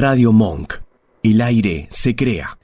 Radio 0.00 0.30
Monk. 0.30 0.74
El 1.24 1.40
aire 1.40 1.88
se 1.90 2.14
crea. 2.14 2.56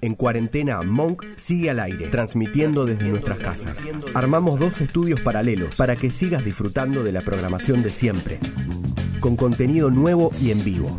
En 0.00 0.14
cuarentena, 0.14 0.80
Monk 0.80 1.22
sigue 1.34 1.68
al 1.68 1.78
aire, 1.78 2.08
transmitiendo 2.08 2.86
desde 2.86 3.06
nuestras 3.06 3.36
casas. 3.36 3.86
Armamos 4.14 4.58
dos 4.58 4.80
estudios 4.80 5.20
paralelos 5.20 5.76
para 5.76 5.94
que 5.94 6.10
sigas 6.10 6.42
disfrutando 6.42 7.04
de 7.04 7.12
la 7.12 7.20
programación 7.20 7.82
de 7.82 7.90
siempre, 7.90 8.38
con 9.20 9.36
contenido 9.36 9.90
nuevo 9.90 10.30
y 10.40 10.52
en 10.52 10.64
vivo. 10.64 10.98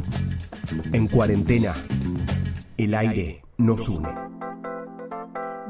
En 0.94 1.08
cuarentena, 1.08 1.74
el 2.78 2.94
aire 2.94 3.42
nos 3.58 3.90
une. 3.90 4.10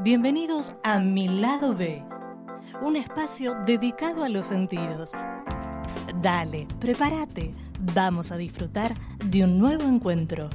Bienvenidos 0.02 0.74
a 0.84 0.98
Mi 0.98 1.26
Lado 1.26 1.74
B, 1.74 2.04
un 2.82 2.96
espacio 2.96 3.54
dedicado 3.64 4.24
a 4.24 4.28
los 4.28 4.48
sentidos. 4.48 5.12
Dale, 6.20 6.66
prepárate, 6.80 7.54
vamos 7.82 8.32
a 8.32 8.36
disfrutar 8.36 8.94
de 9.24 9.44
un 9.44 9.58
nuevo 9.58 9.84
encuentro. 9.84 10.48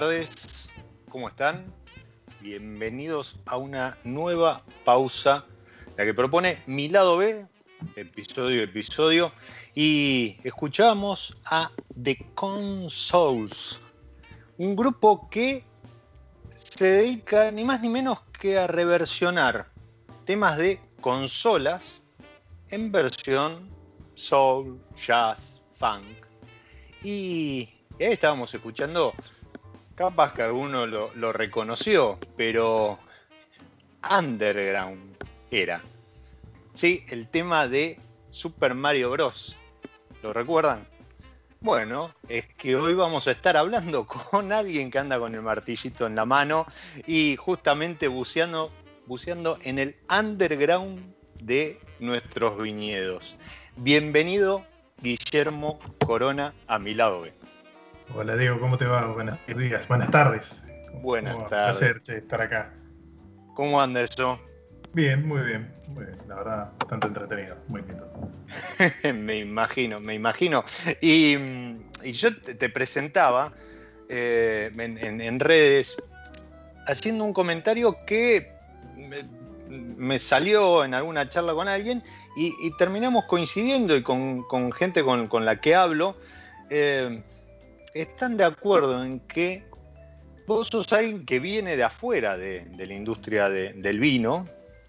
Tardes, 0.00 0.68
¿cómo 1.08 1.28
están? 1.28 1.72
Bienvenidos 2.40 3.38
a 3.46 3.58
una 3.58 3.96
nueva 4.02 4.64
pausa, 4.84 5.44
la 5.96 6.04
que 6.04 6.12
propone 6.12 6.58
Mi 6.66 6.88
Lado 6.88 7.18
B, 7.18 7.46
episodio 7.94 8.64
episodio, 8.64 9.30
y 9.72 10.36
escuchamos 10.42 11.36
a 11.44 11.70
The 12.02 12.26
Consoles, 12.34 13.78
un 14.58 14.74
grupo 14.74 15.30
que 15.30 15.64
se 16.56 16.86
dedica 16.86 17.52
ni 17.52 17.62
más 17.62 17.80
ni 17.80 17.88
menos 17.88 18.20
que 18.40 18.58
a 18.58 18.66
reversionar 18.66 19.70
temas 20.24 20.58
de 20.58 20.80
consolas 21.00 22.02
en 22.70 22.90
versión 22.90 23.70
soul, 24.14 24.76
jazz, 24.96 25.60
funk. 25.78 26.04
Y 27.04 27.68
ahí 28.00 28.10
estábamos 28.10 28.52
escuchando 28.52 29.14
capaz 29.94 30.34
que 30.34 30.42
alguno 30.42 30.86
lo, 30.86 31.32
reconoció, 31.32 32.18
pero 32.36 32.98
underground 34.18 35.16
era. 35.50 35.80
Sí, 36.74 37.04
el 37.08 37.28
tema 37.28 37.68
de 37.68 37.98
Super 38.30 38.74
Mario 38.74 39.10
Bros. 39.10 39.56
¿Lo 40.22 40.32
recuerdan? 40.32 40.86
Bueno, 41.60 42.12
es 42.28 42.46
que 42.56 42.76
hoy 42.76 42.94
vamos 42.94 43.26
a 43.26 43.30
estar 43.30 43.56
hablando 43.56 44.06
con 44.30 44.52
alguien 44.52 44.90
que 44.90 44.98
anda 44.98 45.18
con 45.18 45.34
el 45.34 45.42
martillito 45.42 46.06
en 46.06 46.14
la 46.14 46.24
mano 46.24 46.66
y 47.06 47.36
justamente 47.36 48.08
buceando, 48.08 48.70
buceando 49.06 49.58
en 49.62 49.78
el 49.78 49.96
underground 50.10 51.14
de 51.40 51.80
nuestros 52.00 52.60
viñedos. 52.60 53.36
Bienvenido, 53.76 54.64
Guillermo 55.00 55.78
Corona, 56.04 56.52
a 56.66 56.78
mi 56.78 56.94
lado. 56.94 57.24
Hola 58.12 58.36
Diego, 58.36 58.60
¿cómo 58.60 58.76
te 58.76 58.84
va? 58.84 59.06
Buenos 59.06 59.38
días, 59.46 59.88
buenas 59.88 60.10
tardes. 60.10 60.62
Buenas 60.92 61.34
Un 61.34 61.46
tardes. 61.48 61.78
placer 61.78 62.02
che, 62.02 62.18
estar 62.18 62.40
acá. 62.40 62.72
¿Cómo 63.54 63.80
anda 63.80 64.02
eso? 64.02 64.38
Bien, 64.92 65.26
muy 65.26 65.40
bien, 65.40 65.74
muy 65.88 66.04
bien. 66.04 66.18
La 66.28 66.36
verdad, 66.36 66.72
bastante 66.78 67.06
entretenido, 67.08 67.56
muy 67.68 67.82
lindo. 67.82 68.06
me 69.14 69.38
imagino, 69.38 70.00
me 70.00 70.14
imagino. 70.14 70.64
Y, 71.00 71.36
y 72.04 72.12
yo 72.12 72.36
te, 72.40 72.54
te 72.54 72.68
presentaba 72.68 73.52
eh, 74.08 74.70
en, 74.76 74.98
en, 74.98 75.20
en, 75.20 75.40
redes 75.40 75.96
haciendo 76.86 77.24
un 77.24 77.32
comentario 77.32 77.96
que 78.06 78.52
me, 78.96 79.24
me, 79.68 80.18
salió 80.18 80.84
en 80.84 80.94
alguna 80.94 81.28
charla 81.28 81.54
con 81.54 81.68
alguien 81.68 82.02
y, 82.36 82.54
y 82.60 82.76
terminamos 82.76 83.24
coincidiendo 83.24 83.96
y 83.96 84.02
con, 84.02 84.42
con 84.44 84.70
gente 84.72 85.02
con, 85.02 85.26
con, 85.26 85.44
la 85.44 85.60
que 85.60 85.74
hablo. 85.74 86.16
Eh, 86.70 87.22
están 87.94 88.36
de 88.36 88.44
acuerdo 88.44 89.04
en 89.04 89.20
que 89.20 89.64
vos 90.46 90.68
sos 90.68 90.92
alguien 90.92 91.24
que 91.24 91.40
viene 91.40 91.76
de 91.76 91.84
afuera 91.84 92.36
de, 92.36 92.66
la 92.76 92.92
industria 92.92 93.48
de, 93.48 93.72
del 93.74 94.00
vino 94.00 94.44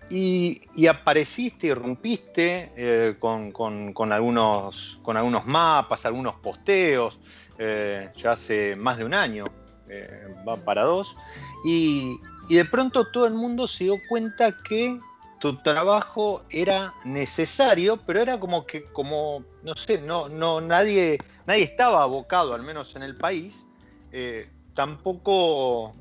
y, 0.09 0.62
apareciste 0.88 1.68
y 1.68 1.74
rompiste 1.74 2.71
eh, 2.75 3.15
con, 3.19 3.51
con, 3.51 3.94
con, 3.94 4.12
algunos, 4.12 5.00
con 5.01 5.18
algunos 5.18 5.45
mapas, 5.45 6.06
algunos 6.06 6.35
posteos, 6.35 7.19
eh, 7.57 8.12
ya 8.15 8.31
hace 8.31 8.75
más 8.75 8.97
de 8.97 9.06
un 9.06 9.13
año, 9.13 9.45
eh, 9.88 10.27
va 10.47 10.57
para 10.57 10.83
dos, 10.83 11.15
y, 11.63 12.19
y 12.50 12.56
de 12.56 12.65
pronto 12.65 13.07
todo 13.12 13.25
el 13.25 13.33
mundo 13.33 13.68
se 13.68 13.85
dio 13.85 13.95
cuenta 14.09 14.53
que 14.68 15.00
tu 15.39 15.57
trabajo 15.62 16.44
era 16.50 16.94
necesario, 17.03 17.97
pero 17.97 18.21
era 18.21 18.39
como 18.39 18.65
que, 18.65 18.85
como, 18.85 19.44
no 19.63 19.75
sé, 19.75 20.00
no, 20.00 20.29
no, 20.29 20.62
nadie, 20.62 21.19
nadie 21.45 21.63
estaba 21.63 22.03
abocado, 22.03 22.53
al 22.53 22.63
menos 22.63 22.95
en 22.95 23.03
el 23.03 23.15
país, 23.15 23.65
eh, 24.12 24.50
tampoco 24.74 25.95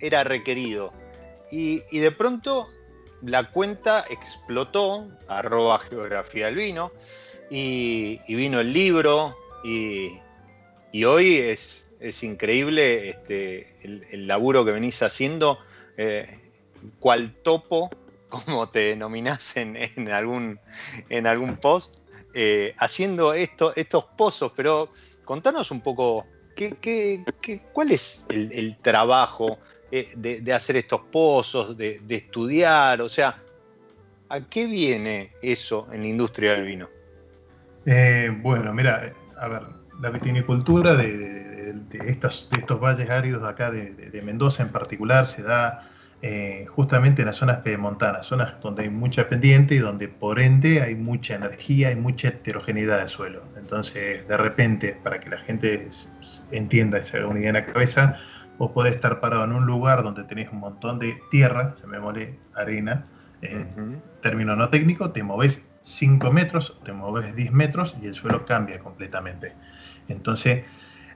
era 0.00 0.24
requerido. 0.24 0.92
Y, 1.50 1.80
de 1.98 2.10
pronto 2.10 2.68
la 3.22 3.50
cuenta 3.50 4.04
explotó, 4.10 5.08
arroba 5.28 5.78
geografía 5.78 6.46
del 6.46 6.56
vino, 6.56 6.90
y, 7.50 8.18
vino 8.26 8.60
el 8.60 8.72
libro, 8.72 9.36
y, 9.64 10.18
hoy 11.04 11.36
es, 11.36 11.86
es, 12.00 12.22
increíble 12.22 13.10
este, 13.10 13.76
el, 13.82 14.06
el 14.10 14.26
laburo 14.26 14.64
que 14.64 14.72
venís 14.72 15.02
haciendo 15.02 15.58
eh, 15.96 16.40
cual 16.98 17.32
topo, 17.42 17.90
como 18.28 18.68
te 18.68 18.80
denominás 18.80 19.56
en, 19.56 19.76
algún, 20.10 20.58
en 21.08 21.26
algún 21.26 21.56
post, 21.56 21.96
eh, 22.34 22.74
haciendo 22.78 23.32
esto, 23.32 23.72
estos 23.76 24.04
pozos, 24.16 24.52
pero 24.56 24.92
contanos 25.24 25.70
un 25.70 25.80
poco, 25.80 26.26
¿qué, 26.56 27.24
cuál 27.72 27.92
es 27.92 28.26
el, 28.28 28.76
trabajo 28.82 29.58
eh, 29.92 30.12
de, 30.16 30.52
hacer 30.52 30.76
estos 30.76 31.02
pozos, 31.12 31.76
de, 31.76 32.00
estudiar? 32.08 33.00
O 33.02 33.08
sea, 33.08 33.40
¿a 34.28 34.40
qué 34.40 34.66
viene 34.66 35.32
eso 35.42 35.86
en 35.92 36.02
la 36.02 36.08
industria 36.08 36.52
del 36.54 36.64
vino? 36.64 36.88
bueno, 38.42 38.72
mira, 38.72 39.12
a 39.36 39.48
ver, 39.48 39.62
la 40.00 40.10
vitinicultura 40.10 40.96
de, 40.96 41.74
estos 42.06 42.48
valles 42.80 43.08
áridos 43.10 43.42
acá 43.44 43.70
de, 43.70 44.22
Mendoza 44.24 44.62
en 44.62 44.70
particular 44.70 45.26
se 45.26 45.42
da 45.42 45.88
eh, 46.26 46.64
justamente 46.70 47.20
en 47.20 47.26
las 47.26 47.36
zonas 47.36 47.58
pedemontanas, 47.58 48.24
zonas 48.24 48.54
donde 48.62 48.84
hay 48.84 48.88
mucha 48.88 49.28
pendiente 49.28 49.74
y 49.74 49.78
donde 49.78 50.08
por 50.08 50.40
ende 50.40 50.80
hay 50.80 50.94
mucha 50.94 51.34
energía 51.34 51.90
y 51.90 51.96
mucha 51.96 52.28
heterogeneidad 52.28 53.02
de 53.02 53.08
suelo. 53.08 53.42
Entonces, 53.58 54.26
de 54.26 54.36
repente, 54.38 54.96
para 55.04 55.20
que 55.20 55.28
la 55.28 55.36
gente 55.36 55.86
entienda 56.50 56.98
y 57.00 57.04
se 57.04 57.18
haga 57.18 57.26
una 57.26 57.40
idea 57.40 57.50
en 57.50 57.56
la 57.56 57.66
cabeza, 57.66 58.16
vos 58.56 58.70
podés 58.70 58.94
estar 58.94 59.20
parado 59.20 59.44
en 59.44 59.52
un 59.52 59.66
lugar 59.66 60.02
donde 60.02 60.24
tenés 60.24 60.50
un 60.50 60.60
montón 60.60 60.98
de 60.98 61.14
tierra, 61.30 61.74
se 61.76 61.86
me 61.86 62.00
mole 62.00 62.38
arena, 62.54 63.04
eh, 63.42 63.66
término 64.22 64.56
no 64.56 64.70
técnico, 64.70 65.10
te 65.10 65.22
moves 65.22 65.62
5 65.82 66.32
metros, 66.32 66.80
te 66.84 66.94
mueves 66.94 67.36
10 67.36 67.52
metros 67.52 67.94
y 68.00 68.06
el 68.06 68.14
suelo 68.14 68.46
cambia 68.46 68.78
completamente. 68.78 69.52
Entonces, 70.08 70.64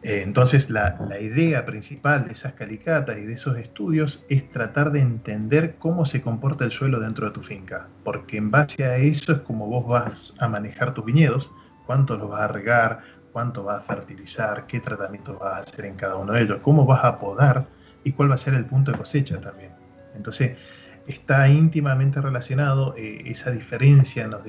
eh, 0.03 0.23
entonces 0.25 0.71
la, 0.71 0.97
idea 1.21 1.65
principal 1.65 2.25
de 2.25 2.33
esas 2.33 2.53
calicatas 2.53 3.19
y 3.19 3.27
de 3.27 3.33
esos 3.33 3.56
estudios 3.59 4.25
es 4.29 4.49
tratar 4.50 4.93
de 4.93 5.00
entender 5.00 5.77
cómo 5.79 6.05
se 6.05 6.21
comporta 6.21 6.65
el 6.65 6.71
suelo 6.71 7.00
dentro 7.00 7.27
de 7.27 7.33
tu 7.33 7.43
finca, 7.43 7.89
porque 8.05 8.37
en 8.37 8.50
base 8.50 8.85
a 8.85 8.97
eso 8.97 9.33
es 9.33 9.39
como 9.41 9.67
vos 9.67 9.87
vas 9.87 10.35
a 10.39 10.49
manejar 10.49 10.95
tus 10.95 11.05
viñedos, 11.05 11.50
cuánto 11.87 12.17
los 12.17 12.31
vas 12.31 12.43
a 12.43 12.49
regar, 12.49 13.00
cuánto 13.33 13.65
vas 13.65 13.81
a 13.81 13.95
fertilizar, 13.95 14.67
qué 14.67 14.81
tratamiento 14.81 15.37
vas 15.39 15.55
a 15.55 15.59
hacer 15.59 15.87
en 15.87 15.97
cada 15.97 16.17
uno 16.17 16.33
de 16.33 16.43
ellos, 16.43 16.61
cómo 16.62 16.85
vas 16.87 17.05
a 17.05 17.19
podar 17.19 17.67
y 18.05 18.12
cuál 18.12 18.31
va 18.31 18.37
a 18.37 18.39
ser 18.39 18.55
el 18.55 18.67
punto 18.67 18.93
de 18.93 18.99
cosecha 18.99 19.41
también. 19.41 19.73
Entonces, 20.15 20.56
está 21.06 21.49
íntimamente 21.49 22.21
relacionado 22.21 22.95
eh, 22.97 23.23
esa 23.27 23.50
diferencia 23.50 24.25
en 24.25 24.31
los, 24.31 24.43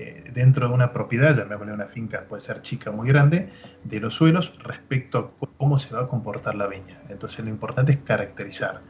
eh, 0.00 0.30
dentro 0.32 0.68
de 0.68 0.74
una 0.74 0.92
propiedad, 0.92 1.36
llamémosle 1.36 1.72
una 1.72 1.86
finca, 1.86 2.24
puede 2.28 2.40
ser 2.40 2.62
chica 2.62 2.90
o 2.90 2.92
muy 2.92 3.08
grande, 3.08 3.50
de 3.82 3.98
los 3.98 4.14
suelos 4.14 4.52
respecto 4.62 5.34
a 5.42 5.46
cómo 5.56 5.76
se 5.80 5.92
va 5.92 6.02
a 6.02 6.06
comportar 6.06 6.54
la 6.54 6.68
viña. 6.68 7.00
Entonces 7.08 7.44
lo 7.44 7.50
importante 7.50 7.92
es 7.92 7.98
caracterizar. 7.98 8.80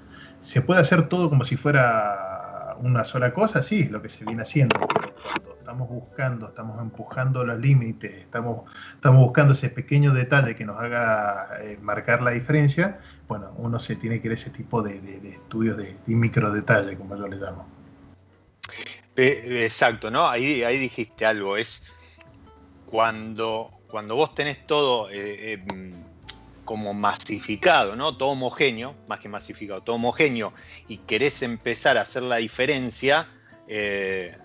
¿Se 0.42 0.60
puede 0.60 0.80
hacer 0.80 1.08
todo 1.08 1.30
como 1.30 1.46
si 1.46 1.56
fuera 1.56 2.76
una 2.80 3.04
sola 3.04 3.32
cosa? 3.32 3.62
Sí, 3.62 3.80
es 3.80 3.90
lo 3.90 4.02
que 4.02 4.10
se 4.10 4.24
viene 4.26 4.42
haciendo. 4.42 4.78
Cuando 4.78 5.56
estamos 5.58 5.88
buscando, 5.88 6.48
estamos 6.48 6.78
empujando 6.78 7.42
los 7.42 7.58
límites, 7.58 8.14
estamos, 8.14 8.70
estamos 8.94 9.22
buscando 9.22 9.54
ese 9.54 9.70
pequeño 9.70 10.12
detalle 10.12 10.54
que 10.56 10.66
nos 10.66 10.78
haga 10.78 11.48
eh, 11.62 11.78
marcar 11.80 12.20
la 12.20 12.32
diferencia, 12.32 13.00
bueno, 13.28 13.52
uno 13.56 13.80
se 13.80 13.96
tiene 13.96 14.20
que 14.20 14.28
ir 14.28 14.32
a 14.32 14.34
ese 14.34 14.50
tipo 14.50 14.82
de, 14.82 14.98
estudios 15.24 15.78
de, 15.78 15.96
de 16.06 16.14
micro 16.14 16.52
detalle, 16.52 16.98
como 16.98 17.16
yo 17.16 17.26
le 17.26 17.36
llamo. 17.36 17.78
Exacto, 19.20 20.10
¿no? 20.12 20.28
Ahí, 20.28 20.62
ahí 20.62 20.78
dijiste 20.78 21.26
algo, 21.26 21.56
es 21.56 21.82
cuando, 22.86 23.72
cuando 23.88 24.14
vos 24.14 24.32
tenés 24.34 24.64
todo 24.64 25.10
eh, 25.10 25.54
em, 25.54 25.92
como 26.64 26.94
masificado, 26.94 27.96
¿no? 27.96 28.16
Todo 28.16 28.30
homogéneo, 28.30 28.94
más 29.08 29.18
que 29.18 29.28
masificado, 29.28 29.82
todo 29.82 29.96
homogéneo, 29.96 30.52
y 30.86 30.98
querés 30.98 31.42
empezar 31.42 31.98
a 31.98 32.02
hacer 32.02 32.22
la 32.22 32.36
diferencia, 32.36 33.28
eh, 33.66 34.36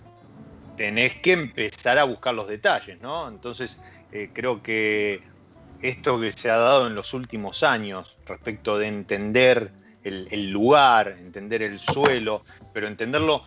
tenés 0.76 1.20
que 1.20 1.32
empezar 1.32 1.98
a 1.98 2.04
buscar 2.04 2.34
los 2.34 2.48
detalles, 2.48 3.00
¿no? 3.00 3.28
Entonces, 3.28 3.78
eh, 4.10 4.30
creo 4.32 4.60
que 4.60 5.22
esto 5.82 6.18
que 6.18 6.32
se 6.32 6.50
ha 6.50 6.56
dado 6.56 6.88
en 6.88 6.96
los 6.96 7.14
últimos 7.14 7.62
años 7.62 8.16
respecto 8.26 8.76
de 8.78 8.88
entender 8.88 9.70
el 10.02 10.50
lugar, 10.50 11.16
entender 11.18 11.62
el 11.62 11.80
suelo, 11.80 12.44
pero 12.74 12.88
entenderlo 12.88 13.42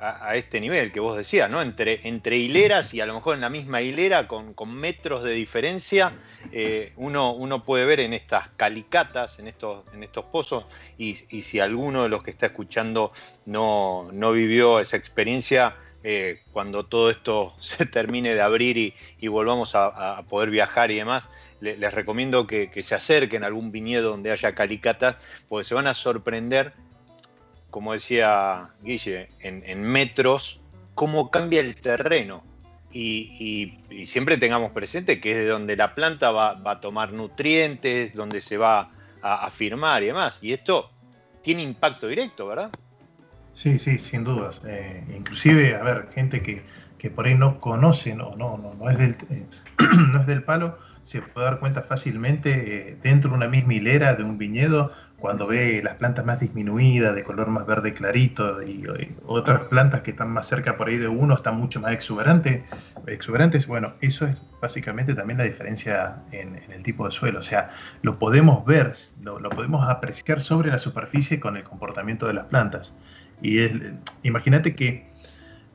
a, 0.00 0.34
este 0.34 0.60
nivel 0.60 0.92
que 0.92 1.00
vos 1.00 1.16
decías, 1.16 1.50
¿no? 1.50 1.60
Entre, 1.60 2.00
entre 2.08 2.38
hileras 2.38 2.94
y 2.94 3.00
a 3.00 3.06
lo 3.06 3.14
mejor 3.14 3.34
en 3.34 3.42
la 3.42 3.50
misma 3.50 3.82
hilera, 3.82 4.26
con, 4.26 4.54
metros 4.74 5.22
de 5.22 5.32
diferencia, 5.32 6.14
eh, 6.52 6.92
uno, 6.96 7.32
uno, 7.32 7.64
puede 7.64 7.84
ver 7.84 8.00
en 8.00 8.14
estas 8.14 8.48
calicatas, 8.50 9.38
en 9.38 9.48
estos, 9.48 9.84
en 9.92 10.02
estos 10.02 10.24
pozos, 10.26 10.64
y, 10.96 11.14
si 11.14 11.60
alguno 11.60 12.04
de 12.04 12.08
los 12.08 12.22
que 12.22 12.30
está 12.30 12.46
escuchando 12.46 13.12
no, 13.44 14.08
no 14.12 14.32
vivió 14.32 14.80
esa 14.80 14.96
experiencia, 14.96 15.76
eh, 16.02 16.40
cuando 16.52 16.86
todo 16.86 17.10
esto 17.10 17.54
se 17.60 17.84
termine 17.84 18.34
de 18.34 18.40
abrir 18.40 18.94
y, 19.18 19.28
volvamos 19.28 19.74
a, 19.74 20.22
poder 20.28 20.50
viajar 20.50 20.90
y 20.90 20.96
demás, 20.96 21.28
les 21.60 21.92
recomiendo 21.92 22.46
que, 22.46 22.70
que 22.70 22.82
se 22.82 22.94
acerquen 22.94 23.44
a 23.44 23.48
algún 23.48 23.70
viñedo 23.70 24.10
donde 24.10 24.32
haya 24.32 24.54
calicatas, 24.54 25.16
porque 25.46 25.64
se 25.64 25.74
van 25.74 25.86
a 25.86 25.92
sorprender 25.92 26.72
como 27.70 27.92
decía 27.92 28.70
Guille, 28.82 29.28
en, 29.40 29.82
metros, 29.82 30.60
cómo 30.94 31.30
cambia 31.30 31.60
el 31.60 31.76
terreno. 31.76 32.42
Y, 32.92 33.78
siempre 34.06 34.36
tengamos 34.36 34.72
presente 34.72 35.20
que 35.20 35.30
es 35.30 35.36
de 35.36 35.46
donde 35.46 35.76
la 35.76 35.94
planta 35.94 36.30
va, 36.32 36.60
a 36.64 36.80
tomar 36.80 37.12
nutrientes, 37.12 38.14
donde 38.14 38.40
se 38.40 38.56
va 38.56 38.90
a, 39.22 39.50
firmar 39.50 40.02
y 40.02 40.06
demás. 40.06 40.38
Y 40.42 40.52
esto 40.52 40.90
tiene 41.42 41.62
impacto 41.62 42.08
directo, 42.08 42.48
¿verdad? 42.48 42.70
Sí, 43.54 43.78
sí, 43.78 43.98
sin 43.98 44.24
dudas. 44.24 44.60
Eh, 44.66 45.04
inclusive, 45.16 45.76
a 45.76 45.82
ver, 45.82 46.08
gente 46.14 46.42
que, 46.42 47.10
por 47.10 47.26
ahí 47.26 47.34
no 47.34 47.60
conoce, 47.60 48.14
no, 48.14 48.34
no, 48.36 48.56
no, 48.56 48.90
es, 48.90 48.98
del, 48.98 49.16
eh, 49.30 49.46
no 49.78 50.20
es 50.20 50.26
del 50.26 50.42
palo, 50.42 50.78
se 51.04 51.22
puede 51.22 51.46
dar 51.46 51.58
cuenta 51.58 51.82
fácilmente 51.82 52.90
eh, 52.90 52.96
dentro 53.02 53.30
de 53.30 53.36
una 53.36 53.48
misma 53.48 53.74
hilera 53.74 54.14
de 54.14 54.22
un 54.22 54.38
viñedo 54.38 54.92
cuando 55.20 55.46
ve 55.46 55.82
las 55.84 55.94
plantas 55.94 56.24
más 56.24 56.40
disminuidas, 56.40 57.14
de 57.14 57.22
color 57.22 57.48
más 57.48 57.66
verde 57.66 57.92
clarito, 57.92 58.62
y, 58.62 58.84
otras 59.26 59.60
plantas 59.68 60.00
que 60.00 60.10
están 60.12 60.30
más 60.30 60.46
cerca 60.46 60.76
por 60.76 60.88
ahí 60.88 60.96
de 60.96 61.08
uno 61.08 61.34
están 61.34 61.58
mucho 61.58 61.80
más 61.80 61.92
exuberantes, 61.92 62.62
exuberantes, 63.06 63.66
bueno, 63.66 63.94
eso 64.00 64.26
es 64.26 64.40
básicamente 64.60 65.14
también 65.14 65.38
la 65.38 65.44
diferencia 65.44 66.16
en, 66.32 66.60
el 66.70 66.82
tipo 66.82 67.04
de 67.04 67.12
suelo. 67.12 67.38
O 67.38 67.42
sea, 67.42 67.70
lo 68.02 68.18
podemos 68.18 68.64
ver, 68.64 68.94
lo, 69.22 69.50
podemos 69.50 69.88
apreciar 69.88 70.40
sobre 70.40 70.70
la 70.70 70.78
superficie 70.78 71.38
con 71.38 71.56
el 71.56 71.64
comportamiento 71.64 72.26
de 72.26 72.34
las 72.34 72.46
plantas. 72.46 72.94
Y 73.42 73.58
imagínate 74.22 74.74
que 74.74 75.06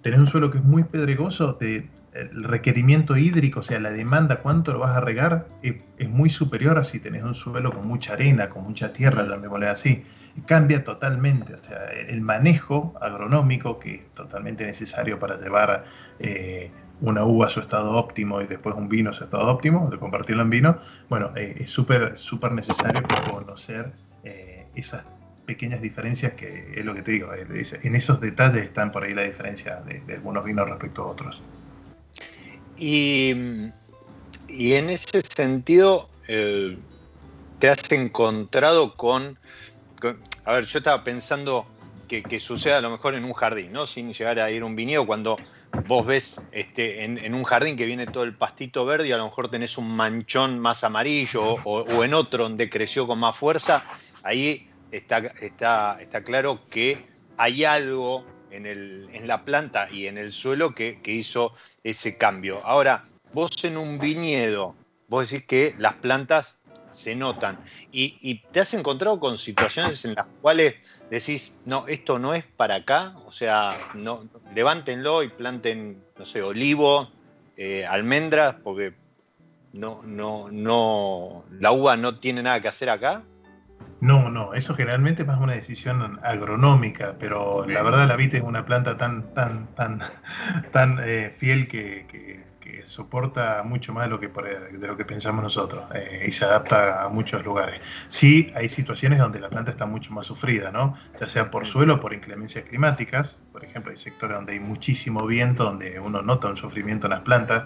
tenés 0.02 0.20
un 0.20 0.28
suelo 0.28 0.52
que 0.52 0.58
es 0.58 0.64
muy 0.64 0.84
pedregoso, 0.84 1.54
de 1.54 1.88
el 2.15 2.45
requerimiento 2.45 3.17
hídrico, 3.17 3.60
o 3.60 3.63
sea, 3.63 3.79
la 3.79 3.91
demanda, 3.91 4.38
cuánto 4.38 4.72
lo 4.72 4.79
vas 4.79 4.95
a 4.95 5.01
regar, 5.01 5.48
es, 5.62 5.75
muy 6.10 6.29
superior 6.29 6.77
a 6.77 6.84
si 6.86 7.00
tenés 7.00 7.24
un 7.24 7.36
suelo 7.36 7.74
con 7.74 7.88
mucha 7.88 8.13
arena, 8.13 8.50
con 8.50 8.63
mucha 8.63 8.93
tierra, 8.93 9.24
me 9.38 9.67
así. 9.67 10.05
Cambia 10.45 10.84
totalmente, 10.84 11.53
o 11.53 11.57
sea, 11.57 11.86
el 11.91 12.22
manejo 12.22 12.93
agronómico 13.01 13.79
que 13.79 13.95
es 13.95 14.13
totalmente 14.13 14.65
necesario 14.65 15.19
para 15.19 15.38
llevar 15.38 15.86
eh, 16.19 16.72
una 17.01 17.25
uva 17.25 17.48
a 17.48 17.50
su 17.50 17.60
estado 17.60 17.91
óptimo 17.91 18.41
y 18.41 18.48
después 18.48 18.75
un 18.75 18.88
vino 18.88 19.10
a 19.10 19.13
su 19.13 19.25
estado 19.25 19.48
óptimo, 19.48 19.89
de 19.89 19.98
convertirlo 19.98 20.43
en 20.43 20.50
vino, 20.50 20.77
bueno, 21.10 21.31
eh, 21.36 21.55
es 21.60 21.69
súper, 21.69 22.17
súper 22.17 22.53
necesario 22.53 23.03
conocer 23.29 23.91
eh, 24.24 24.67
esas 24.75 25.05
pequeñas 25.45 25.81
diferencias 25.81 26.34
que 26.34 26.74
es 26.75 26.86
lo 26.86 26.95
que 26.95 27.01
te 27.01 27.12
digo, 27.12 27.29
en 27.34 27.95
esos 27.95 28.19
detalles 28.19 28.63
están 28.63 28.91
por 28.91 29.03
ahí 29.03 29.13
la 29.13 29.24
diferencia 29.24 29.81
de 29.86 30.13
algunos 30.13 30.43
vinos 30.43 30.67
respecto 30.67 31.03
a 31.03 31.07
otros. 31.07 31.41
Y, 32.77 33.32
en 33.32 34.89
ese 34.89 35.22
sentido, 35.22 36.10
eh, 36.27 36.77
te 37.60 37.70
has 37.70 37.91
encontrado 37.91 38.96
con, 38.96 39.38
A 40.46 40.53
ver, 40.53 40.65
yo 40.65 40.79
estaba 40.79 41.03
pensando 41.03 41.65
que, 42.08 42.22
que, 42.24 42.39
suceda 42.39 42.77
a 42.77 42.82
lo 42.82 42.89
mejor 42.89 43.15
en 43.15 43.25
un 43.25 43.34
jardín, 43.34 43.72
¿no? 43.72 43.86
Sin 43.88 44.13
llegar 44.13 44.39
a 44.39 44.51
ir 44.51 44.62
a 44.62 44.65
un 44.65 44.75
viñedo, 44.75 45.05
cuando 45.05 45.38
vos 45.88 46.05
ves 46.05 46.41
este, 46.51 47.03
en, 47.03 47.34
un 47.34 47.44
jardín 47.44 47.75
que 47.75 47.86
viene 47.86 48.08
todo 48.08 48.24
el 48.24 48.36
pastito 48.36 48.86
verde 48.86 49.08
y 49.08 49.12
a 49.12 49.17
lo 49.17 49.25
mejor 49.25 49.50
tenés 49.50 49.77
un 49.77 49.89
manchón 49.96 50.60
más 50.60 50.84
amarillo 50.84 51.58
o, 51.63 52.03
en 52.03 52.13
otro 52.13 52.44
donde 52.44 52.70
creció 52.70 53.08
con 53.08 53.20
más 53.20 53.38
fuerza, 53.38 53.84
ahí 54.24 54.70
está, 54.91 55.17
está, 55.41 55.98
está 56.00 56.24
claro 56.24 56.62
que 56.70 57.05
hay 57.38 57.65
algo 57.65 58.25
en, 58.56 59.28
la 59.28 59.44
planta 59.44 59.90
y 59.92 60.08
en 60.08 60.18
el 60.18 60.32
suelo 60.32 60.74
que, 60.74 61.00
hizo 61.06 61.54
ese 61.84 62.18
cambio. 62.18 62.62
Ahora, 62.66 63.06
vos 63.34 63.52
en 63.64 63.78
un 63.78 64.00
viñedo, 64.00 64.76
vos 65.08 65.30
decís 65.30 65.46
que 65.48 65.76
las 65.78 65.94
plantas 65.96 66.60
se 66.92 67.16
notan 67.16 67.60
y, 67.92 68.42
te 68.52 68.62
has 68.62 68.74
encontrado 68.74 69.20
con 69.20 69.38
situaciones 69.38 70.06
en 70.06 70.16
las 70.16 70.28
cuales 70.42 70.76
decís, 71.10 71.54
no, 71.66 71.88
esto 71.88 72.20
no 72.20 72.34
es 72.34 72.46
para 72.46 72.76
acá, 72.76 73.16
o 73.26 73.32
sea, 73.32 73.92
no, 73.94 74.28
levántenlo 74.54 75.24
y 75.24 75.30
planten, 75.30 76.04
no 76.18 76.26
sé, 76.26 76.42
olivo, 76.42 77.12
eh, 77.58 77.86
almendras, 77.86 78.56
porque 78.64 78.94
no, 79.74 80.02
no, 80.04 80.50
no, 80.52 81.44
la 81.60 81.72
uva 81.72 81.98
no 81.98 82.18
tiene 82.20 82.42
nada 82.42 82.62
que 82.62 82.70
hacer 82.70 82.90
acá. 82.90 83.24
No, 84.02 84.30
no, 84.30 84.54
eso 84.54 84.75
generalmente 84.75 85.22
es 85.22 85.28
más 85.28 85.40
una 85.40 85.54
decisión 85.54 86.20
agronómica, 86.22 87.16
pero 87.18 87.66
la 87.66 87.82
verdad 87.82 88.08
la 88.08 88.16
vid 88.16 88.36
es 88.36 88.44
una 88.44 88.66
planta 88.66 88.98
tan, 88.98 89.34
tan, 89.34 89.68
tan, 89.75 90.00
tan 90.72 91.00
eh, 91.04 91.34
fiel 91.38 91.68
que, 91.68 92.44
soporta 92.84 93.64
mucho 93.64 93.94
más 93.94 94.04
de 94.04 94.10
lo 94.12 94.20
que, 94.20 94.28
de 94.28 94.88
lo 94.88 94.96
que 94.96 95.06
pensamos 95.06 95.42
nosotros 95.42 95.86
eh, 95.96 96.25
y 96.28 96.32
se 96.32 96.46
adapta 96.46 97.04
a 97.04 97.10
muchos 97.10 97.44
lugares. 97.44 97.82
Sí, 98.10 98.52
hay 98.54 98.70
situaciones 98.70 99.18
donde 99.18 99.40
la 99.40 99.50
planta 99.50 99.72
está 99.72 99.88
mucho 99.88 100.14
más 100.14 100.28
sufrida, 100.28 100.72
¿no? 100.72 100.96
Ya 101.20 101.28
sea 101.28 101.50
por 101.50 101.66
suelo 101.66 101.96
o 101.96 102.00
por 102.00 102.14
inclemencias 102.14 102.66
climáticas. 102.66 103.42
Por 103.52 103.66
ejemplo, 103.66 103.92
hay 103.92 103.98
sectores 103.98 104.38
donde 104.38 104.54
hay 104.54 104.60
muchísimo 104.60 105.25
viento, 105.25 105.64
donde 105.64 106.00
uno 106.00 106.22
nota 106.22 106.48
un 106.48 106.58
sufrimiento 106.58 107.08
en 107.08 107.12
las 107.12 107.22
plantas. 107.22 107.66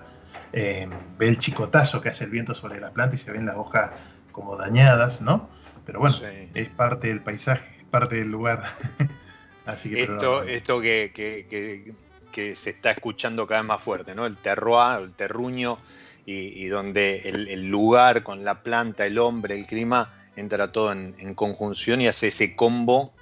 Eh, 0.53 0.88
ve 1.17 1.27
el 1.27 1.38
chicotazo 1.38 2.00
que 2.00 2.09
hace 2.09 2.24
el 2.24 2.29
viento 2.29 2.55
sobre 2.55 2.79
la 2.79 2.91
planta 2.91 3.15
y 3.15 3.17
se 3.17 3.31
ven 3.31 3.45
las 3.45 3.57
hojas 3.57 3.91
como 4.31 4.55
dañadas, 4.55 5.19
¿no? 5.19 5.50
Pero 5.86 6.00
bueno, 6.00 6.15
es 6.53 6.69
parte 6.69 7.07
del 7.07 7.21
paisaje, 7.21 7.69
es 7.77 7.83
parte 7.86 8.15
del 8.15 8.29
lugar. 8.29 8.63
Así 9.65 9.89
que, 9.89 10.03
esto, 10.03 10.43
esto 10.43 10.81
que, 10.81 11.93
se 12.33 12.69
está 12.69 12.91
escuchando 12.91 13.45
cada 13.48 13.62
vez 13.62 13.67
más 13.67 13.83
fuerte, 13.83 14.15
¿no? 14.15 14.25
El 14.25 14.38
terroir, 14.38 15.01
el 15.03 15.13
terruño, 15.13 15.77
y, 16.25 16.65
donde 16.67 17.21
el, 17.25 17.67
lugar 17.69 18.24
con 18.24 18.43
la 18.43 18.62
planta, 18.62 19.05
el 19.05 19.17
hombre, 19.17 19.55
el 19.55 19.65
clima, 19.65 20.13
entra 20.36 20.71
todo 20.71 20.91
en, 20.91 21.33
conjunción 21.33 22.01
y 22.01 22.07
hace 22.07 22.27
ese 22.27 22.55
combo 22.55 23.13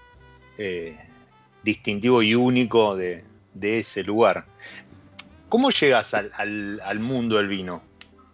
eh, 0.58 0.98
distintivo 1.64 2.22
y 2.22 2.36
único 2.36 2.96
de, 2.96 3.24
ese 3.62 4.04
lugar. 4.04 4.46
¿Cómo 5.50 5.70
llegas 5.72 6.14
al 6.14 7.00
mundo 7.00 7.38
del 7.38 7.48
vino? 7.48 7.82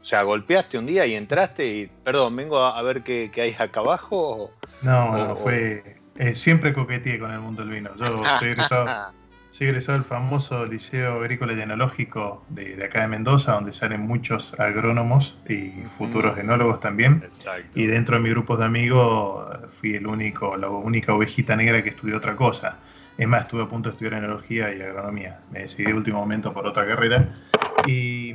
O 0.04 0.06
sea, 0.06 0.24
golpeaste 0.24 0.78
un 0.78 0.86
día 0.86 1.06
y 1.06 1.16
entraste 1.16 1.66
y, 1.66 1.90
perdón, 2.04 2.36
vengo 2.36 2.60
a, 2.60 2.82
ver 2.82 3.04
qué, 3.04 3.32
hay 3.38 3.56
acá 3.58 3.80
abajo. 3.80 4.52
no, 4.82 5.18
no, 5.18 5.36
fue. 5.38 5.96
Eh, 6.18 6.36
siempre 6.36 6.74
coqueteé 6.74 7.18
con 7.20 7.32
el 7.32 7.40
mundo 7.40 7.64
del 7.64 7.72
vino. 7.72 7.90
Yo 7.96 8.22
soy 8.38 8.50
egresado, 8.50 9.14
soy 9.52 9.68
egresado 9.68 10.00
del 10.00 10.06
famoso 10.06 10.66
Liceo 10.66 11.22
Agrícola 11.22 11.54
y 11.54 11.62
Enológico 11.62 12.44
de, 12.50 12.84
acá 12.84 13.04
de 13.04 13.08
Mendoza, 13.08 13.54
donde 13.54 13.72
salen 13.72 14.02
muchos 14.02 14.54
agrónomos 14.60 15.38
y 15.48 15.72
futuros 15.98 16.38
enólogos 16.38 16.82
también. 16.82 17.26
Y 17.74 17.86
dentro 17.86 18.18
de 18.18 18.24
mi 18.24 18.30
grupo 18.30 18.58
de 18.58 18.66
amigos 18.66 19.58
fui 19.80 19.96
el 19.96 20.06
único, 20.06 20.58
la 20.58 20.68
única 20.68 21.14
ovejita 21.14 21.56
negra 21.56 21.82
que 21.82 21.92
estudió 21.92 22.18
otra 22.18 22.36
cosa. 22.36 22.78
Es 23.18 23.28
más, 23.28 23.44
estuve 23.44 23.64
a 23.64 23.68
punto 23.70 23.88
de 23.88 23.94
estudiar 23.94 24.16
enología 24.16 24.76
y 24.76 24.82
agronomía. 24.82 25.40
Me 25.50 25.60
decidí 25.60 25.86
de 25.86 25.94
último 25.94 26.20
momento 26.20 26.52
por 26.52 26.68
otra 26.68 26.86
carrera. 26.86 27.34
Y 27.88 28.34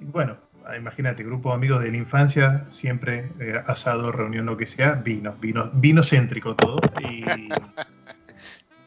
bueno, 0.00 0.36
imagínate, 0.76 1.24
grupo 1.24 1.50
de 1.50 1.54
amigos 1.56 1.82
de 1.82 1.90
la 1.90 1.96
infancia, 1.96 2.64
siempre 2.68 3.30
eh, 3.40 3.60
asado, 3.66 4.12
reunión, 4.12 4.46
lo 4.46 4.56
que 4.56 4.66
sea, 4.66 4.92
vino, 4.92 5.34
vino, 5.40 5.70
vino 5.74 6.02
céntrico 6.02 6.54
todo. 6.54 6.80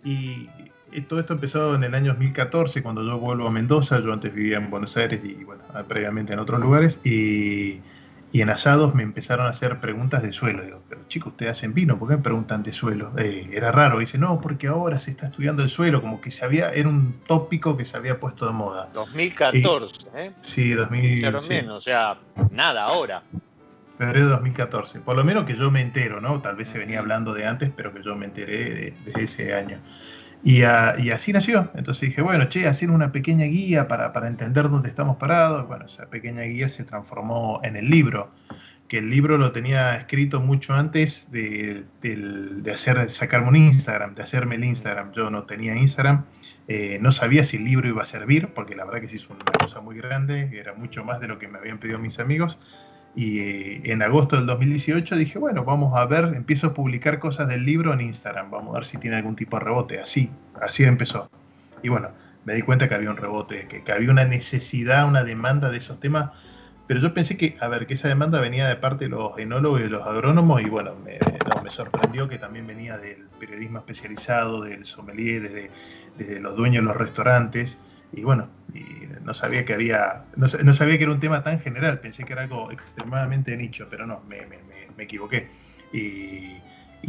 Y, 0.04 0.50
todo 1.08 1.20
esto 1.20 1.34
empezó 1.34 1.76
en 1.76 1.84
el 1.84 1.96
año 1.96 2.14
2014, 2.14 2.84
cuando 2.84 3.04
yo 3.04 3.18
vuelvo 3.18 3.48
a 3.48 3.52
Mendoza, 3.52 4.00
yo 4.00 4.14
antes 4.14 4.34
vivía 4.34 4.58
en 4.58 4.70
Buenos 4.70 4.96
Aires 4.96 5.22
y 5.24 5.44
bueno, 5.44 5.64
previamente 5.88 6.34
en 6.34 6.40
otros 6.40 6.60
lugares, 6.60 7.00
y 7.04 7.82
y 8.34 8.42
en 8.42 8.50
asados 8.50 8.96
me 8.96 9.04
empezaron 9.04 9.46
a 9.46 9.50
hacer 9.52 9.80
preguntas 9.80 10.24
de 10.24 10.32
suelo. 10.32 10.64
Digo, 10.64 10.82
pero 10.90 11.02
chicos, 11.08 11.34
ustedes 11.34 11.52
hacen 11.52 11.76
vino, 11.76 12.00
¿por 12.00 12.10
qué 12.10 12.18
me 12.18 12.24
preguntan 12.24 12.64
de 12.64 12.72
suelo? 12.72 13.14
Eh, 13.16 13.48
era 13.54 13.72
raro. 13.72 14.00
Dice, 14.00 14.18
no, 14.18 14.42
porque 14.42 14.68
ahora 14.68 14.98
se 14.98 15.12
está 15.12 15.28
estudiando 15.28 15.62
el 15.62 15.70
suelo, 15.70 16.02
como 16.02 16.20
que 16.20 16.32
se 16.32 16.44
había, 16.44 16.72
era 16.72 16.90
un 16.90 17.20
tópico 17.28 17.78
que 17.78 17.86
se 17.86 17.96
había 17.96 18.20
puesto 18.20 18.48
de 18.48 18.54
moda. 18.54 18.90
2014, 18.96 20.08
¿eh? 20.16 20.32
Sí, 20.42 20.72
2014. 20.72 21.70
o 21.70 21.80
sea, 21.80 22.18
nada, 22.50 22.86
ahora. 22.86 23.22
Febrero 24.00 24.26
de 24.26 24.32
2014. 24.32 25.02
Por 25.02 25.16
lo 25.16 25.24
menos 25.24 25.46
que 25.46 25.56
yo 25.56 25.70
me 25.70 25.82
entero, 25.82 26.20
¿no? 26.20 26.42
Tal 26.42 26.56
vez 26.56 26.70
se 26.70 26.80
venía 26.80 26.98
hablando 26.98 27.36
de 27.36 27.46
antes, 27.46 27.70
pero 27.76 27.94
que 27.94 28.02
yo 28.02 28.16
me 28.16 28.26
enteré 28.26 28.74
de, 28.74 28.92
de 29.12 29.24
ese 29.24 29.54
año. 29.54 29.78
Y, 30.44 30.64
así 30.64 31.32
nació. 31.32 31.72
Entonces 31.74 32.10
dije, 32.10 32.22
bueno, 32.22 32.50
che, 32.50 32.68
hacer 32.68 32.92
una 32.92 33.12
pequeña 33.14 33.46
guía 33.46 33.88
para, 33.88 34.12
entender 34.28 34.70
dónde 34.70 34.90
estamos 34.90 35.16
parados. 35.16 35.68
Bueno, 35.68 35.86
esa 35.86 36.08
pequeña 36.08 36.42
guía 36.44 36.68
se 36.68 36.84
transformó 36.84 37.62
en 37.64 37.78
el 37.78 37.90
libro, 37.90 38.30
que 38.90 38.98
el 38.98 39.10
libro 39.10 39.38
lo 39.38 39.54
tenía 39.54 39.96
escrito 39.96 40.42
mucho 40.42 40.74
antes 40.74 41.32
de, 41.32 41.86
hacer, 42.74 43.10
sacarme 43.10 43.48
un 43.48 43.56
Instagram, 43.56 44.16
de 44.16 44.24
hacerme 44.24 44.56
el 44.56 44.66
Instagram. 44.66 45.14
Yo 45.14 45.30
no 45.30 45.44
tenía 45.44 45.76
Instagram, 45.76 46.26
eh, 46.68 46.98
no 47.02 47.14
sabía 47.14 47.46
si 47.46 47.56
el 47.56 47.64
libro 47.64 47.88
iba 47.88 48.04
a 48.04 48.06
servir, 48.06 48.50
porque 48.50 48.76
la 48.76 48.84
verdad 48.84 49.00
que 49.00 49.08
sí 49.08 49.16
es 49.16 49.30
una 49.30 49.40
cosa 49.58 49.80
muy 49.80 49.96
grande, 49.96 50.50
era 50.54 50.74
mucho 50.74 51.06
más 51.06 51.22
de 51.22 51.30
lo 51.30 51.40
que 51.40 51.48
me 51.48 51.58
habían 51.58 51.78
pedido 51.78 52.00
mis 52.00 52.20
amigos. 52.20 52.60
Y 53.16 53.40
eh, 53.40 53.82
en 53.86 54.02
agosto 54.02 54.36
del 54.36 54.46
2018 54.48 55.16
dije, 55.16 55.38
bueno, 55.38 55.64
vamos 55.64 55.96
a 55.96 56.06
ver, 56.06 56.34
empiezo 56.36 56.68
a 56.68 56.74
publicar 56.74 57.20
cosas 57.20 57.48
del 57.48 57.66
libro 57.66 57.94
en 57.94 58.02
Instagram, 58.02 58.50
vamos 58.50 58.72
a 58.72 58.80
ver 58.80 58.86
si 58.86 58.98
tiene 58.98 59.18
algún 59.18 59.36
tipo 59.36 59.58
de 59.58 59.66
rebote. 59.66 60.00
Así, 60.00 60.30
así 60.60 60.84
empezó. 60.84 61.30
Y 61.84 61.90
bueno, 61.90 62.10
me 62.46 62.56
di 62.56 62.62
cuenta 62.64 62.90
que 62.90 62.96
había 62.96 63.12
un 63.12 63.18
rebote, 63.18 63.68
que, 63.68 63.92
había 63.92 64.10
una 64.10 64.26
necesidad, 64.26 65.08
una 65.08 65.24
demanda 65.24 65.70
de 65.70 65.78
esos 65.78 66.00
temas, 66.00 66.32
pero 66.88 67.00
yo 67.00 67.14
pensé 67.14 67.38
que, 67.38 67.56
a 67.60 67.68
ver, 67.68 67.88
que 67.88 67.94
esa 67.94 68.08
demanda 68.08 68.40
venía 68.40 68.68
de 68.68 68.76
parte 68.76 69.06
de 69.06 69.10
los 69.10 69.38
enólogos 69.38 69.80
y 69.80 69.84
de 69.84 69.90
los 69.90 70.06
agrónomos, 70.06 70.62
y 70.62 70.66
bueno, 70.66 70.96
me, 71.06 71.20
me 71.64 71.70
sorprendió 71.70 72.28
que 72.28 72.38
también 72.38 72.68
venía 72.68 72.98
del 72.98 73.28
periodismo 73.40 73.80
especializado, 73.80 74.62
del 74.62 74.86
sommelier, 74.86 75.44
desde, 75.44 75.72
desde 76.18 76.40
los 76.40 76.56
dueños 76.58 76.84
de 76.84 76.88
los 76.88 76.98
restaurantes 76.98 77.78
y 78.14 78.24
bueno, 78.24 78.48
y 78.74 79.08
no 79.24 79.34
sabía 79.34 79.66
que 79.66 79.74
había, 79.74 80.26
no, 80.36 80.48
sabía 80.48 80.98
que 80.98 81.04
era 81.04 81.12
un 81.12 81.20
tema 81.20 81.44
tan 81.44 81.60
general, 81.60 82.00
pensé 82.00 82.24
que 82.24 82.34
era 82.34 82.44
algo 82.44 82.72
extremadamente 82.72 83.58
nicho, 83.58 83.88
pero 83.90 84.06
no, 84.06 84.22
me, 84.28 85.04
equivoqué. 85.04 85.50
Y, 85.92 86.62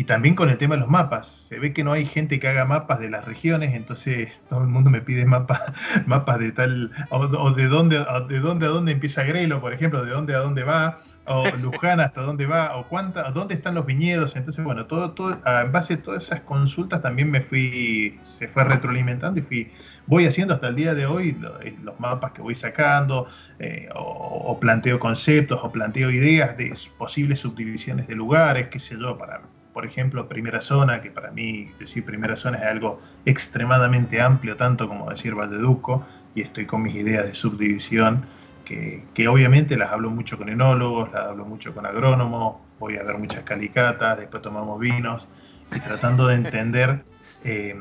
también 0.06 0.34
con 0.34 0.50
el 0.50 0.58
tema 0.58 0.75
de 0.75 0.80
los 0.80 0.90
mapas, 0.90 1.46
se 1.49 1.58
ve 1.61 1.73
que 1.73 1.84
no 1.84 1.92
hay 1.92 2.04
gente 2.04 2.40
que 2.40 2.49
haga 2.49 2.64
mapas 2.64 2.99
de 2.99 3.08
las 3.08 3.25
regiones, 3.25 3.75
entonces 3.75 4.42
todo 4.49 4.62
el 4.62 4.66
mundo 4.66 4.90
me 4.90 5.00
pide 5.00 5.25
mapas, 5.25 5.62
mapas 6.06 6.40
de 6.40 6.50
tal, 6.50 6.90
o, 7.11 7.52
de 7.52 7.68
dónde, 7.68 8.04
de 8.28 8.40
dónde 8.40 8.66
a 8.66 8.70
dónde 8.70 8.92
empieza 8.92 9.23
Grelo, 9.23 9.61
por 9.61 9.73
ejemplo, 9.73 10.04
de 10.04 10.11
dónde 10.11 10.34
a 10.34 10.38
dónde 10.38 10.64
va, 10.64 10.99
o 11.26 11.44
Luján 11.62 12.00
hasta 12.00 12.23
dónde 12.23 12.46
va, 12.46 12.76
o 12.76 12.88
cuánta, 12.88 13.30
dónde 13.30 13.54
están 13.54 13.76
los 13.76 13.87
viñedos. 13.87 14.34
Entonces, 14.37 14.64
bueno, 14.64 14.87
todo, 14.87 15.12
todo, 15.12 15.38
en 15.46 15.73
base 15.73 15.94
a 15.94 16.02
todas 16.02 16.25
esas 16.25 16.40
consultas 16.40 17.00
también 17.00 17.30
me 17.30 17.40
fui, 17.40 18.18
se 18.23 18.49
fue 18.49 18.64
retroalimentando 18.64 19.40
y 19.40 19.42
fui 19.42 19.73
voy 20.06 20.26
haciendo 20.26 20.54
hasta 20.54 20.68
el 20.68 20.76
día 20.76 20.94
de 20.94 21.06
hoy 21.06 21.37
eh, 21.62 21.76
los 21.82 21.99
mapas 21.99 22.32
que 22.32 22.42
voy 22.42 22.54
sacando, 22.54 23.28
eh, 23.58 23.88
o, 23.94 24.58
planteo 24.61 24.99
conceptos, 24.99 25.61
o 25.62 25.73
planteo 25.73 26.11
ideas 26.11 26.56
de 26.56 26.73
posibles 26.99 27.40
subdivisiones 27.40 28.06
de 28.06 28.14
lugares, 28.14 28.68
qué 28.68 28.78
sé 28.78 28.96
yo, 28.99 29.16
para, 29.18 29.42
por 29.73 29.84
ejemplo, 29.87 30.28
primera 30.28 30.61
zona, 30.61 31.00
que 31.00 31.11
para 31.11 31.30
mí 31.30 31.70
decir 31.78 32.04
primera 32.04 32.37
zona 32.37 32.58
es 32.58 32.64
algo 32.64 33.00
extremadamente 33.25 34.20
amplio, 34.20 34.56
tanto 34.56 34.88
como 34.88 35.11
decir 35.11 35.34
Valdeduco, 35.34 36.06
y 36.34 36.42
estoy 36.42 36.66
con 36.66 36.82
mis 36.82 36.94
ideas 36.94 37.25
de 37.26 37.34
subdivisión, 37.34 38.26
que, 38.64 39.28
obviamente 39.28 39.76
las 39.76 39.92
hablo 39.92 40.11
mucho 40.11 40.38
con 40.38 40.49
enólogos, 40.49 41.12
las 41.12 41.26
hablo 41.26 41.44
mucho 41.44 41.75
con 41.75 41.87
agrónomos, 41.87 42.56
voy 42.78 42.96
a 42.96 43.02
ver 43.02 43.18
muchas 43.18 43.42
calicatas, 43.42 44.18
después 44.18 44.42
tomamos 44.42 44.80
vinos, 44.80 45.28
y 45.75 45.80
tratando 45.80 46.26
de 46.26 46.34
entender 46.34 47.04
eh, 47.44 47.76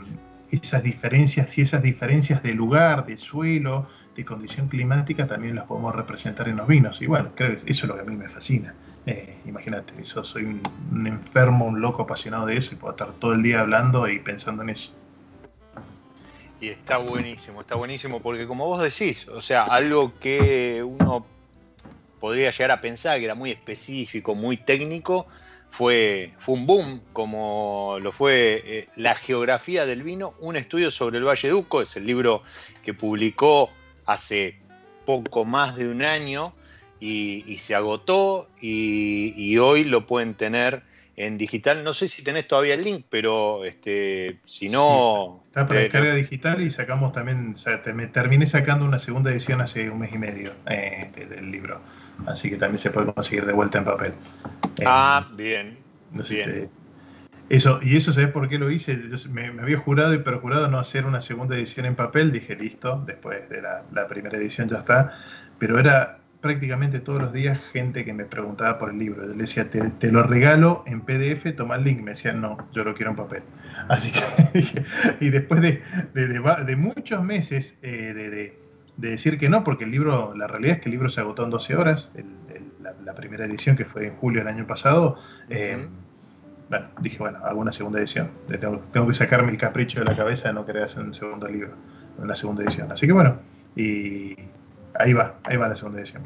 esas 0.62 0.84
diferencias 0.84 1.58
y 1.58 1.62
esas 1.62 1.82
diferencias 1.82 2.44
de 2.44 2.54
lugar, 2.54 3.06
de 3.06 3.18
suelo, 3.18 3.88
de 4.16 4.24
condición 4.24 4.68
climática 4.68 5.28
también 5.28 5.56
las 5.56 5.66
podemos 5.66 5.96
representar 5.96 6.48
en 6.48 6.58
los 6.58 6.68
vinos. 6.68 7.02
Y 7.02 7.08
bueno, 7.08 7.32
creo 7.36 7.64
que 7.64 7.72
eso 7.72 7.86
es 7.86 7.90
lo 7.90 7.96
que 7.96 8.02
a 8.02 8.04
mí 8.04 8.16
me 8.16 8.30
fascina. 8.30 8.74
Eh, 9.06 9.38
imagínate, 9.46 9.94
eso 10.00 10.24
soy 10.24 10.46
un, 10.46 11.08
enfermo, 11.08 11.66
un 11.66 11.82
loco 11.82 12.04
apasionado 12.04 12.46
de 12.46 12.58
eso 12.58 12.74
y 12.74 12.78
puedo 12.78 12.94
estar 12.94 13.12
todo 13.14 13.34
el 13.34 13.44
día 13.44 13.62
hablando 13.62 14.08
y 14.08 14.20
pensando 14.20 14.64
en 14.64 14.70
eso. 14.70 14.92
Y 16.62 16.70
está 16.70 16.98
buenísimo, 16.98 17.62
está 17.62 17.76
buenísimo 17.76 18.22
porque 18.22 18.48
como 18.48 18.66
vos 18.66 18.82
decís, 18.82 19.28
o 19.28 19.42
sea, 19.42 19.64
algo 19.64 20.14
que 20.20 20.82
uno 20.82 21.26
podría 22.22 22.52
llegar 22.52 22.72
a 22.72 22.80
pensar 22.80 23.20
que 23.20 23.26
era 23.26 23.36
muy 23.36 23.52
específico, 23.52 24.34
muy 24.34 24.56
técnico, 24.56 25.28
fue, 25.74 26.34
un 26.46 26.68
boom, 26.68 27.02
como 27.14 27.98
lo 28.00 28.12
fue 28.12 28.62
eh, 28.64 28.90
La 28.96 29.16
geografía 29.16 29.88
del 29.88 30.04
vino, 30.04 30.36
un 30.40 30.56
estudio 30.56 30.92
sobre 30.92 31.18
el 31.18 31.24
Valle 31.24 31.50
Duco, 31.50 31.82
es 31.82 31.98
el 31.98 32.06
libro 32.06 32.44
que 32.84 32.94
publicó 32.94 33.72
hace 34.06 34.60
poco 35.04 35.46
más 35.46 35.76
de 35.76 35.90
un 35.90 36.04
año 36.04 36.54
y, 37.00 37.58
se 37.58 37.74
agotó 37.74 38.50
y, 38.62 39.58
hoy 39.58 39.84
lo 39.84 40.06
pueden 40.06 40.36
tener 40.36 40.84
en 41.16 41.40
digital. 41.40 41.84
No 41.84 41.96
sé 41.96 42.08
si 42.08 42.22
tenés 42.22 42.48
todavía 42.48 42.76
el 42.76 42.84
link, 42.84 43.06
pero 43.10 43.66
este, 43.66 44.38
si 44.46 44.70
no... 44.70 45.44
está 45.48 45.68
para 45.68 45.80
descarga 45.80 46.14
digital 46.14 46.62
y 46.62 46.70
sacamos 46.70 47.14
también, 47.14 47.54
o 47.56 47.58
sea, 47.58 47.82
terminé 47.82 48.46
sacando 48.46 48.86
una 48.86 49.00
segunda 49.00 49.32
edición 49.32 49.60
hace 49.60 49.90
un 49.90 50.02
mes 50.02 50.14
y 50.14 50.20
medio 50.20 50.54
eh, 50.68 51.10
del 51.28 51.52
libro 51.52 51.82
así 52.28 52.50
que 52.50 52.58
también 52.58 52.78
se 52.78 52.92
puede 52.92 53.14
conseguir 53.14 53.46
de 53.46 53.54
vuelta 53.54 53.80
en 53.80 53.86
papel. 53.86 54.14
Ah, 54.86 55.30
bien. 55.36 55.78
eso, 57.50 57.80
y 57.82 57.98
eso, 57.98 58.14
¿sabes 58.14 58.30
por 58.30 58.48
qué 58.50 58.58
lo 58.58 58.72
hice? 58.72 59.00
me, 59.30 59.48
había 59.48 59.78
jurado 59.78 60.14
y 60.14 60.20
perjurado 60.20 60.68
no 60.70 60.80
hacer 60.80 61.06
una 61.06 61.22
segunda 61.22 61.56
edición 61.56 61.86
en 61.86 61.96
papel, 61.96 62.32
dije 62.32 62.56
listo, 62.56 63.04
después 63.06 63.48
de 63.50 63.62
la, 63.62 64.08
primera 64.08 64.38
edición 64.38 64.70
ya 64.70 64.80
está, 64.80 65.14
pero 65.60 65.78
era 65.78 66.20
prácticamente 66.42 67.00
todos 67.00 67.22
los 67.22 67.32
días 67.32 67.60
gente 67.72 68.04
que 68.04 68.12
me 68.12 68.26
preguntaba 68.26 68.78
por 68.78 68.92
el 68.92 69.00
libro. 69.00 69.26
Yo 69.26 69.34
le 69.34 69.44
decía, 69.44 69.70
te, 69.70 70.12
lo 70.12 70.24
regalo 70.24 70.84
en 70.86 71.02
PDF, 71.02 71.56
toma 71.56 71.78
el 71.78 71.86
link. 71.86 72.02
Me 72.02 72.12
decían, 72.12 72.42
no, 72.42 72.58
yo 72.74 72.84
lo 72.84 72.94
quiero 72.94 73.12
en 73.12 73.16
papel. 73.16 73.44
Así 73.88 74.12
que, 74.12 74.86
y 75.22 75.30
después 75.30 75.62
de, 75.62 75.82
de, 76.14 76.76
muchos 76.76 77.24
meses 77.24 77.76
eh, 77.82 78.14
de, 78.14 78.60
decir 78.98 79.40
que 79.40 79.48
no, 79.48 79.64
porque 79.64 79.86
el 79.86 79.92
libro, 79.92 80.36
la 80.36 80.48
realidad 80.48 80.76
es 80.76 80.82
que 80.82 80.90
el 80.90 80.92
libro 80.92 81.10
se 81.10 81.22
agotó 81.22 81.46
en 81.46 81.50
12 81.50 81.76
horas, 81.78 82.12
la, 82.84 83.14
primera 83.14 83.46
edición 83.46 83.76
que 83.76 83.86
fue 83.86 84.08
en 84.08 84.16
julio 84.18 84.40
del 84.40 84.48
año 84.48 84.68
pasado. 84.68 85.20
Eh, 85.50 85.88
bueno, 86.70 86.88
dije, 87.02 87.18
bueno, 87.18 87.40
hago 87.44 87.60
una 87.60 87.72
segunda 87.72 88.00
edición. 88.00 88.32
Tengo, 88.48 88.80
tengo, 88.92 89.08
que 89.08 89.14
sacarme 89.14 89.52
el 89.52 89.58
capricho 89.58 90.00
de 90.00 90.06
la 90.06 90.16
cabeza 90.16 90.50
de 90.50 90.54
no 90.54 90.66
querer 90.66 90.84
hacer 90.84 91.04
un 91.04 91.14
segundo 91.14 91.48
libro, 91.48 91.74
una 92.18 92.36
segunda 92.36 92.64
edición. 92.64 92.92
Así 92.92 93.06
que 93.08 93.14
bueno, 93.14 93.40
y 93.76 94.36
ahí 94.96 95.14
va, 95.14 95.36
ahí 95.44 95.58
va 95.58 95.68
la 95.68 95.76
segunda 95.76 96.00
edición. 96.00 96.24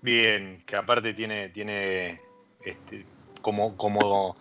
Bien, 0.00 0.62
que 0.66 0.76
aparte 0.76 1.14
tiene, 1.14 1.48
tiene 1.50 2.20
este, 2.64 3.06
como, 3.40 3.76
como 3.76 4.36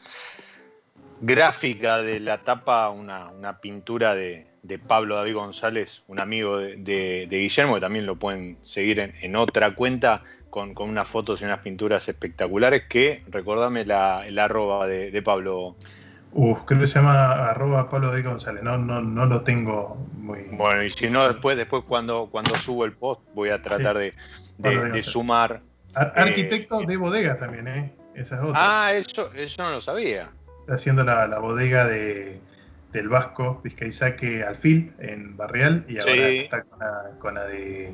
gráfica 1.21 2.01
de 2.01 2.19
la 2.19 2.39
tapa 2.39 2.89
una, 2.89 3.59
pintura 3.61 4.15
de, 4.15 4.47
Pablo 4.87 5.15
David 5.15 5.35
González, 5.35 6.03
un 6.07 6.19
amigo 6.19 6.57
de, 6.57 7.27
Guillermo, 7.29 7.75
que 7.75 7.81
también 7.81 8.05
lo 8.05 8.17
pueden 8.17 8.57
seguir 8.61 8.99
en, 8.99 9.35
otra 9.35 9.75
cuenta 9.75 10.23
con, 10.51 10.75
unas 10.77 11.07
fotos 11.07 11.41
y 11.41 11.45
unas 11.45 11.59
pinturas 11.59 12.07
espectaculares, 12.07 12.83
que 12.87 13.23
recordame 13.29 13.85
la, 13.85 14.27
el 14.27 14.37
arroba 14.37 14.85
de, 14.85 15.21
Pablo. 15.23 15.75
Uf, 16.33 16.59
creo 16.65 16.81
que 16.81 16.87
se 16.87 16.99
llama 16.99 17.49
arroba 17.49 17.89
Pablo 17.89 18.11
David 18.11 18.25
González, 18.25 18.61
no, 18.61 18.77
no, 18.77 19.01
no 19.01 19.25
lo 19.25 19.41
tengo 19.41 19.97
muy... 20.13 20.43
Bueno, 20.51 20.83
y 20.83 20.89
si 20.91 21.09
no, 21.09 21.27
después, 21.27 21.57
después 21.57 21.83
cuando, 21.87 22.27
cuando 22.31 22.53
subo 22.55 22.85
el 22.85 22.93
post 22.93 23.21
voy 23.33 23.49
a 23.49 23.61
tratar 23.61 23.97
de, 23.97 24.13
sumar... 25.01 25.61
arquitecto 25.95 26.81
eh, 26.81 26.85
de 26.85 26.97
bodega 26.97 27.39
también, 27.39 27.67
¿eh? 27.67 27.93
Esa 28.13 28.35
es 28.35 28.41
otra. 28.41 28.53
Ah, 28.55 28.93
eso, 28.93 29.31
eso 29.33 29.63
no 29.63 29.71
lo 29.71 29.81
sabía. 29.81 30.29
Está 30.59 30.75
haciendo 30.75 31.03
la, 31.03 31.27
la 31.27 31.39
bodega 31.39 31.87
de, 31.87 32.39
del 32.93 33.09
Vasco 33.09 33.61
Vizcaizaque 33.63 34.43
Alfil 34.43 34.93
en 34.99 35.37
Barrial 35.37 35.85
y 35.87 35.99
ahora 35.99 36.13
está 36.13 36.63
con 37.19 37.35
la, 37.35 37.45
de, 37.45 37.93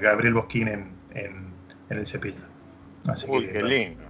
Gabriel 0.00 0.34
Bosquín 0.34 0.68
en, 0.68 0.90
en, 1.14 1.55
el 1.90 2.06
Cepillo. 2.06 2.36
Uy, 3.28 3.48
qué 3.48 3.62
lindo. 3.62 4.04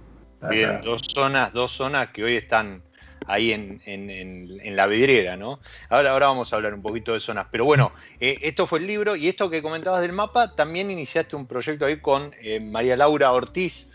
Bien, 0.49 0.81
dos 0.81 1.01
zonas, 1.07 1.51
dos 1.53 1.71
zonas 1.71 2.09
que 2.09 2.23
hoy 2.23 2.35
están 2.35 2.83
ahí 3.25 3.51
en, 3.51 3.81
en, 3.85 4.75
la 4.75 4.87
vidriera, 4.87 5.35
¿no? 5.35 5.59
Ahora, 5.89 6.11
ahora 6.11 6.27
vamos 6.27 6.51
a 6.51 6.55
hablar 6.55 6.73
un 6.73 6.81
poquito 6.81 7.13
de 7.13 7.19
zonas. 7.19 7.47
Pero 7.51 7.65
bueno, 7.65 7.91
eh, 8.19 8.37
esto 8.41 8.67
fue 8.67 8.79
el 8.79 8.87
libro 8.87 9.15
y 9.15 9.27
esto 9.27 9.49
que 9.49 9.61
comentabas 9.61 10.01
del 10.01 10.13
mapa, 10.13 10.55
también 10.55 10.91
iniciaste 10.91 11.35
un 11.35 11.47
proyecto 11.47 11.85
ahí 11.85 11.99
con 11.99 12.33
eh, 12.41 12.59
María 12.59 12.95
Laura 12.95 13.31
Ortiz, 13.31 13.87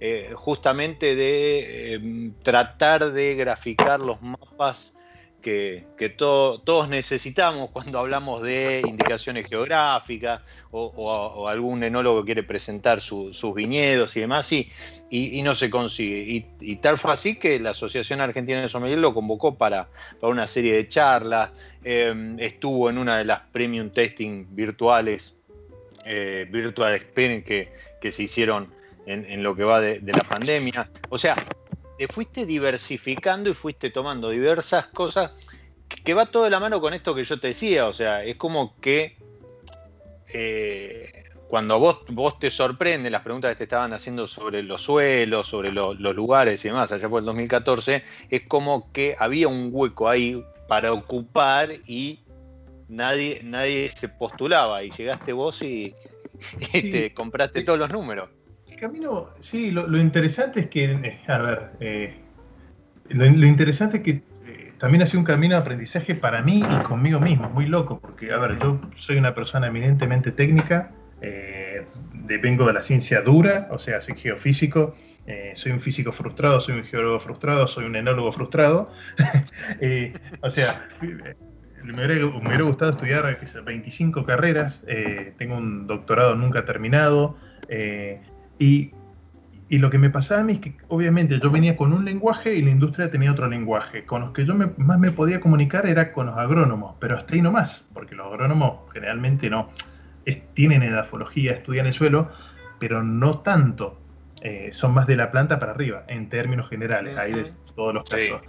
eh, 0.00 0.32
justamente 0.34 1.14
de 1.14 2.32
tratar 2.42 3.12
de 3.12 3.34
graficar 3.34 4.00
los 4.00 4.22
mapas 4.22 4.94
que, 5.40 6.14
todos 6.16 6.88
necesitamos 6.88 7.70
cuando 7.70 7.98
hablamos 7.98 8.42
de 8.42 8.82
indicaciones 8.86 9.48
geográficas 9.48 10.42
o, 10.70 11.48
algún 11.48 11.82
enólogo 11.82 12.24
quiere 12.24 12.42
presentar 12.42 13.00
sus 13.00 13.54
viñedos 13.54 14.16
y 14.16 14.20
demás, 14.20 14.52
y, 14.52 15.42
no 15.42 15.54
se 15.54 15.70
consigue. 15.70 16.46
Y, 16.60 16.76
tal 16.76 16.98
fue 16.98 17.12
así 17.12 17.36
que 17.36 17.58
la 17.58 17.70
Asociación 17.70 18.20
Argentina 18.20 18.60
de 18.60 18.68
Sommelier 18.68 18.98
lo 18.98 19.14
convocó 19.14 19.56
para, 19.56 19.88
una 20.22 20.46
serie 20.46 20.74
de 20.74 20.88
charlas, 20.88 21.50
em, 21.84 22.38
estuvo 22.38 22.90
en 22.90 22.98
una 22.98 23.18
de 23.18 23.24
las 23.24 23.40
premium 23.52 23.90
testing 23.90 24.46
virtuales, 24.50 25.34
eh, 26.06 26.46
virtual 26.50 26.94
experience 26.94 27.44
que, 27.44 27.72
que, 28.00 28.10
se 28.10 28.22
hicieron 28.22 28.72
en, 29.06 29.42
lo 29.42 29.56
que 29.56 29.64
va 29.64 29.80
de, 29.80 29.98
de 30.00 30.12
la 30.12 30.20
pandemia. 30.20 30.88
O 31.08 31.18
sea, 31.18 31.34
te 32.00 32.08
fuiste 32.08 32.46
diversificando 32.46 33.50
y 33.50 33.52
fuiste 33.52 33.90
tomando 33.90 34.30
diversas 34.30 34.86
cosas 34.86 35.32
que 35.86 36.14
va 36.14 36.24
todo 36.24 36.44
de 36.44 36.50
la 36.50 36.58
mano 36.58 36.80
con 36.80 36.94
esto 36.94 37.14
que 37.14 37.24
yo 37.24 37.38
te 37.38 37.48
decía, 37.48 37.88
o 37.88 37.92
sea, 37.92 38.24
es 38.24 38.36
como 38.36 38.80
que 38.80 39.18
eh, 40.32 41.24
cuando 41.46 41.78
vos, 41.78 41.98
vos 42.08 42.38
te 42.38 42.50
sorprende 42.50 43.10
las 43.10 43.20
preguntas 43.20 43.50
que 43.50 43.56
te 43.56 43.64
estaban 43.64 43.92
haciendo 43.92 44.26
sobre 44.26 44.62
los 44.62 44.80
suelos, 44.80 45.46
sobre 45.46 45.72
los 45.72 45.98
lugares 45.98 46.64
y 46.64 46.68
demás, 46.68 46.90
allá 46.90 47.06
por 47.06 47.18
el 47.18 47.26
2014, 47.26 48.02
es 48.30 48.46
como 48.48 48.90
que 48.92 49.14
había 49.18 49.48
un 49.48 49.68
hueco 49.70 50.08
ahí 50.08 50.42
para 50.68 50.94
ocupar 50.94 51.70
y 51.86 52.20
nadie, 52.88 53.42
nadie 53.44 53.90
se 53.90 54.08
postulaba 54.08 54.82
y 54.82 54.90
llegaste 54.90 55.34
vos 55.34 55.60
y, 55.60 55.94
te 56.72 57.12
compraste 57.12 57.60
todos 57.60 57.78
los 57.78 57.90
números 57.90 58.30
camino, 58.80 59.28
sí, 59.40 59.70
lo, 59.70 59.98
interesante 59.98 60.60
es 60.60 60.66
que, 60.68 60.84
eh, 60.84 61.20
a 61.28 61.38
ver, 61.38 61.70
eh, 61.80 62.14
lo, 63.10 63.26
interesante 63.26 63.98
es 63.98 64.02
que 64.02 64.10
eh, 64.10 64.72
también 64.78 65.02
ha 65.02 65.06
sido 65.06 65.20
un 65.20 65.26
camino 65.26 65.54
de 65.54 65.60
aprendizaje 65.60 66.14
para 66.14 66.40
mí 66.40 66.64
y 66.64 66.82
conmigo 66.84 67.20
mismo, 67.20 67.50
muy 67.50 67.66
loco, 67.66 68.00
porque, 68.00 68.32
a 68.32 68.38
ver, 68.38 68.58
yo 68.58 68.80
soy 68.96 69.18
una 69.18 69.34
persona 69.34 69.66
eminentemente 69.66 70.32
técnica, 70.32 70.92
vengo 72.42 72.66
de 72.66 72.72
la 72.72 72.82
ciencia 72.82 73.20
dura, 73.20 73.68
o 73.70 73.78
sea, 73.78 74.00
soy 74.00 74.14
geofísico, 74.14 74.94
soy 75.54 75.72
un 75.72 75.80
físico 75.80 76.10
frustrado, 76.10 76.58
soy 76.60 76.76
un 76.76 76.84
geólogo 76.84 77.20
frustrado, 77.20 77.66
soy 77.66 77.84
un 77.84 77.96
enólogo 77.96 78.32
frustrado. 78.32 78.90
o 80.40 80.48
sea, 80.48 80.88
me 81.82 81.92
hubiera, 81.92 82.62
gustado 82.62 82.92
estudiar 82.92 83.38
25 83.64 84.24
carreras, 84.24 84.82
tengo 85.36 85.56
un 85.56 85.86
doctorado 85.86 86.34
nunca 86.36 86.64
terminado, 86.64 87.36
y, 88.60 88.92
lo 89.70 89.88
que 89.88 89.98
me 89.98 90.10
pasaba 90.10 90.42
a 90.42 90.44
mí 90.44 90.54
es 90.54 90.58
que 90.58 90.76
obviamente 90.88 91.38
yo 91.40 91.50
venía 91.50 91.76
con 91.76 91.92
un 91.92 92.04
lenguaje 92.04 92.54
y 92.54 92.62
la 92.62 92.70
industria 92.70 93.10
tenía 93.10 93.32
otro 93.32 93.48
lenguaje. 93.48 94.04
Con 94.04 94.20
los 94.20 94.32
que 94.32 94.44
yo 94.44 94.54
más 94.54 94.98
me 94.98 95.12
podía 95.12 95.40
comunicar 95.40 95.86
era 95.86 96.12
con 96.12 96.26
los 96.26 96.36
agrónomos, 96.36 96.96
pero 96.98 97.16
hasta 97.16 97.34
ahí 97.34 97.40
no 97.40 97.52
más, 97.52 97.86
porque 97.94 98.14
los 98.14 98.26
agrónomos 98.26 98.80
generalmente 98.92 99.48
no 99.48 99.70
tienen 100.54 100.82
edafología, 100.82 101.52
estudian 101.52 101.86
el 101.86 101.92
suelo, 101.92 102.28
pero 102.78 103.02
no 103.02 103.38
tanto. 103.38 103.98
Eh, 104.42 104.70
son 104.72 104.92
más 104.92 105.06
de 105.06 105.16
la 105.16 105.30
planta 105.30 105.58
para 105.58 105.72
arriba, 105.72 106.04
en 106.08 106.28
términos 106.28 106.68
generales, 106.68 107.16
hay 107.16 107.32
de 107.32 107.52
todos 107.74 107.94
los 107.94 108.08
casos. 108.08 108.40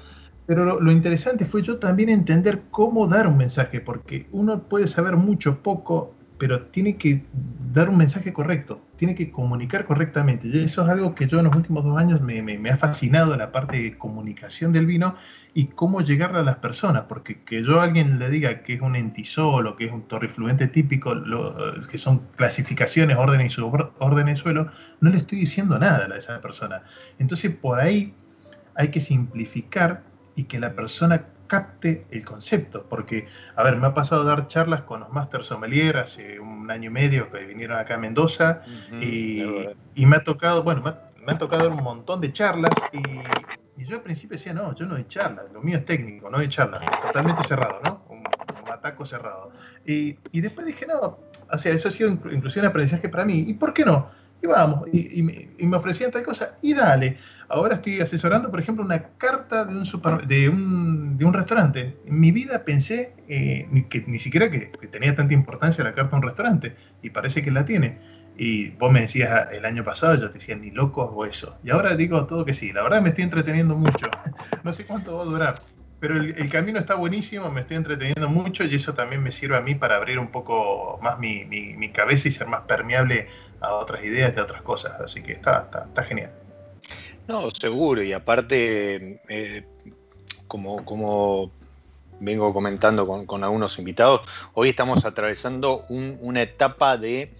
Pero 0.47 0.65
lo, 0.65 0.81
lo, 0.81 0.91
interesante 0.91 1.45
fue 1.45 1.61
yo 1.61 1.77
también 1.77 2.09
entender 2.09 2.63
cómo 2.71 3.07
dar 3.07 3.27
un 3.27 3.37
mensaje, 3.37 3.79
porque 3.79 4.27
uno 4.31 4.63
puede 4.63 4.87
saber 4.87 5.17
mucho, 5.17 5.61
poco, 5.61 6.15
pero 6.37 6.63
tiene 6.63 6.97
que 6.97 7.23
dar 7.73 7.89
un 7.89 7.97
mensaje 7.97 8.33
correcto, 8.33 8.81
tiene 9.01 9.15
que 9.15 9.31
comunicar 9.31 9.85
correctamente. 9.85 10.47
Y 10.47 10.59
eso 10.59 10.83
es 10.83 10.89
algo 10.91 11.15
que 11.15 11.25
yo 11.25 11.39
en 11.39 11.45
los 11.45 11.55
últimos 11.55 11.83
dos 11.83 11.97
años 11.97 12.21
me, 12.21 12.69
ha 12.69 12.77
fascinado, 12.77 13.35
la 13.35 13.51
parte 13.51 13.81
de 13.81 13.97
comunicación 13.97 14.73
del 14.73 14.85
vino 14.85 15.15
y 15.55 15.69
cómo 15.69 16.01
llegarle 16.01 16.37
a 16.37 16.43
las 16.43 16.57
personas, 16.57 17.05
porque 17.09 17.41
que 17.43 17.63
yo 17.63 17.81
a 17.81 17.85
alguien 17.85 18.19
le 18.19 18.29
diga 18.29 18.61
que 18.61 18.75
es 18.75 18.81
un 18.81 18.95
entisol 18.95 19.65
o 19.65 19.75
que 19.75 19.85
es 19.85 19.91
un 19.91 20.03
torrefluente 20.03 20.67
típico, 20.67 21.15
que 21.89 21.97
son 21.97 22.21
clasificaciones, 22.35 23.17
órdenes 23.17 23.47
y 23.47 23.55
subórdenes 23.55 24.35
de 24.35 24.41
suelo, 24.43 24.71
no 24.99 25.09
le 25.09 25.17
estoy 25.17 25.39
diciendo 25.39 25.79
nada 25.79 26.05
a 26.05 26.15
esa 26.15 26.39
persona. 26.39 26.83
Entonces 27.17 27.49
por 27.55 27.79
ahí 27.79 28.13
hay 28.75 28.89
que 28.89 29.01
simplificar 29.01 30.03
y 30.35 30.43
que 30.43 30.59
la 30.59 30.75
persona 30.75 31.25
capte 31.51 32.05
el 32.11 32.23
concepto, 32.23 32.85
porque, 32.89 33.27
a 33.57 33.63
ver, 33.63 33.75
me 33.75 33.87
ha 33.87 33.93
pasado 33.93 34.21
a 34.21 34.23
dar 34.23 34.47
charlas 34.47 34.83
con 34.83 35.01
los 35.01 35.09
Master 35.11 35.43
Sommelier 35.43 35.97
hace 35.97 36.39
un 36.39 36.71
año 36.71 36.89
y 36.89 36.93
medio 36.93 37.29
que 37.29 37.39
vinieron 37.45 37.77
acá 37.77 37.95
a 37.95 37.97
Mendoza 37.97 38.61
y, 39.01 39.43
me 39.97 40.15
ha 40.15 40.23
tocado, 40.23 40.63
bueno, 40.63 40.81
me 40.81 41.33
ha, 41.33 41.37
tocado 41.37 41.63
dar 41.63 41.73
un 41.73 41.83
montón 41.83 42.21
de 42.21 42.31
charlas 42.31 42.71
y, 42.93 43.83
yo 43.83 43.97
al 43.97 44.01
principio 44.01 44.37
decía, 44.37 44.53
no, 44.53 44.73
yo 44.75 44.85
no 44.85 44.93
doy 44.93 45.05
charlas, 45.09 45.51
lo 45.51 45.61
mío 45.61 45.79
es 45.79 45.83
técnico, 45.83 46.29
no 46.29 46.37
doy 46.37 46.47
charlas, 46.47 46.85
totalmente 47.01 47.43
cerrado, 47.43 47.81
¿no? 47.83 48.05
Un, 48.07 48.23
ataco 48.71 49.05
cerrado. 49.05 49.51
Y, 49.85 50.17
y 50.31 50.39
después 50.39 50.65
dije, 50.65 50.85
no, 50.87 51.19
o 51.51 51.57
sea, 51.57 51.73
eso 51.73 51.89
ha 51.89 51.91
sido 51.91 52.11
inclusive 52.11 52.61
un 52.61 52.69
aprendizaje 52.69 53.09
para 53.09 53.25
mí, 53.25 53.43
¿y 53.45 53.53
por 53.55 53.73
qué 53.73 53.83
no? 53.83 54.09
Y 54.41 54.47
vamos, 54.47 54.87
y, 54.91 55.21
me, 55.21 55.77
ofrecían 55.77 56.09
tal 56.09 56.23
cosa, 56.23 56.55
y 56.61 56.73
dale. 56.73 57.17
Ahora 57.47 57.75
estoy 57.75 57.99
asesorando, 57.99 58.49
por 58.49 58.59
ejemplo, 58.59 58.83
una 58.83 59.03
carta 59.17 59.65
de 59.65 59.75
un, 59.75 60.27
de 60.27 60.49
un, 60.49 61.17
de 61.17 61.25
un 61.25 61.33
restaurante. 61.33 61.97
En 62.07 62.19
mi 62.19 62.31
vida 62.31 62.63
pensé 62.65 63.13
eh, 63.27 63.67
que 63.89 64.03
ni 64.07 64.17
siquiera 64.17 64.49
que, 64.49 64.71
tenía 64.91 65.15
tanta 65.15 65.35
importancia 65.35 65.83
la 65.83 65.93
carta 65.93 66.11
de 66.11 66.15
un 66.17 66.23
restaurante, 66.23 66.75
y 67.03 67.11
parece 67.11 67.43
que 67.43 67.51
la 67.51 67.65
tiene. 67.65 67.99
Y 68.35 68.69
vos 68.69 68.91
me 68.91 69.01
decías 69.01 69.29
ah, 69.29 69.49
el 69.51 69.63
año 69.65 69.83
pasado, 69.83 70.15
yo 70.15 70.29
te 70.29 70.39
decía, 70.39 70.55
ni 70.55 70.71
loco 70.71 71.03
hago 71.03 71.25
eso. 71.25 71.57
Y 71.63 71.69
ahora 71.69 71.95
digo 71.95 72.25
todo 72.25 72.43
que 72.43 72.53
sí. 72.53 72.73
La 72.73 72.81
verdad 72.81 73.01
me 73.01 73.09
estoy 73.09 73.25
entreteniendo 73.25 73.75
mucho. 73.75 74.09
No 74.63 74.73
sé 74.73 74.85
cuánto 74.85 75.15
va 75.17 75.21
a 75.21 75.25
durar, 75.25 75.55
pero 75.99 76.15
el, 76.15 76.49
camino 76.49 76.79
está 76.79 76.95
buenísimo, 76.95 77.51
me 77.51 77.61
estoy 77.61 77.77
entreteniendo 77.77 78.27
mucho 78.27 78.63
y 78.63 78.73
eso 78.73 78.95
también 78.95 79.21
me 79.21 79.31
sirve 79.31 79.55
a 79.55 79.61
mí 79.61 79.75
para 79.75 79.97
abrir 79.97 80.17
un 80.17 80.29
poco 80.29 80.99
más 81.03 81.19
mi, 81.19 81.45
mi 81.45 81.91
cabeza 81.91 82.27
y 82.27 82.31
ser 82.31 82.47
más 82.47 82.61
permeable 82.61 83.27
a 83.61 83.75
otras 83.75 84.03
ideas 84.03 84.35
de 84.35 84.41
otras 84.41 84.61
cosas. 84.61 84.99
Así 84.99 85.21
que 85.21 85.33
está, 85.33 85.69
está, 85.87 86.03
genial. 86.03 86.31
No, 87.27 87.49
seguro. 87.51 88.01
Y 88.01 88.13
aparte, 88.13 89.21
eh, 89.29 89.65
como, 90.47 90.83
como 90.83 91.51
vengo 92.19 92.53
comentando 92.53 93.07
con, 93.25 93.43
algunos 93.43 93.77
invitados, 93.79 94.21
hoy 94.53 94.69
estamos 94.69 95.05
atravesando 95.05 95.85
una 95.89 96.41
etapa 96.41 96.97
de, 96.97 97.31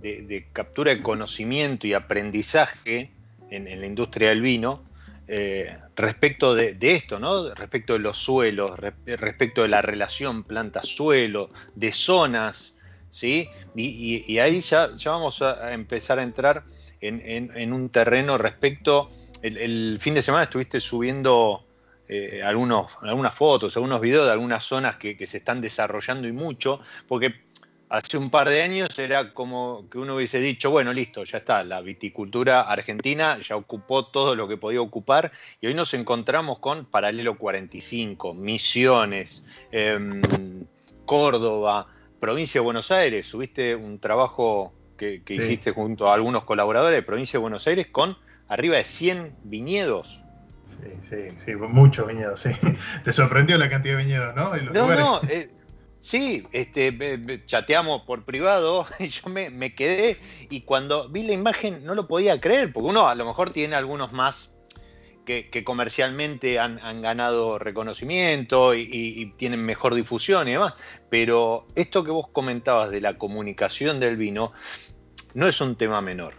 de, 0.00 0.46
captura 0.52 0.94
de 0.94 1.02
conocimiento 1.02 1.86
y 1.86 1.94
aprendizaje 1.94 3.10
en, 3.50 3.80
la 3.80 3.86
industria 3.86 4.30
del 4.30 4.40
vino 4.40 4.82
eh, 5.28 5.76
respecto 5.96 6.54
de, 6.54 6.76
esto, 6.80 7.18
¿no? 7.18 7.54
Respecto 7.54 7.92
de 7.92 8.00
los 8.00 8.18
suelos, 8.18 8.78
respecto 8.78 9.62
de 9.62 9.68
la 9.68 9.82
relación 9.82 10.42
planta-suelo, 10.42 11.50
de 11.74 11.92
zonas, 11.92 12.71
¿sí? 13.12 13.48
Y, 13.76 14.38
ahí 14.38 14.60
ya, 14.60 14.90
ya, 14.96 15.10
vamos 15.12 15.40
a 15.42 15.72
empezar 15.72 16.18
a 16.18 16.24
entrar 16.24 16.64
en, 17.00 17.72
un 17.72 17.88
terreno 17.90 18.38
respecto. 18.38 19.10
El, 19.42 19.98
fin 20.00 20.14
de 20.14 20.22
semana 20.22 20.44
estuviste 20.44 20.80
subiendo 20.80 21.64
eh, 22.08 22.42
algunos, 22.42 22.96
algunas 23.02 23.34
fotos, 23.34 23.76
algunos 23.76 24.00
videos 24.00 24.26
de 24.26 24.32
algunas 24.32 24.64
zonas 24.64 24.96
que, 24.96 25.16
que 25.16 25.26
se 25.26 25.38
están 25.38 25.60
desarrollando 25.60 26.26
y 26.26 26.32
mucho, 26.32 26.80
porque 27.06 27.34
hace 27.92 28.16
un 28.16 28.30
par 28.30 28.48
de 28.48 28.62
años 28.62 28.98
era 28.98 29.34
como 29.34 29.86
que 29.90 29.98
uno 29.98 30.14
hubiese 30.14 30.40
dicho, 30.40 30.70
bueno, 30.70 30.94
listo, 30.94 31.24
ya 31.24 31.38
está, 31.38 31.62
la 31.62 31.82
viticultura 31.82 32.62
argentina 32.62 33.38
ya 33.38 33.54
ocupó 33.54 34.06
todo 34.06 34.34
lo 34.34 34.48
que 34.48 34.56
podía 34.56 34.80
ocupar 34.80 35.30
y 35.60 35.66
hoy 35.66 35.74
nos 35.74 35.92
encontramos 35.92 36.58
con 36.58 36.86
Paralelo 36.86 37.36
45, 37.36 38.32
Misiones, 38.32 39.42
em, 39.70 40.22
Córdoba, 41.04 41.88
provincia 42.22 42.60
de 42.60 42.64
Buenos 42.64 42.92
Aires. 42.92 43.26
Subiste 43.26 43.74
un 43.74 43.98
trabajo 43.98 44.72
que, 44.96 45.20
hiciste 45.28 45.72
junto 45.72 46.08
a 46.08 46.14
algunos 46.14 46.44
colaboradores 46.44 46.96
de 46.96 47.02
provincia 47.02 47.32
de 47.32 47.42
Buenos 47.42 47.66
Aires 47.66 47.88
con 47.90 48.16
arriba 48.46 48.76
de 48.76 48.84
100 48.84 49.38
viñedos. 49.42 50.22
Sí, 50.70 51.08
sí, 51.10 51.36
sí, 51.44 51.56
muchos 51.56 52.06
viñedos, 52.06 52.38
sí. 52.38 52.50
Te 53.04 53.10
sorprendió 53.10 53.58
la 53.58 53.68
cantidad 53.68 53.96
de 53.96 54.04
viñedos, 54.04 54.36
¿no? 54.36 54.54
no, 54.54 54.94
no, 54.94 55.20
eh, 55.28 55.50
Sí, 55.98 56.46
este, 56.52 57.42
chateamos 57.46 58.02
por 58.02 58.24
privado 58.24 58.86
y 59.00 59.08
yo 59.08 59.28
me, 59.28 59.74
quedé 59.74 60.16
y 60.48 60.60
cuando 60.60 61.08
vi 61.08 61.24
la 61.24 61.32
imagen 61.32 61.84
no 61.84 61.96
lo 61.96 62.06
podía 62.06 62.40
creer, 62.40 62.72
porque 62.72 62.90
uno 62.90 63.08
a 63.08 63.16
lo 63.16 63.26
mejor 63.26 63.50
tiene 63.50 63.74
algunos 63.74 64.12
más 64.12 64.51
que, 65.24 65.64
comercialmente 65.64 66.58
han, 66.58 67.02
ganado 67.02 67.58
reconocimiento 67.58 68.74
y, 68.74 69.32
tienen 69.36 69.64
mejor 69.64 69.94
difusión 69.94 70.48
y 70.48 70.52
demás, 70.52 70.74
pero 71.10 71.66
esto 71.74 72.04
que 72.04 72.10
vos 72.10 72.28
comentabas 72.28 72.90
de 72.90 73.00
la 73.00 73.18
comunicación 73.18 74.00
del 74.00 74.16
vino 74.16 74.52
no 75.34 75.46
es 75.46 75.60
un 75.60 75.76
tema 75.76 76.00
menor, 76.00 76.34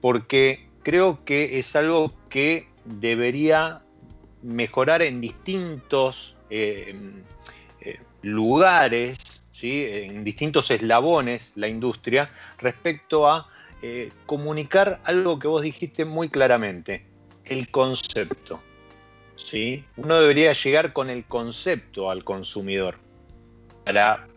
porque 0.00 0.68
creo 0.82 1.24
que 1.24 1.58
es 1.58 1.74
algo 1.76 2.12
que 2.28 2.68
debería 2.84 3.82
mejorar 4.42 5.02
en 5.02 5.20
distintos... 5.20 6.36
Eh, 6.50 6.94
lugares, 8.22 9.42
¿sí? 9.50 9.84
en 9.86 10.24
distintos 10.24 10.70
eslabones 10.70 11.52
la 11.56 11.68
industria, 11.68 12.30
respecto 12.58 13.28
a 13.28 13.48
eh, 13.82 14.10
comunicar 14.26 15.00
algo 15.04 15.38
que 15.38 15.48
vos 15.48 15.62
dijiste 15.62 16.04
muy 16.04 16.28
claramente, 16.28 17.04
el 17.44 17.70
concepto. 17.70 18.60
¿sí? 19.36 19.84
Uno 19.96 20.20
debería 20.20 20.52
llegar 20.52 20.92
con 20.92 21.10
el 21.10 21.24
concepto 21.24 22.10
al 22.10 22.24
consumidor 22.24 22.98
para 23.84 24.28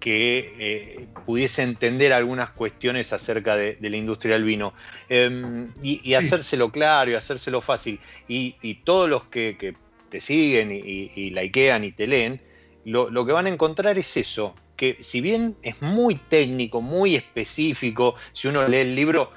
que 0.00 0.54
eh, 0.58 1.06
pudiese 1.26 1.62
entender 1.62 2.12
algunas 2.12 2.50
cuestiones 2.50 3.12
acerca 3.12 3.56
de, 3.56 3.76
la 3.80 3.96
industria 3.96 4.34
del 4.34 4.44
vino 4.44 4.72
em, 5.08 5.72
y, 5.82 6.14
hacérselo 6.14 6.70
claro 6.70 7.10
y 7.10 7.14
hacérselo 7.14 7.60
fácil. 7.60 7.98
Y, 8.28 8.74
todos 8.84 9.10
los 9.10 9.24
que, 9.24 9.74
te 10.08 10.20
siguen 10.20 10.72
y, 10.72 11.10
y 11.14 11.30
likean 11.30 11.84
y 11.84 11.92
te 11.92 12.06
leen, 12.06 12.40
lo, 12.88 13.26
que 13.26 13.32
van 13.32 13.46
a 13.46 13.50
encontrar 13.50 13.98
es 13.98 14.16
eso, 14.16 14.54
que 14.76 14.96
si 15.00 15.20
bien 15.20 15.56
es 15.62 15.80
muy 15.82 16.14
técnico, 16.14 16.80
muy 16.80 17.16
específico, 17.16 18.14
si 18.32 18.48
uno 18.48 18.66
lee 18.66 18.78
el 18.78 18.94
libro, 18.94 19.30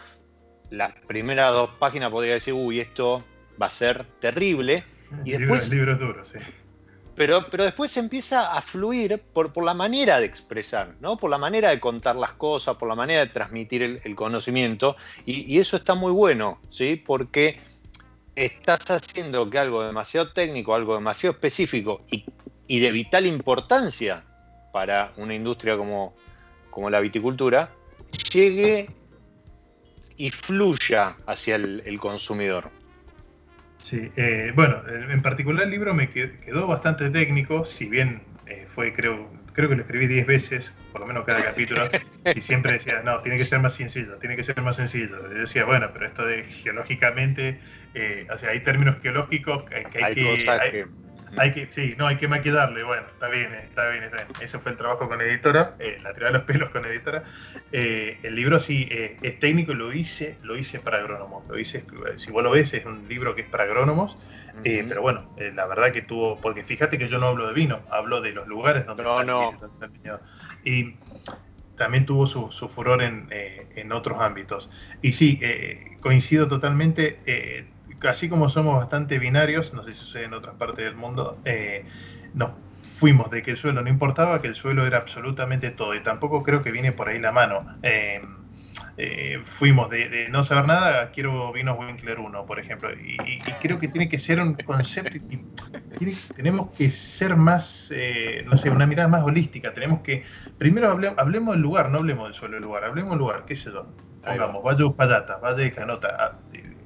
las 0.71 0.93
primeras 1.07 1.51
dos 1.53 1.69
páginas 1.77 2.09
podría 2.09 2.33
decir, 2.33 2.55
uy, 2.55 2.79
esto 2.79 3.23
va 3.61 3.67
a 3.67 3.71
ser 3.71 4.07
terrible. 4.19 4.83
Y 5.23 5.33
después, 5.33 5.69
libro 5.69 5.95
duro, 5.95 6.25
sí. 6.25 6.39
Pero, 7.15 7.45
pero 7.51 7.65
después 7.65 7.95
empieza 7.97 8.51
a 8.51 8.61
fluir 8.61 9.21
por, 9.33 9.53
por, 9.53 9.63
la 9.63 9.75
manera 9.75 10.19
de 10.19 10.25
expresar, 10.25 10.95
¿no? 11.01 11.17
por 11.17 11.29
la 11.29 11.37
manera 11.37 11.69
de 11.69 11.79
contar 11.79 12.15
las 12.15 12.31
cosas, 12.33 12.77
por 12.77 12.89
la 12.89 12.95
manera 12.95 13.19
de 13.19 13.27
transmitir 13.27 13.83
el, 14.03 14.15
conocimiento. 14.15 14.95
Y, 15.25 15.53
y, 15.53 15.59
eso 15.59 15.77
está 15.77 15.93
muy 15.93 16.11
bueno, 16.11 16.59
¿sí? 16.69 16.95
porque 16.95 17.59
estás 18.35 18.89
haciendo 18.89 19.47
que 19.49 19.59
algo 19.59 19.83
demasiado 19.83 20.31
técnico, 20.31 20.73
algo 20.73 20.95
demasiado 20.95 21.33
específico 21.33 22.01
y 22.09 22.25
y 22.71 22.79
de 22.79 22.89
vital 22.93 23.25
importancia 23.25 24.23
para 24.71 25.11
una 25.17 25.35
industria 25.35 25.75
como, 25.75 26.15
como 26.69 26.89
la 26.89 27.01
viticultura, 27.01 27.69
llegue 28.31 28.89
y 30.21 30.29
fluya 30.29 31.15
hacia 31.25 31.55
el, 31.55 31.97
consumidor. 31.99 32.69
Sí, 33.79 34.11
eh, 34.15 34.51
bueno, 34.53 34.83
en 34.87 35.19
particular 35.23 35.63
el 35.63 35.71
libro 35.71 35.95
me 35.95 36.09
quedó 36.09 36.67
bastante 36.67 37.09
técnico, 37.09 37.65
si 37.65 37.85
bien 37.85 38.21
eh, 38.45 38.67
fue, 38.71 38.93
creo, 38.93 39.31
creo 39.53 39.69
que 39.69 39.75
lo 39.75 39.81
escribí 39.81 40.05
10 40.05 40.27
veces, 40.27 40.75
por 40.91 41.01
lo 41.01 41.07
menos 41.07 41.25
cada 41.25 41.43
capítulo, 41.43 41.81
y 42.35 42.41
siempre 42.43 42.73
decía, 42.73 43.01
no, 43.03 43.19
tiene 43.21 43.39
que 43.39 43.45
ser 43.45 43.61
más 43.61 43.73
sencillo, 43.73 44.15
tiene 44.17 44.35
que 44.35 44.43
ser 44.43 44.61
más 44.61 44.75
sencillo. 44.75 45.27
Y 45.31 45.39
decía, 45.39 45.65
bueno, 45.65 45.89
pero 45.91 46.05
esto 46.05 46.23
de 46.23 46.43
geológicamente, 46.43 47.59
eh, 47.95 48.27
o 48.31 48.37
sea, 48.37 48.51
hay 48.51 48.59
términos 48.59 49.01
geológicos 49.01 49.63
que 49.63 49.77
hay, 49.77 49.85
que, 49.85 50.03
hay 50.03 50.13
que, 50.71 50.85
sí, 51.69 51.95
no, 51.97 52.07
hay 52.07 52.17
que 52.17 52.27
maquillarle, 52.27 52.83
bueno, 52.83 53.03
está 53.13 53.27
bien, 53.29 53.53
está 53.53 53.89
bien, 53.89 54.03
está 54.03 54.17
bien. 54.17 54.27
Ese 54.41 54.59
fue 54.59 54.71
el 54.71 54.77
trabajo 54.77 55.07
con 55.07 55.21
editora, 55.21 55.75
eh, 55.79 55.99
la 56.01 56.13
tirada 56.13 56.31
de 56.33 56.37
los 56.39 56.47
pelos 56.47 56.69
con 56.69 56.85
editora. 56.85 57.23
Eh, 57.71 58.19
el 58.23 58.35
libro 58.35 58.59
sí 58.59 58.87
eh, 58.91 59.17
es 59.21 59.39
técnico, 59.39 59.73
lo 59.73 59.93
hice, 59.93 60.37
lo 60.43 60.57
hice 60.57 60.79
para 60.79 60.97
agrónomos, 60.97 61.47
lo 61.47 61.57
hice, 61.57 61.85
si 62.15 62.31
vos 62.31 62.43
lo 62.43 62.51
ves, 62.51 62.73
es 62.73 62.85
un 62.85 63.07
libro 63.07 63.35
que 63.35 63.41
es 63.41 63.47
para 63.47 63.63
agrónomos, 63.63 64.17
pero 64.63 65.01
bueno, 65.01 65.33
la 65.55 65.65
verdad 65.65 65.91
que 65.91 66.01
tuvo, 66.01 66.37
porque 66.37 66.63
fíjate 66.63 66.97
que 66.97 67.07
yo 67.07 67.17
no 67.17 67.27
hablo 67.27 67.47
de 67.47 67.53
vino, 67.53 67.79
hablo 67.89 68.21
de 68.21 68.31
los 68.33 68.47
lugares 68.47 68.85
donde 68.85 69.03
no, 69.03 69.23
no. 69.23 69.57
Y 70.63 70.97
también 71.77 72.05
tuvo 72.05 72.27
su, 72.27 72.51
su 72.51 72.67
furor 72.67 73.01
en, 73.01 73.27
en, 73.31 73.91
otros 73.91 74.19
ámbitos. 74.19 74.69
Y 75.01 75.13
sí, 75.13 75.39
coincido 76.01 76.47
totalmente 76.47 77.71
así 78.07 78.29
como 78.29 78.49
somos 78.49 78.77
bastante 78.77 79.19
binarios, 79.19 79.73
no 79.73 79.83
sé 79.83 79.93
si 79.93 79.99
sucede 79.99 80.25
en 80.25 80.33
otras 80.33 80.55
partes 80.55 80.85
del 80.85 80.95
mundo, 80.95 81.37
eh, 81.45 81.85
nos 82.33 82.51
fuimos 82.83 83.29
de 83.29 83.43
que 83.43 83.51
el 83.51 83.57
suelo 83.57 83.81
no 83.81 83.89
importaba, 83.89 84.41
que 84.41 84.47
el 84.47 84.55
suelo 84.55 84.85
era 84.85 84.97
absolutamente 84.97 85.69
todo, 85.69 85.95
y 85.95 86.01
tampoco 86.01 86.43
creo 86.43 86.63
que 86.63 86.71
viene 86.71 86.91
por 86.91 87.09
ahí 87.09 87.19
la 87.19 87.31
mano. 87.31 87.65
Eh, 87.83 88.21
eh, 88.97 89.41
fuimos 89.43 89.89
de, 89.89 90.27
no 90.29 90.43
saber 90.43 90.65
nada, 90.65 91.11
quiero 91.11 91.51
vinos 91.53 91.77
Winkler 91.79 92.19
1, 92.19 92.45
por 92.45 92.59
ejemplo, 92.59 92.91
y, 92.91 93.17
creo 93.61 93.79
que 93.79 93.87
tiene 93.87 94.09
que 94.09 94.19
ser 94.19 94.39
un 94.39 94.53
concepto, 94.55 95.17
tenemos 96.35 96.71
que 96.71 96.89
ser 96.89 97.35
más, 97.35 97.91
no 98.45 98.57
sé, 98.57 98.69
una 98.69 98.85
mirada 98.85 99.07
más 99.07 99.23
holística, 99.23 99.73
tenemos 99.73 100.01
que, 100.01 100.23
primero 100.57 100.89
hablemos 100.89 101.53
del 101.53 101.61
lugar, 101.61 101.89
no 101.89 101.99
hablemos 101.99 102.25
del 102.25 102.33
suelo 102.33 102.55
del 102.55 102.63
lugar, 102.63 102.83
hablemos 102.83 103.11
del 103.11 103.19
lugar, 103.19 103.45
qué 103.45 103.55
sé 103.55 103.71
yo, 103.71 103.87
pongamos, 104.23 104.63
Valle 104.63 104.83
Uspallata, 104.83 105.37
Valle 105.37 105.63
de 105.63 105.71
Canota, 105.71 106.15
ah, 106.19 106.37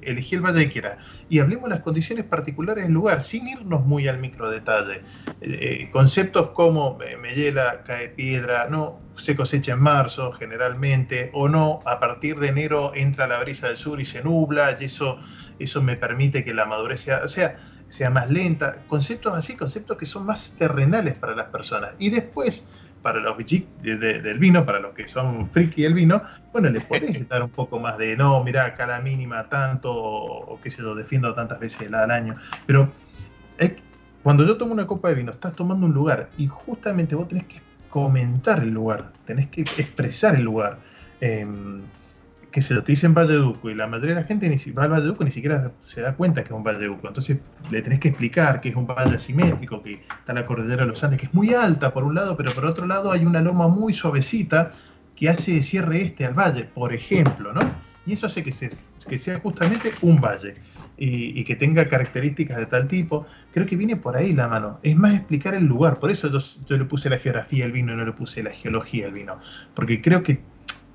elegí 0.06 0.34
el 0.34 0.40
Valle 0.40 0.68
Quiera. 0.68 0.98
Y 1.28 1.40
hablemos 1.40 1.64
de 1.64 1.76
las 1.76 1.80
condiciones 1.80 2.24
particulares 2.24 2.84
del 2.84 2.92
lugar, 2.92 3.22
sin 3.22 3.48
irnos 3.48 3.84
muy 3.84 4.08
al 4.08 4.18
micro 4.18 4.50
detalle. 4.50 5.02
Eh, 5.40 5.58
eh, 5.60 5.90
conceptos 5.90 6.50
como 6.50 6.98
eh, 7.02 7.16
me 7.16 7.34
hiela, 7.34 7.82
cae 7.84 8.08
piedra, 8.08 8.68
no 8.70 9.00
se 9.16 9.34
cosecha 9.34 9.72
en 9.72 9.80
marzo 9.80 10.32
generalmente, 10.32 11.30
o 11.32 11.48
no, 11.48 11.80
a 11.86 11.98
partir 11.98 12.38
de 12.38 12.48
enero 12.48 12.92
entra 12.94 13.26
la 13.26 13.40
brisa 13.40 13.68
del 13.68 13.76
sur 13.76 14.00
y 14.00 14.04
se 14.04 14.22
nubla, 14.22 14.76
y 14.78 14.84
eso, 14.84 15.18
eso 15.58 15.82
me 15.82 15.96
permite 15.96 16.44
que 16.44 16.54
la 16.54 16.66
madurez 16.66 17.00
sea, 17.00 17.22
o 17.24 17.28
sea, 17.28 17.58
sea 17.88 18.10
más 18.10 18.30
lenta. 18.30 18.84
Conceptos 18.88 19.34
así, 19.34 19.54
conceptos 19.54 19.96
que 19.96 20.06
son 20.06 20.26
más 20.26 20.54
terrenales 20.58 21.16
para 21.16 21.34
las 21.34 21.46
personas. 21.46 21.92
Y 21.98 22.10
después 22.10 22.66
para 23.06 23.20
los 23.20 23.36
bichis 23.36 23.62
del 23.82 24.38
vino, 24.40 24.66
para 24.66 24.80
los 24.80 24.92
que 24.92 25.06
son 25.06 25.48
friki 25.50 25.82
del 25.82 25.94
vino, 25.94 26.20
bueno, 26.52 26.68
les 26.70 26.82
podés 26.82 27.28
dar 27.28 27.40
un 27.40 27.50
poco 27.50 27.78
más 27.78 27.96
de, 27.98 28.16
no, 28.16 28.42
mira, 28.42 28.64
acá 28.64 28.84
la 28.84 29.00
mínima 29.00 29.44
tanto, 29.44 29.94
o, 29.94 30.58
qué 30.60 30.72
sé 30.72 30.82
yo, 30.82 30.92
defiendo 30.92 31.32
tantas 31.32 31.60
veces 31.60 31.92
al 31.92 32.10
año. 32.10 32.34
Pero 32.66 32.90
cuando 34.24 34.44
yo 34.44 34.56
tomo 34.56 34.72
una 34.72 34.88
copa 34.88 35.10
de 35.10 35.14
vino, 35.14 35.30
estás 35.30 35.54
tomando 35.54 35.86
un 35.86 35.94
lugar 35.94 36.30
y 36.36 36.48
justamente 36.48 37.14
vos 37.14 37.28
tenés 37.28 37.44
que 37.44 37.60
comentar 37.90 38.60
el 38.60 38.70
lugar, 38.70 39.12
tenés 39.24 39.46
que 39.50 39.60
expresar 39.60 40.34
el 40.34 40.42
lugar. 40.42 40.78
Em, 41.20 41.82
que 42.50 42.62
se 42.62 42.74
lo 42.74 42.82
te 42.82 42.92
dicen 42.92 43.12
Valleduco 43.12 43.68
y 43.70 43.74
la 43.74 43.86
mayoría 43.86 44.14
de 44.14 44.20
la 44.22 44.26
gente 44.26 44.48
ni, 44.48 44.72
va 44.72 44.84
al 44.84 44.90
Valleduco 44.90 45.24
ni 45.24 45.30
siquiera 45.30 45.72
se 45.80 46.00
da 46.00 46.14
cuenta 46.14 46.42
que 46.42 46.48
es 46.48 46.54
un 46.54 46.64
Valleduco. 46.64 47.06
Entonces 47.06 47.38
le 47.70 47.82
tenés 47.82 48.00
que 48.00 48.08
explicar 48.08 48.60
que 48.60 48.70
es 48.70 48.76
un 48.76 48.86
valle 48.86 49.16
asimétrico, 49.16 49.82
que 49.82 50.00
está 50.18 50.32
la 50.32 50.46
cordillera 50.46 50.82
de 50.82 50.88
los 50.88 51.02
Andes, 51.04 51.20
que 51.20 51.26
es 51.26 51.34
muy 51.34 51.54
alta 51.54 51.92
por 51.92 52.04
un 52.04 52.14
lado, 52.14 52.36
pero 52.36 52.52
por 52.52 52.64
otro 52.64 52.86
lado 52.86 53.12
hay 53.12 53.24
una 53.24 53.40
loma 53.40 53.68
muy 53.68 53.92
suavecita 53.92 54.70
que 55.14 55.28
hace 55.28 55.62
cierre 55.62 56.02
este 56.02 56.24
al 56.24 56.34
valle, 56.34 56.64
por 56.64 56.92
ejemplo, 56.92 57.52
¿no? 57.52 57.60
Y 58.06 58.12
eso 58.12 58.26
hace 58.26 58.42
que, 58.42 58.52
sea 58.52 59.40
justamente 59.40 59.92
un 60.02 60.20
valle 60.20 60.54
y, 60.96 61.42
que 61.44 61.56
tenga 61.56 61.88
características 61.88 62.56
de 62.56 62.66
tal 62.66 62.86
tipo. 62.86 63.26
Creo 63.52 63.66
que 63.66 63.76
viene 63.76 63.96
por 63.96 64.16
ahí 64.16 64.32
la 64.32 64.46
mano. 64.46 64.78
Es 64.82 64.96
más 64.96 65.14
explicar 65.14 65.54
el 65.54 65.64
lugar. 65.64 65.98
Por 65.98 66.12
eso 66.12 66.30
yo, 66.30 66.38
yo 66.66 66.76
le 66.76 66.84
puse 66.84 67.10
la 67.10 67.18
geografía 67.18 67.64
al 67.64 67.72
vino 67.72 67.92
y 67.92 67.96
no 67.96 68.04
le 68.04 68.12
puse 68.12 68.44
la 68.44 68.50
geología 68.50 69.06
al 69.06 69.12
vino. 69.12 69.40
Porque 69.74 70.00
creo 70.00 70.22
que 70.22 70.40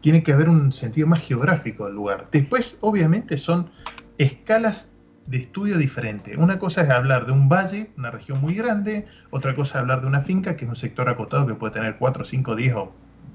tiene 0.01 0.23
que 0.23 0.33
haber 0.33 0.49
un 0.49 0.73
sentido 0.73 1.07
más 1.07 1.21
geográfico 1.21 1.85
del 1.85 1.95
lugar. 1.95 2.27
Después, 2.31 2.77
obviamente, 2.81 3.37
son 3.37 3.69
escalas 4.17 4.91
de 5.27 5.37
estudio 5.37 5.77
diferentes. 5.77 6.35
Una 6.37 6.59
cosa 6.59 6.81
es 6.81 6.89
hablar 6.89 7.25
de 7.25 7.31
un 7.31 7.47
valle, 7.47 7.91
una 7.97 8.11
región 8.11 8.41
muy 8.41 8.55
grande, 8.55 9.05
otra 9.29 9.55
cosa 9.55 9.77
es 9.77 9.81
hablar 9.81 10.01
de 10.01 10.07
una 10.07 10.21
finca, 10.21 10.57
que 10.57 10.65
es 10.65 10.69
un 10.69 10.75
sector 10.75 11.07
acotado 11.07 11.47
que 11.47 11.55
puede 11.55 11.73
tener 11.73 11.95
4, 11.97 12.25
5, 12.25 12.55
10 12.55 12.75
o 12.75 12.93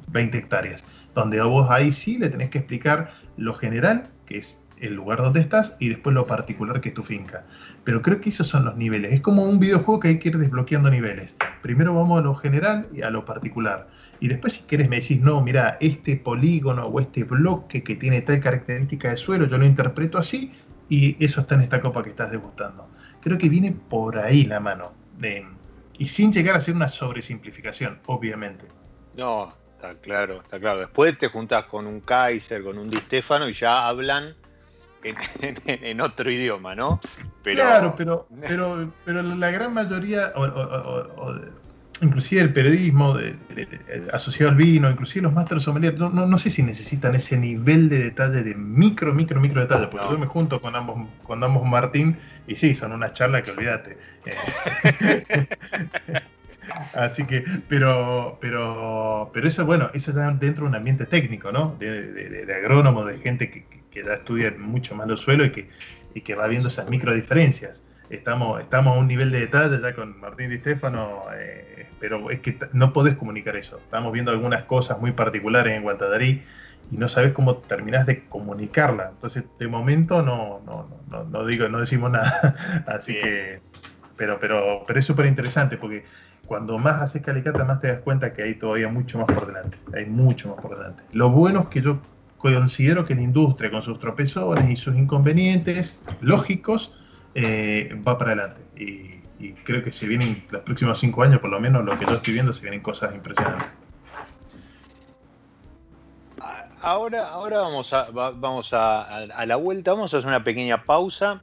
20 0.09 0.39
hectáreas, 0.39 0.85
donde 1.15 1.41
vos 1.41 1.71
ahí 1.71 1.93
sí 1.93 2.19
le 2.19 2.29
tenés 2.29 2.51
que 2.51 2.59
explicar 2.59 3.13
lo 3.37 3.55
general, 3.55 4.09
que 4.27 4.39
es 4.39 4.61
el 4.79 4.95
lugar 4.95 5.19
donde 5.19 5.41
estás, 5.41 5.75
y 5.79 5.89
después 5.89 6.15
lo 6.15 6.27
particular, 6.27 6.81
que 6.81 6.91
es 6.91 6.95
tu 6.95 7.03
finca. 7.03 7.45
Pero 7.85 8.03
creo 8.03 8.21
que 8.21 8.29
esos 8.29 8.47
son 8.47 8.65
los 8.65 8.77
niveles. 8.77 9.13
Es 9.15 9.21
como 9.21 9.45
un 9.45 9.59
videojuego 9.59 10.01
que 10.01 10.09
hay 10.09 10.19
que 10.19 10.29
ir 10.29 10.39
desbloqueando 10.39 10.91
niveles. 10.91 11.35
Primero 11.63 11.95
vamos 11.95 12.19
a 12.19 12.23
lo 12.23 12.35
general 12.35 12.87
y 12.93 13.03
a 13.03 13.11
lo 13.11 13.25
particular. 13.25 13.89
Y 14.21 14.29
después 14.29 14.55
si 14.55 14.63
querés 14.63 14.89
me 14.89 15.01
decís, 15.01 15.21
no, 15.21 15.41
mira, 15.43 15.77
este 15.81 16.17
polígono 16.17 16.87
o 16.87 17.01
este 17.01 17.25
bloque 17.25 17.83
que 17.83 17.97
tiene 17.97 18.23
tal 18.23 18.41
característica 18.41 19.11
de 19.11 19.17
suelo, 19.17 19.47
yo 19.47 19.59
lo 19.59 19.65
interpreto 19.65 20.19
así 20.19 20.53
y 20.89 21.23
eso 21.25 21.41
está 21.41 21.57
en 21.57 21.63
esta 21.63 21.81
copa 21.81 22.03
que 22.03 22.11
estás 22.11 22.31
degustando. 22.31 22.89
Creo 23.21 23.39
que 23.39 23.49
viene 23.49 23.73
por 23.73 24.19
ahí 24.19 24.45
la 24.45 24.61
mano. 24.61 24.93
y 25.99 26.07
sin 26.07 26.33
llegar 26.33 26.57
a 26.57 26.61
ser 26.61 26.75
una 26.75 26.89
sobresimplificación, 26.89 27.99
obviamente. 28.07 28.67
No, 29.17 29.55
está 29.73 29.95
claro, 29.95 30.43
está 30.43 30.59
claro. 30.59 30.81
Después 30.81 31.17
te 31.19 31.29
juntás 31.29 31.65
con 31.65 31.87
un 31.87 32.01
Kaiser, 32.01 32.63
con 32.63 32.79
un 32.79 32.91
Di 32.91 32.99
Stefano 32.99 33.49
y 33.49 33.53
ya 33.53 33.89
hablan 33.89 34.35
en, 35.03 36.01
otro 36.01 36.31
idioma, 36.31 36.75
¿no? 36.75 37.01
Claro, 37.43 37.95
pero, 37.97 38.27
pero, 38.41 38.93
pero 39.05 39.23
la 39.23 39.51
gran 39.51 39.73
mayoría, 39.73 40.33
inclusive 42.03 42.41
el 42.43 42.53
periodismo 42.53 43.17
asociado 44.13 44.51
al 44.51 44.57
vino, 44.57 44.91
inclusive 44.91 45.23
los 45.23 45.33
másteres 45.33 45.63
sommelier, 45.63 45.99
no, 45.99 46.11
no, 46.11 46.39
sé 46.39 46.51
si 46.51 46.63
necesitan 46.63 47.15
ese 47.15 47.37
nivel 47.37 47.89
de 47.89 47.99
detalle, 47.99 48.43
de 48.43 48.55
micro, 48.55 49.15
micro, 49.15 49.41
micro 49.41 49.61
detalle, 49.61 49.89
porque 49.89 50.07
yo 50.11 50.19
me 50.19 50.27
junto 50.27 50.61
con 50.61 50.77
ambos, 50.77 51.09
con 51.23 51.43
ambos 51.43 51.65
Martín, 51.65 52.17
y 52.47 52.57
sí, 52.57 52.75
son 52.75 52.93
una 52.93 53.13
charla 53.13 53.43
que 53.43 53.51
olvídate. 53.51 53.97
Eh, 54.27 55.47
así 56.95 57.25
que, 57.25 57.45
pero, 57.69 58.39
pero, 58.41 59.31
pero 59.33 59.49
eso, 59.49 59.65
bueno, 59.65 59.91
eso 59.95 60.11
está 60.11 60.31
dentro 60.33 60.65
de 60.65 60.71
un 60.71 60.77
ambiente 60.77 61.07
técnico, 61.07 61.51
¿no? 61.51 61.77
De, 61.79 62.13
de, 62.13 62.47
de 62.47 62.55
agrónomo, 62.55 63.05
de 63.05 63.19
gente 63.19 63.51
que, 63.51 63.65
que, 63.91 64.05
ya 64.05 64.15
estudia 64.15 64.55
mucho 64.59 64.95
más 64.95 65.09
los 65.09 65.21
suelos 65.21 65.49
y 65.49 65.51
que, 65.51 65.69
y 66.15 66.21
que 66.21 66.35
va 66.35 66.47
viendo 66.47 66.69
esas 66.69 66.91
micro 66.91 67.15
diferencias. 67.15 67.83
Estamos, 68.11 68.61
estamos 68.61 68.97
a 68.97 69.01
un 69.01 69.09
nivel 69.09 69.33
de 69.33 69.41
detalle 69.41 69.81
ya 69.81 69.95
con 69.95 70.21
Martín 70.21 70.51
Di 70.51 70.59
Stefano, 70.59 71.25
eh, 71.35 71.66
pero 72.01 72.31
es 72.31 72.41
que 72.41 72.59
no 72.73 72.93
podés 72.93 73.17
comunicar 73.17 73.57
eso. 73.57 73.79
Estamos 73.79 74.13
viendo 74.13 74.31
algunas 74.31 74.65
cosas 74.65 75.01
muy 75.01 75.13
particulares 75.13 75.75
en 75.75 75.83
Guantadarí 75.83 76.43
y 76.91 76.97
no 76.97 77.09
sabes 77.09 77.33
cómo 77.33 77.57
terminás 77.57 78.07
de 78.07 78.25
comunicarla. 78.27 79.11
Entonces, 79.13 79.45
de 79.59 79.69
momento 79.69 80.23
no, 80.23 80.61
no, 80.65 80.89
no, 81.11 81.25
no 81.25 81.47
digo, 81.47 81.69
no 81.69 81.81
decimos 81.81 82.11
nada. 82.11 82.85
Así 82.87 83.15
que, 83.15 83.61
pero, 84.17 84.39
pero, 84.41 84.85
pero 84.87 85.01
es 85.01 85.07
súper 85.07 85.27
interesante 85.27 85.77
porque 85.77 86.05
cuando 86.47 86.79
más 86.79 87.03
haces 87.03 87.23
calicata, 87.23 87.65
más 87.65 87.81
te 87.81 87.89
das 87.89 88.01
cuenta 88.01 88.33
que 88.33 88.43
hay 88.43 88.55
todavía 88.55 88.89
mucho 88.89 89.19
más 89.19 89.27
por 89.27 89.47
delante. 89.47 89.77
Hay 89.95 90.07
mucho 90.07 90.51
más 90.51 90.61
por 90.61 90.77
delante. 90.77 91.03
Lo 91.13 91.31
bueno 91.31 91.63
es 91.63 91.69
que 91.69 91.83
yo 91.83 91.99
considero 92.37 93.05
que 93.05 93.15
la 93.15 93.23
industria, 93.23 93.71
con 93.71 93.83
sus 93.83 93.99
tropezones 93.99 94.71
y 94.71 94.77
sus 94.77 94.97
inconvenientes 94.97 96.03
lógicos, 96.21 96.97
eh, 97.35 98.01
va 98.07 98.17
para 98.17 98.33
adelante. 98.33 98.61
Y, 98.77 99.16
creo 99.65 99.85
que 99.85 99.93
se 99.93 100.07
vienen 100.07 100.45
los 100.51 100.63
próximos 100.63 100.99
cinco 100.99 101.23
años, 101.23 101.41
por 101.41 101.51
lo 101.51 101.61
menos 101.61 101.85
lo 101.85 101.99
que 101.99 102.07
yo 102.07 102.13
estoy 102.13 102.35
viendo, 102.35 102.53
se 102.53 102.63
vienen 102.63 102.81
cosas 102.81 103.15
impresionantes. 103.15 103.69
Ahora, 106.81 107.29
ahora 107.29 107.59
vamos, 107.59 107.93
a, 107.93 108.11
vamos 108.13 108.73
a, 108.73 109.27
la 109.47 109.57
vuelta, 109.57 109.93
vamos 109.93 110.15
a 110.15 110.19
hacer 110.19 110.29
una 110.29 110.45
pequeña 110.45 110.85
pausa 110.85 111.43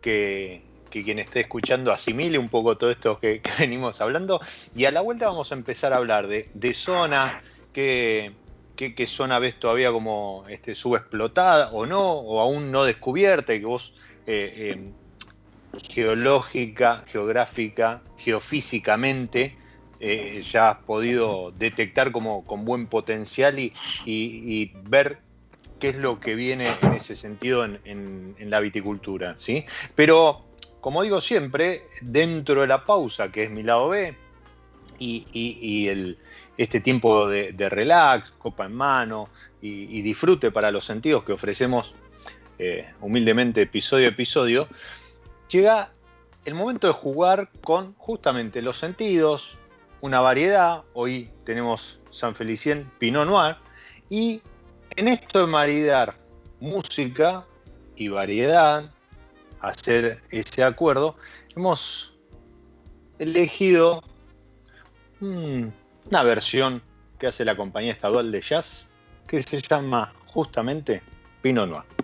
que, 0.00 0.62
quien 0.88 1.18
esté 1.18 1.40
escuchando 1.40 1.92
asimile 1.92 2.38
un 2.38 2.48
poco 2.48 2.78
todo 2.78 2.90
esto 2.90 3.20
que, 3.20 3.42
venimos 3.58 4.00
hablando. 4.00 4.40
Y 4.74 4.86
a 4.86 4.90
la 4.90 5.00
vuelta 5.02 5.26
vamos 5.26 5.52
a 5.52 5.56
empezar 5.56 5.92
a 5.92 5.96
hablar 5.96 6.26
de, 6.26 6.74
zona, 6.74 7.42
qué, 7.74 8.32
zona 9.06 9.38
ves 9.38 9.60
todavía 9.60 9.92
como 9.92 10.44
este, 10.48 10.74
subexplotada 10.74 11.70
o 11.72 11.84
no, 11.84 12.12
o 12.12 12.40
aún 12.40 12.72
no 12.72 12.84
descubierta, 12.84 13.54
y 13.54 13.60
que 13.60 13.66
vos 13.66 13.94
eh, 14.26 14.54
eh, 14.56 14.92
geológica, 15.88 17.04
geográfica, 17.06 18.02
geofísicamente, 18.16 19.56
eh, 20.00 20.42
ya 20.42 20.70
has 20.70 20.78
podido 20.84 21.52
detectar 21.58 22.12
como 22.12 22.44
con 22.44 22.64
buen 22.64 22.86
potencial 22.86 23.58
y, 23.58 24.72
ver 24.84 25.18
qué 25.80 25.90
es 25.90 25.96
lo 25.96 26.20
que 26.20 26.34
viene 26.34 26.68
en 26.82 26.94
ese 26.94 27.16
sentido 27.16 27.64
en, 27.64 28.34
la 28.38 28.60
viticultura. 28.60 29.34
¿sí? 29.36 29.64
Pero, 29.94 30.44
como 30.80 31.02
digo 31.02 31.20
siempre, 31.20 31.84
dentro 32.00 32.60
de 32.60 32.66
la 32.68 32.84
pausa, 32.84 33.30
que 33.30 33.44
es 33.44 33.50
mi 33.50 33.62
lado 33.62 33.88
B, 33.88 34.16
y, 34.98 36.06
este 36.56 36.80
tiempo 36.80 37.28
de, 37.28 37.68
relax, 37.68 38.32
copa 38.32 38.66
en 38.66 38.74
mano 38.74 39.28
y, 39.60 40.02
disfrute 40.02 40.50
para 40.50 40.70
los 40.70 40.84
sentidos 40.84 41.24
que 41.24 41.32
ofrecemos 41.32 41.94
eh, 42.58 42.88
humildemente 43.00 43.62
episodio 43.62 44.06
a 44.06 44.10
episodio, 44.10 44.68
llega 45.48 45.90
el 46.44 46.54
momento 46.54 46.86
de 46.86 46.92
jugar 46.92 47.50
con 47.62 47.94
justamente 47.94 48.62
los 48.62 48.78
sentidos, 48.78 49.58
una 50.00 50.20
variedad. 50.20 50.84
Hoy 50.94 51.30
tenemos 51.44 52.00
San 52.10 52.34
Felicien 52.34 52.90
Pinot 52.98 53.26
Noir. 53.26 53.56
Y 54.08 54.40
en 54.96 55.08
esto 55.08 55.40
de 55.40 55.46
maridar 55.46 56.16
música 56.60 57.46
y 57.96 58.08
variedad, 58.08 58.90
hacer 59.60 60.22
ese 60.30 60.62
acuerdo, 60.62 61.16
hemos 61.56 62.14
elegido 63.18 64.02
una 65.20 66.22
versión 66.22 66.82
que 67.18 67.26
hace 67.26 67.44
la 67.44 67.56
compañía 67.56 67.92
estadual 67.92 68.30
de 68.30 68.40
jazz 68.40 68.86
que 69.26 69.42
se 69.42 69.60
llama 69.60 70.14
justamente 70.26 71.02
Pinot 71.42 71.68
Noir. 71.68 71.97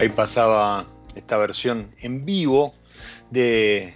Ahí 0.00 0.08
pasaba 0.08 0.86
esta 1.14 1.36
versión 1.36 1.94
en 2.00 2.24
vivo 2.24 2.72
de, 3.30 3.94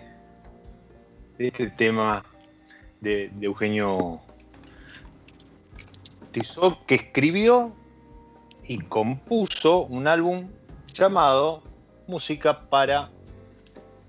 este 1.38 1.70
tema 1.70 2.22
de, 3.00 3.32
Eugenio 3.40 4.20
Tizot, 6.30 6.84
que 6.84 6.96
escribió 6.96 7.74
y 8.64 8.80
compuso 8.80 9.86
un 9.86 10.06
álbum 10.06 10.50
llamado 10.92 11.62
Música 12.06 12.68
para 12.68 13.10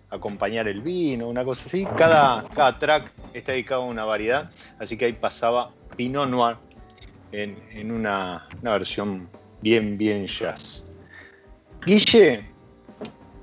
acompañar 0.10 0.68
el 0.68 0.82
vino, 0.82 1.30
una 1.30 1.46
cosa 1.46 1.64
así. 1.66 1.88
Cada, 1.96 2.44
cada 2.50 2.78
track 2.78 3.10
está 3.34 3.54
dedicado 3.54 3.84
a 3.84 3.86
una 3.86 4.04
variedad, 4.04 4.52
así 4.80 4.98
que 4.98 5.06
ahí 5.06 5.14
pasaba 5.14 5.72
Pinot 5.96 6.28
Noir 6.28 6.58
en, 7.32 7.90
una, 7.90 8.50
una, 8.62 8.74
versión 8.74 9.30
bien, 9.62 9.98
bien 9.98 10.28
jazz. 10.28 10.85
Guille, 11.86 12.44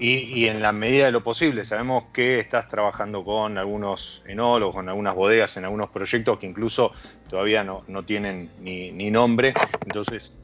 y, 0.00 0.46
en 0.48 0.60
la 0.60 0.72
medida 0.72 1.04
de 1.04 1.12
lo 1.12 1.22
posible, 1.22 1.64
sabemos 1.64 2.06
que 2.12 2.40
estás 2.40 2.66
trabajando 2.66 3.24
con 3.24 3.56
algunos 3.56 4.24
enólogos, 4.26 4.74
con 4.74 4.88
algunas 4.88 5.14
bodegas, 5.14 5.56
en 5.56 5.64
algunos 5.64 5.90
proyectos 5.90 6.40
que 6.40 6.46
incluso 6.46 6.92
todavía 7.28 7.62
no, 7.62 7.84
tienen 8.04 8.50
ni, 8.58 9.10
nombre, 9.12 9.54
entonces 9.84 10.34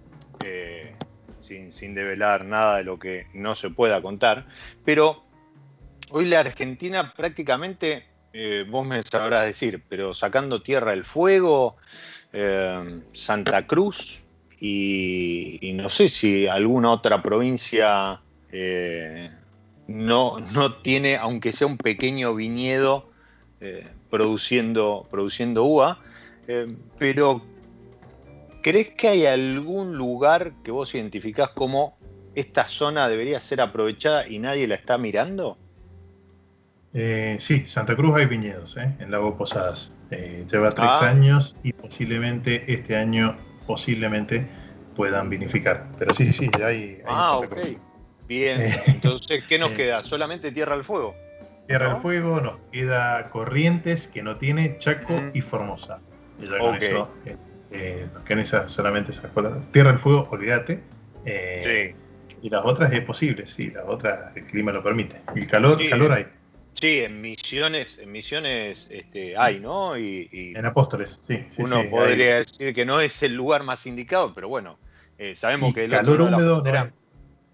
eh, 0.44 0.94
sin, 1.40 1.72
sin, 1.72 1.92
develar 1.92 2.44
nada 2.44 2.76
de 2.76 2.84
lo 2.84 3.00
que 3.00 3.26
no 3.34 3.56
se 3.56 3.70
pueda 3.70 4.00
contar, 4.00 4.46
pero 4.84 5.24
hoy 6.10 6.26
la 6.26 6.38
Argentina 6.38 7.12
prácticamente, 7.16 8.06
eh, 8.32 8.64
vos 8.70 8.86
me 8.86 9.02
sabrás 9.02 9.44
decir, 9.44 9.82
pero 9.88 10.14
sacando 10.14 10.62
tierra 10.62 10.92
del 10.92 11.02
fuego, 11.02 11.76
eh, 12.32 13.00
Santa 13.12 13.66
Cruz 13.66 14.22
y, 14.60 15.72
no 15.74 15.88
sé 15.88 16.08
si 16.08 16.46
alguna 16.46 16.90
otra 16.90 17.22
provincia 17.22 18.20
no, 19.88 20.38
no 20.52 20.74
tiene, 20.74 21.16
aunque 21.16 21.52
sea 21.52 21.66
un 21.66 21.78
pequeño 21.78 22.34
viñedo 22.34 23.10
eh, 23.60 23.88
produciendo, 24.10 25.06
produciendo 25.10 25.64
uva, 25.64 25.98
eh, 26.46 26.76
pero 26.98 27.42
¿crees 28.62 28.90
que 28.90 29.08
hay 29.08 29.26
algún 29.26 29.96
lugar 29.96 30.52
que 30.62 30.70
vos 30.70 30.94
identificás 30.94 31.50
como 31.50 31.96
esta 32.34 32.66
zona 32.66 33.08
debería 33.08 33.40
ser 33.40 33.60
aprovechada 33.60 34.28
y 34.28 34.38
nadie 34.38 34.68
la 34.68 34.76
está 34.76 34.98
mirando? 34.98 35.58
Eh, 36.94 37.36
sí, 37.40 37.66
Santa 37.66 37.96
Cruz 37.96 38.16
hay 38.16 38.26
viñedos 38.26 38.76
en 38.76 39.10
Lago 39.10 39.36
Posadas. 39.36 39.92
lleva 40.10 40.70
tres 40.70 40.88
ah. 40.90 41.08
años 41.08 41.56
y 41.62 41.72
posiblemente 41.72 42.72
este 42.72 42.96
año 42.96 43.36
posiblemente 43.68 44.46
puedan 44.96 45.28
vinificar. 45.28 45.86
Pero 45.98 46.14
sí, 46.14 46.32
sí, 46.32 46.50
hay. 46.56 46.64
hay 46.64 47.02
ah, 47.06 47.38
ok. 47.38 47.56
Bien, 48.26 48.60
eh, 48.60 48.82
entonces, 48.86 49.44
¿qué 49.48 49.58
nos 49.58 49.70
queda? 49.70 50.02
¿Solamente 50.02 50.50
Tierra 50.50 50.74
del 50.74 50.84
Fuego? 50.84 51.14
Tierra 51.66 51.92
del 51.92 52.02
Fuego, 52.02 52.40
nos 52.40 52.56
queda 52.72 53.30
Corrientes, 53.30 54.08
que 54.08 54.22
no 54.22 54.36
tiene, 54.36 54.78
Chaco 54.78 55.12
mm. 55.12 55.30
y 55.34 55.40
Formosa. 55.42 56.00
Y 56.40 56.48
ya 56.48 56.58
con 56.58 56.74
eso 56.76 57.10
eh, 57.26 57.36
eh, 57.70 58.06
nos 58.12 58.24
quedan 58.24 58.40
esas, 58.40 58.72
solamente 58.72 59.12
esas 59.12 59.30
cuatro. 59.32 59.62
Tierra 59.70 59.90
del 59.90 59.98
Fuego, 59.98 60.26
olvídate. 60.30 60.82
sí. 61.60 61.94
Y 62.40 62.50
las 62.50 62.64
otras 62.64 62.92
es 62.92 63.00
posible, 63.00 63.46
sí, 63.48 63.68
las 63.70 63.84
otras 63.84 64.36
el 64.36 64.44
clima 64.44 64.70
lo 64.70 64.80
permite. 64.80 65.20
El 65.34 65.48
calor, 65.48 65.76
calor 65.90 66.12
hay. 66.12 66.26
Sí, 66.80 67.00
en 67.00 67.20
Misiones, 67.20 67.98
en 67.98 68.12
Misiones 68.12 68.86
este, 68.90 69.36
hay, 69.36 69.58
¿no? 69.58 69.98
Y, 69.98 70.54
en 70.56 70.64
Apóstoles, 70.64 71.18
sí. 71.26 71.44
uno 71.58 71.82
podría 71.90 72.36
decir 72.36 72.74
que 72.74 72.86
no 72.86 73.00
es 73.00 73.22
el 73.22 73.34
lugar 73.34 73.64
más 73.64 73.86
indicado, 73.86 74.32
pero 74.32 74.48
bueno, 74.48 74.78
sabemos 75.34 75.74
que 75.74 75.84
el 75.84 75.90
calor 75.90 76.22
húmedo 76.22 76.62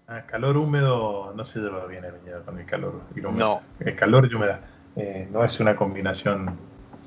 Ah, 0.07 0.21
calor 0.27 0.55
húmedo 0.55 1.33
no 1.35 1.43
se 1.43 1.59
lleva 1.59 1.87
bien 1.87 2.05
el 2.05 2.11
viñedo 2.11 2.43
con 2.43 2.59
el 2.59 2.65
calor 2.67 3.01
y 3.15 3.21
la 3.21 3.29
humedad. 3.29 3.45
No. 3.45 3.61
El 3.79 3.95
calor 3.95 4.29
y 4.31 4.35
humedad. 4.35 4.59
Eh, 4.95 5.27
no 5.31 5.43
es 5.43 5.59
una 5.59 5.75
combinación 5.75 6.55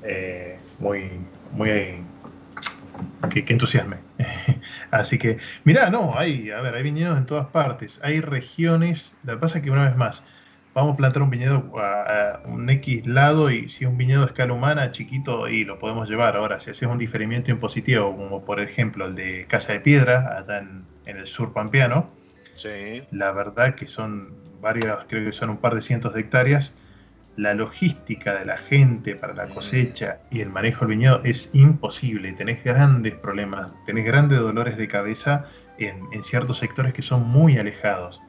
eh, 0.03 0.59
muy, 0.79 1.09
muy 1.53 2.03
que, 3.29 3.45
entusiasme. 3.47 3.97
Así 4.91 5.17
que, 5.17 5.37
mirá, 5.63 5.89
no, 5.89 6.13
hay, 6.17 6.51
a 6.51 6.59
ver, 6.59 6.75
hay 6.75 6.83
viñedos 6.83 7.17
en 7.17 7.25
todas 7.25 7.47
partes. 7.47 8.01
Hay 8.03 8.19
regiones. 8.19 9.13
Lo 9.23 9.35
que 9.35 9.39
pasa 9.39 9.59
es 9.59 9.63
que 9.63 9.71
una 9.71 9.87
vez 9.87 9.95
más, 9.95 10.21
vamos 10.79 10.93
a 10.93 10.97
plantar 10.97 11.21
un 11.21 11.29
viñedo 11.29 11.71
a, 11.77 12.41
un 12.45 12.69
X 12.69 13.05
lado 13.05 13.51
y 13.51 13.69
si 13.69 13.85
es 13.85 13.89
un 13.89 13.97
viñedo 13.97 14.23
a 14.23 14.27
escala 14.27 14.53
humana, 14.53 14.91
chiquito, 14.91 15.47
y 15.47 15.65
lo 15.65 15.79
podemos 15.79 16.09
llevar. 16.09 16.35
Ahora, 16.35 16.59
si 16.59 16.71
haces 16.71 16.87
un 16.87 16.97
diferimiento 16.97 17.51
impositivo, 17.51 18.15
como 18.15 18.43
por 18.43 18.59
ejemplo 18.59 19.05
el 19.05 19.15
de 19.15 19.45
Casa 19.47 19.73
de 19.73 19.81
Piedra, 19.81 20.37
allá 20.37 20.59
en, 20.59 20.85
en 21.05 21.17
el 21.17 21.27
sur 21.27 21.53
pampeano, 21.53 22.09
la 23.11 23.31
verdad 23.31 23.75
que 23.75 23.87
son 23.87 24.33
varias, 24.61 24.99
creo 25.07 25.25
que 25.25 25.31
son 25.31 25.49
un 25.49 25.57
par 25.57 25.75
de 25.75 25.81
cientos 25.81 26.13
de 26.13 26.21
hectáreas. 26.21 26.73
La 27.35 27.53
logística 27.53 28.37
de 28.37 28.45
la 28.45 28.57
gente 28.57 29.15
para 29.15 29.33
la 29.33 29.47
cosecha 29.47 30.19
y 30.29 30.41
el 30.41 30.49
manejo 30.49 30.81
del 30.81 30.97
viñedo 30.97 31.21
es 31.23 31.49
imposible. 31.53 32.33
Tenés 32.33 32.61
grandes 32.65 33.15
problemas, 33.15 33.69
tenés 33.85 34.05
grandes 34.05 34.39
dolores 34.39 34.77
de 34.77 34.89
cabeza 34.89 35.45
en, 35.77 36.21
ciertos 36.21 36.57
sectores 36.57 36.93
que 36.93 37.01
son 37.01 37.25
muy 37.25 37.57
alejados. 37.57 38.19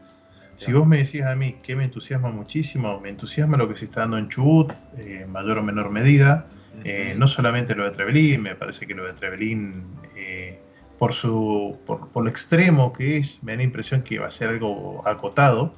Si 0.60 0.72
vos 0.74 0.86
me 0.86 0.98
decís 0.98 1.22
a 1.22 1.34
mí 1.34 1.56
que 1.62 1.74
me 1.74 1.84
entusiasma 1.84 2.30
muchísimo, 2.30 3.00
me 3.00 3.08
entusiasma 3.08 3.56
lo 3.56 3.66
que 3.66 3.76
se 3.76 3.86
está 3.86 4.00
dando 4.00 4.18
en 4.18 4.28
Chubut, 4.28 4.70
eh, 4.98 5.22
en 5.24 5.32
mayor 5.32 5.56
o 5.56 5.62
menor 5.62 5.90
medida. 5.90 6.46
Eh, 6.84 7.14
no 7.16 7.26
solamente 7.26 7.74
lo 7.74 7.84
de 7.84 7.90
Trevelín, 7.92 8.42
me 8.42 8.54
parece 8.54 8.86
que 8.86 8.94
lo 8.94 9.06
de 9.06 9.14
Trevelín 9.14 9.84
eh, 10.16 10.60
por, 10.98 11.14
su, 11.14 11.78
por, 11.86 12.22
lo 12.22 12.28
extremo 12.28 12.92
que 12.92 13.16
es, 13.16 13.42
me 13.42 13.52
da 13.52 13.56
la 13.56 13.62
impresión 13.62 14.02
que 14.02 14.18
va 14.18 14.26
a 14.26 14.30
ser 14.30 14.50
algo 14.50 15.00
acotado, 15.08 15.74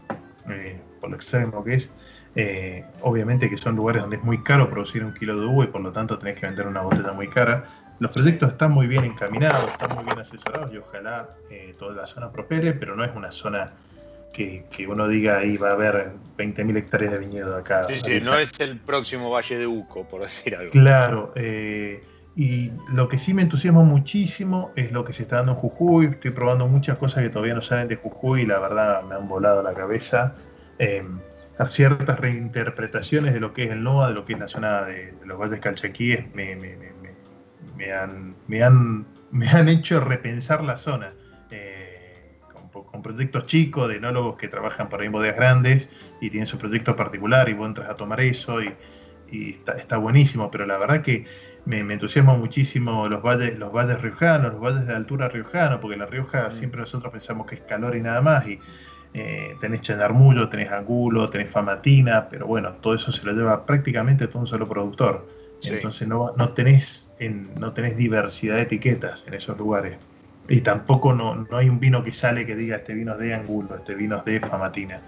eh, 0.50 0.80
por 1.00 1.10
lo 1.10 1.16
extremo 1.16 1.62
que 1.62 1.74
es. 1.74 1.90
Eh, 2.34 2.84
obviamente 3.02 3.48
que 3.48 3.56
son 3.56 3.76
lugares 3.76 4.02
donde 4.02 4.16
es 4.16 4.24
muy 4.24 4.42
caro 4.42 4.68
producir 4.68 5.04
un 5.04 5.12
kilo 5.14 5.38
de 5.38 5.46
uva 5.46 5.64
y 5.64 5.66
por 5.66 5.82
lo 5.82 5.92
tanto 5.92 6.18
tenés 6.18 6.40
que 6.40 6.46
vender 6.46 6.66
una 6.66 6.82
botella 6.82 7.12
muy 7.12 7.28
cara. 7.28 7.64
Los 8.00 8.10
proyectos 8.10 8.50
están 8.50 8.72
muy 8.72 8.88
bien 8.88 9.04
encaminados, 9.04 9.70
están 9.70 9.94
muy 9.94 10.04
bien 10.04 10.18
asesorados 10.18 10.72
y 10.74 10.78
ojalá 10.78 11.28
eh, 11.50 11.76
toda 11.78 11.94
la 11.94 12.06
zona 12.06 12.32
prospere, 12.32 12.72
pero 12.72 12.96
no 12.96 13.04
es 13.04 13.14
una 13.14 13.30
zona 13.30 13.74
que, 14.32 14.64
uno 14.88 15.08
diga 15.08 15.38
ahí 15.38 15.56
va 15.56 15.70
a 15.70 15.72
haber 15.72 16.12
20.000 16.38 16.76
hectáreas 16.76 17.12
de 17.12 17.18
viñedo 17.18 17.56
acá. 17.56 17.84
Sí, 17.84 17.94
sí, 18.02 18.20
no 18.20 18.36
es 18.36 18.58
el 18.60 18.78
próximo 18.78 19.30
Valle 19.30 19.58
de 19.58 19.66
Uco, 19.66 20.08
por 20.08 20.22
decir 20.22 20.56
algo. 20.56 20.70
Claro, 20.70 21.32
y 22.34 22.72
lo 22.88 23.08
que 23.08 23.18
sí 23.18 23.34
me 23.34 23.42
entusiasma 23.42 23.82
muchísimo 23.82 24.72
es 24.74 24.90
lo 24.90 25.04
que 25.04 25.12
se 25.12 25.22
está 25.22 25.36
dando 25.36 25.52
en 25.52 25.58
Jujuy. 25.58 26.06
Estoy 26.06 26.30
probando 26.30 26.66
muchas 26.66 26.96
cosas 26.96 27.22
que 27.22 27.28
todavía 27.28 27.54
no 27.54 27.60
salen 27.60 27.88
de 27.88 27.96
Jujuy 27.96 28.42
y 28.42 28.46
la 28.46 28.58
verdad 28.58 29.02
me 29.02 29.16
han 29.16 29.28
volado 29.28 29.62
la 29.62 29.74
cabeza. 29.74 30.34
Eh, 30.78 31.04
ciertas 31.66 32.18
reinterpretaciones 32.18 33.34
de 33.34 33.40
lo 33.40 33.52
que 33.52 33.64
es 33.64 33.70
el 33.70 33.82
NOA, 33.82 34.08
de 34.08 34.14
lo 34.14 34.24
que 34.24 34.32
es 34.34 34.38
la 34.38 34.48
zona 34.48 34.82
de, 34.82 35.14
los 35.24 35.38
valles 35.38 35.60
calchaquíes, 35.60 36.34
me, 36.34 36.56
me, 36.56 36.76
me, 37.76 37.92
han, 37.92 38.34
me, 38.48 38.62
han, 38.62 39.06
me 39.30 39.48
han 39.48 39.68
hecho 39.68 40.00
repensar 40.00 40.64
la 40.64 40.76
zona. 40.76 41.12
Con, 42.92 43.02
proyectos 43.02 43.46
chicos 43.46 43.88
de 43.88 43.96
enólogos 43.96 44.36
que 44.36 44.48
trabajan 44.48 44.88
para 44.88 45.08
bodegas 45.10 45.36
grandes 45.36 45.88
y 46.20 46.30
tienen 46.30 46.46
su 46.46 46.58
proyecto 46.58 46.94
particular 46.94 47.48
y 47.48 47.54
vos 47.54 47.66
entras 47.66 47.90
a 47.90 47.96
tomar 47.96 48.20
eso 48.20 48.62
y, 48.62 48.72
y 49.30 49.50
está, 49.50 49.72
está 49.72 49.96
buenísimo, 49.96 50.50
pero 50.50 50.66
la 50.66 50.78
verdad 50.78 51.02
que 51.02 51.24
me, 51.64 51.80
entusiasma 51.80 52.36
muchísimo 52.36 53.08
los 53.08 53.22
valles, 53.22 53.58
los 53.58 53.72
valles 53.72 54.00
riojanos, 54.00 54.52
los 54.52 54.60
valles 54.60 54.86
de 54.86 54.94
altura 54.94 55.28
riojano, 55.28 55.80
porque 55.80 55.96
la 55.96 56.06
Rioja 56.06 56.50
siempre 56.50 56.80
nosotros 56.80 57.12
pensamos 57.12 57.46
que 57.46 57.56
es 57.56 57.60
calor 57.62 57.96
y 57.96 58.00
nada 58.00 58.20
más, 58.20 58.46
y 58.46 58.58
eh, 59.14 59.56
tenés 59.60 59.82
Chanarmullo, 59.82 60.48
tenés 60.48 60.72
Angulo, 60.72 61.28
tenés 61.28 61.50
Famatina, 61.50 62.28
pero 62.28 62.46
bueno, 62.46 62.72
todo 62.80 62.94
eso 62.94 63.12
se 63.12 63.24
lo 63.24 63.32
lleva 63.32 63.64
prácticamente 63.64 64.26
todo 64.26 64.40
un 64.40 64.46
solo 64.46 64.68
productor. 64.68 65.26
Entonces 65.64 66.08
no, 66.08 66.32
no, 66.36 66.48
tenés 66.54 67.08
no 67.56 67.72
tenés 67.72 67.96
diversidad 67.96 68.56
de 68.56 68.62
etiquetas 68.62 69.24
en 69.28 69.34
esos 69.34 69.56
lugares. 69.56 69.96
Y 70.48 70.60
tampoco 70.60 71.12
no, 71.12 71.34
no 71.34 71.56
hay 71.56 71.68
un 71.68 71.78
vino 71.78 72.02
que 72.02 72.12
sale 72.12 72.44
que 72.44 72.56
diga 72.56 72.76
este 72.76 72.94
vino 72.94 73.12
es 73.12 73.18
de 73.18 73.34
Angulo, 73.34 73.76
este 73.76 73.94
vino 73.94 74.16
es 74.16 74.24
de 74.24 74.40
Famatina. 74.40 75.00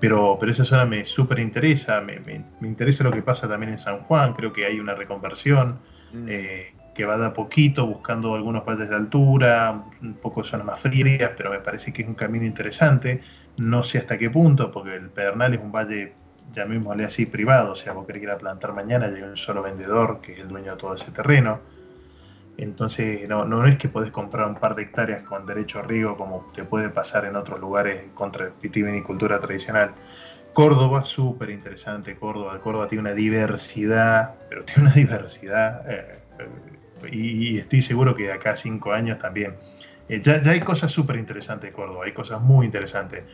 Pero, 0.00 0.36
pero 0.40 0.50
esa 0.50 0.64
zona 0.64 0.84
me 0.84 1.04
súper 1.04 1.38
interesa, 1.38 2.00
me, 2.00 2.20
interesa 2.62 3.04
lo 3.04 3.12
que 3.12 3.22
pasa 3.22 3.48
también 3.48 3.72
en 3.72 3.78
San 3.78 3.98
Juan, 4.00 4.32
creo 4.32 4.52
que 4.52 4.66
hay 4.66 4.80
una 4.80 4.94
reconversión 4.94 5.78
mm. 6.12 6.26
eh, 6.28 6.74
que 6.94 7.04
va 7.04 7.16
de 7.16 7.26
a 7.26 7.32
poquito, 7.32 7.86
buscando 7.86 8.34
algunos 8.34 8.64
valles 8.64 8.88
de 8.88 8.96
altura, 8.96 9.84
un 10.02 10.14
poco 10.14 10.42
de 10.42 10.48
zonas 10.48 10.66
más 10.66 10.80
frías, 10.80 11.30
pero 11.36 11.50
me 11.50 11.60
parece 11.60 11.92
que 11.92 12.02
es 12.02 12.08
un 12.08 12.14
camino 12.14 12.44
interesante, 12.44 13.22
no 13.56 13.82
sé 13.82 13.98
hasta 13.98 14.18
qué 14.18 14.28
punto, 14.28 14.70
porque 14.70 14.96
el 14.96 15.08
Pedernal 15.10 15.54
es 15.54 15.60
un 15.60 15.72
valle, 15.72 16.12
llamémosle 16.52 17.04
así, 17.04 17.26
privado, 17.26 17.72
o 17.72 17.76
sea, 17.76 17.92
vos 17.92 18.06
querés 18.06 18.22
ir 18.22 18.30
a 18.30 18.38
plantar 18.38 18.72
mañana, 18.74 19.08
llega 19.08 19.26
un 19.26 19.36
solo 19.36 19.62
vendedor 19.62 20.20
que 20.20 20.32
es 20.32 20.40
el 20.40 20.48
dueño 20.48 20.72
de 20.72 20.78
todo 20.78 20.94
ese 20.94 21.10
terreno, 21.10 21.60
entonces, 22.58 23.28
no, 23.28 23.44
no 23.44 23.66
es 23.66 23.76
que 23.76 23.88
puedes 23.88 24.10
comprar 24.10 24.46
un 24.46 24.56
par 24.56 24.74
de 24.74 24.82
hectáreas 24.82 25.22
con 25.22 25.46
derecho 25.46 25.78
a 25.78 25.82
riego 25.82 26.16
como 26.16 26.50
te 26.54 26.64
puede 26.64 26.90
pasar 26.90 27.24
en 27.24 27.36
otros 27.36 27.58
lugares 27.60 28.10
contra 28.14 28.50
vitivinicultura 28.60 29.40
tradicional. 29.40 29.92
Córdoba, 30.52 31.02
súper 31.02 31.50
interesante. 31.50 32.16
Córdoba, 32.16 32.60
Córdoba 32.60 32.88
tiene 32.88 33.00
una 33.02 33.14
diversidad, 33.14 34.34
pero 34.48 34.64
tiene 34.64 34.82
una 34.82 34.92
diversidad. 34.92 35.90
Eh, 35.90 36.18
y, 37.10 37.58
estoy 37.58 37.82
seguro 37.82 38.14
que 38.14 38.30
acá 38.30 38.54
cinco 38.54 38.92
años 38.92 39.18
también. 39.18 39.54
Eh, 40.08 40.20
ya, 40.22 40.42
ya, 40.42 40.50
hay 40.52 40.60
cosas 40.60 40.92
súper 40.92 41.16
interesantes 41.16 41.70
de 41.70 41.74
Córdoba, 41.74 42.04
hay 42.04 42.12
cosas 42.12 42.42
muy 42.42 42.66
interesantes. 42.66 43.24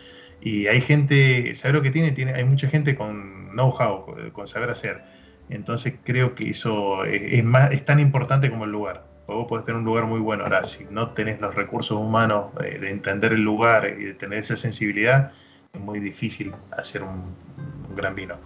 Y 0.40 0.68
hay 0.68 0.80
gente, 0.80 1.54
¿sabes 1.56 1.74
lo 1.74 1.82
que 1.82 1.90
tiene? 1.90 2.12
tiene 2.12 2.34
hay 2.34 2.44
mucha 2.44 2.68
gente 2.68 2.94
con 2.94 3.50
know-how, 3.50 4.32
con 4.32 4.46
saber 4.46 4.70
hacer. 4.70 5.02
Entonces 5.48 5.94
creo 6.04 6.34
que 6.34 6.50
eso 6.50 7.04
es, 7.04 7.42
más, 7.44 7.72
es 7.72 7.84
tan 7.84 8.00
importante 8.00 8.50
como 8.50 8.64
el 8.64 8.70
lugar. 8.70 9.07
Vos 9.28 9.46
podés 9.46 9.66
tener 9.66 9.78
un 9.78 9.84
lugar 9.84 10.06
muy 10.06 10.20
bueno. 10.20 10.44
Ahora, 10.44 10.64
si 10.64 10.86
no 10.90 11.10
tenés 11.10 11.38
los 11.38 11.54
recursos 11.54 11.98
humanos 11.98 12.54
de, 12.54 12.88
entender 12.88 13.34
el 13.34 13.42
lugar 13.42 13.86
y 13.86 14.04
de 14.04 14.14
tener 14.14 14.38
esa 14.38 14.56
sensibilidad, 14.56 15.32
es 15.74 15.80
muy 15.80 16.00
difícil 16.00 16.54
hacer 16.70 17.02
un, 17.02 17.36
gran 17.94 18.14
vino. 18.14 18.36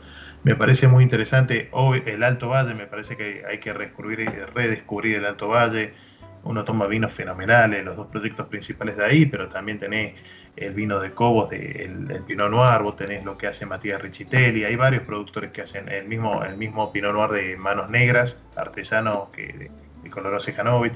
Me 0.43 0.57
parece 0.57 0.89
muy 0.89 1.05
interesante 1.05 1.71
el 2.07 2.25
Alto 2.25 2.49
Valle, 2.49 2.75
me 2.75 2.87
parece 2.87 3.17
que 3.17 3.45
hay 3.49 3.59
que 3.59 3.73
redescubrir, 3.73 5.15
el 5.17 5.25
Alto 5.25 5.49
Valle. 5.49 5.95
Uno 6.43 6.65
toma 6.65 6.89
vinos 6.89 7.13
fenomenales, 7.13 7.85
los 7.85 7.97
dos 7.97 8.09
proyectos 8.09 8.49
principales 8.49 8.97
de 8.97 9.05
ahí, 9.05 9.27
pero 9.27 9.49
también 9.49 9.79
tenés 9.79 10.15
el 10.57 10.75
vino 10.75 10.99
de 10.99 11.13
Cobos, 11.13 11.51
de, 11.51 11.85
el, 11.85 12.25
Pinot 12.27 12.51
Noir, 12.51 12.83
vos 12.83 12.97
tenés 12.97 13.25
lo 13.25 13.39
que 13.39 13.47
hace 13.47 13.65
Matías 13.67 14.03
Richitelli, 14.03 14.65
hay 14.65 14.75
varios 14.75 15.05
productores 15.05 15.53
que 15.53 15.63
hacen 15.63 15.89
el 15.89 16.09
mismo, 16.09 16.43
el 16.43 16.57
mismo 16.57 16.91
Pinot 16.91 17.13
Noir 17.13 17.31
de 17.31 17.57
manos 17.57 17.89
negras, 17.89 18.43
artesano 18.57 19.31
que 19.31 19.71
de 20.13 20.55
Colorado 20.55 20.93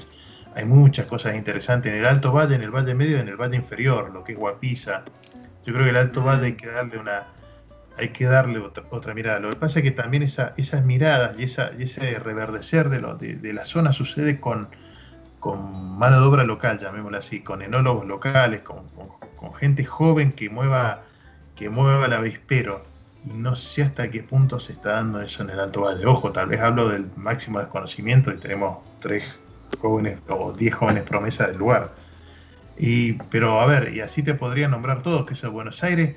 Hay 0.55 0.65
muchas 0.65 1.05
cosas 1.05 1.35
interesantes 1.35 1.91
en 1.91 1.99
el 1.99 2.05
Alto 2.05 2.31
Valle, 2.31 2.55
en 2.55 2.61
el 2.61 2.71
Valle 2.71 2.93
Medio 2.93 3.17
y 3.17 3.21
en 3.21 3.27
el 3.27 3.35
Valle 3.35 3.55
Inferior, 3.55 4.11
lo 4.11 4.23
que 4.23 4.33
es 4.33 4.37
Guapiza. 4.37 5.03
Yo 5.65 5.73
creo 5.73 5.83
que 5.83 5.89
el 5.89 5.97
Alto 5.97 6.23
Valle 6.23 6.45
hay 6.45 6.53
que 6.53 6.67
darle 6.67 6.97
una 6.97 7.27
hay 7.99 8.09
que 8.09 8.25
darle 8.25 8.59
otra, 8.59 9.13
mirada. 9.15 9.39
Lo 9.39 9.49
que 9.49 9.57
pasa 9.57 9.79
es 9.79 9.83
que 9.83 9.89
también 9.89 10.21
esa, 10.21 10.53
esas 10.55 10.85
miradas 10.85 11.35
y, 11.39 11.43
esa, 11.43 11.69
ese 11.79 12.19
reverdecer 12.19 12.89
de, 12.89 13.01
lo, 13.01 13.15
de 13.15 13.53
la 13.53 13.65
zona 13.65 13.91
sucede 13.91 14.39
con, 14.39 14.67
con 15.39 15.97
mano 15.97 16.19
de 16.19 16.27
obra 16.27 16.43
local, 16.43 16.77
llamémoslo 16.77 17.17
así, 17.17 17.41
con 17.41 17.61
enólogos 17.61 18.05
locales, 18.05 18.61
con, 18.61 18.83
gente 19.55 19.83
joven 19.83 20.31
que 20.31 20.49
mueva, 20.49 21.03
que 21.55 21.69
mueva 21.69 22.07
la 22.07 22.17
avispero. 22.17 22.83
Y 23.25 23.29
no 23.29 23.55
sé 23.55 23.83
hasta 23.83 24.09
qué 24.09 24.23
punto 24.23 24.59
se 24.59 24.73
está 24.73 24.91
dando 24.91 25.21
eso 25.21 25.43
en 25.43 25.51
el 25.51 25.59
Alto 25.59 25.81
Valle. 25.81 26.05
Ojo, 26.05 26.31
tal 26.31 26.47
vez 26.47 26.61
hablo 26.61 26.89
del 26.89 27.09
máximo 27.15 27.59
desconocimiento 27.59 28.31
y 28.31 28.37
tenemos 28.37 28.79
tres 28.99 29.23
jóvenes 29.79 30.19
o 30.27 30.53
diez 30.53 30.73
jóvenes 30.73 31.03
promesas 31.03 31.49
del 31.49 31.57
lugar. 31.57 31.93
Y, 32.77 33.13
pero 33.13 33.59
a 33.59 33.65
ver, 33.65 33.93
y 33.93 34.01
así 34.01 34.23
te 34.23 34.33
podría 34.33 34.67
nombrar 34.67 35.01
todos, 35.01 35.25
que 35.25 35.35
soy 35.35 35.49
Buenos 35.49 35.83
Aires, 35.83 36.15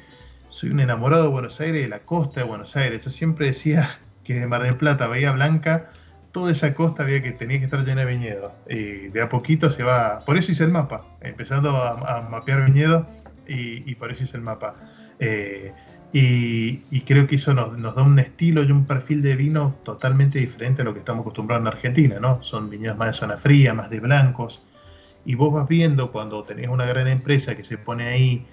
soy 0.49 0.71
un 0.71 0.81
enamorado 0.81 1.25
de 1.25 1.29
Buenos 1.29 1.61
Aires, 1.61 1.83
de 1.83 1.89
la 1.89 2.01
costa 2.01 2.41
de 2.41 2.47
Buenos 2.47 2.77
Aires. 2.77 3.05
Yo 3.05 3.11
siempre 3.11 3.47
decía 3.47 3.99
que 4.25 4.35
de 4.35 4.47
Mar 4.47 4.63
del 4.63 4.77
Plata, 4.77 5.07
Bahía 5.07 5.33
Blanca, 5.33 5.91
toda 6.33 6.53
esa 6.53 6.75
costa 6.75 7.03
había 7.03 7.23
que 7.23 7.33
tenía 7.33 7.59
que 7.59 7.65
estar 7.65 7.85
llena 7.85 8.05
de 8.05 8.13
viñedos. 8.13 8.53
Y 8.69 9.09
de 9.09 9.23
a 9.23 9.29
poquito 9.29 9.71
se 9.71 9.83
va. 9.83 10.21
Por 10.21 10.37
eso 10.37 10.53
hice 10.53 10.65
el 10.65 10.71
mapa, 10.71 11.05
empezando 11.21 11.77
a, 11.77 12.29
mapear 12.29 12.65
viñedos 12.65 13.07
y, 13.47 13.95
por 13.97 14.13
eso 14.13 14.25
hice 14.25 14.37
el 14.37 14.43
mapa. 14.43 14.75
Eh, 15.19 15.73
y, 16.13 17.01
creo 17.03 17.27
que 17.27 17.37
eso 17.37 17.55
nos, 17.55 17.81
da 17.81 18.03
un 18.03 18.19
estilo 18.19 18.63
y 18.65 18.71
un 18.71 18.85
perfil 18.85 19.23
de 19.23 19.37
vino 19.37 19.77
totalmente 19.85 20.39
diferente 20.39 20.83
a 20.83 20.85
lo 20.85 20.93
que 20.93 21.01
estamos 21.01 21.23
acostumbrados 21.23 21.63
en 21.63 21.69
Argentina, 21.69 22.17
¿no? 22.21 22.43
Son 22.43 22.69
viñedos 22.69 22.99
más 22.99 23.09
de 23.09 23.13
zona 23.15 23.37
fría, 23.37 23.75
más 23.75 23.91
de 23.91 24.01
blancos. 24.01 24.61
Y 25.25 25.35
vos 25.35 25.53
vas 25.53 25.69
viendo 25.69 26.11
cuando 26.11 26.43
tenés 26.43 26.69
una 26.69 26.85
gran 26.87 27.07
empresa 27.07 27.55
que 27.55 27.63
se 27.63 27.79
pone 27.79 28.09
ahí 28.09 28.45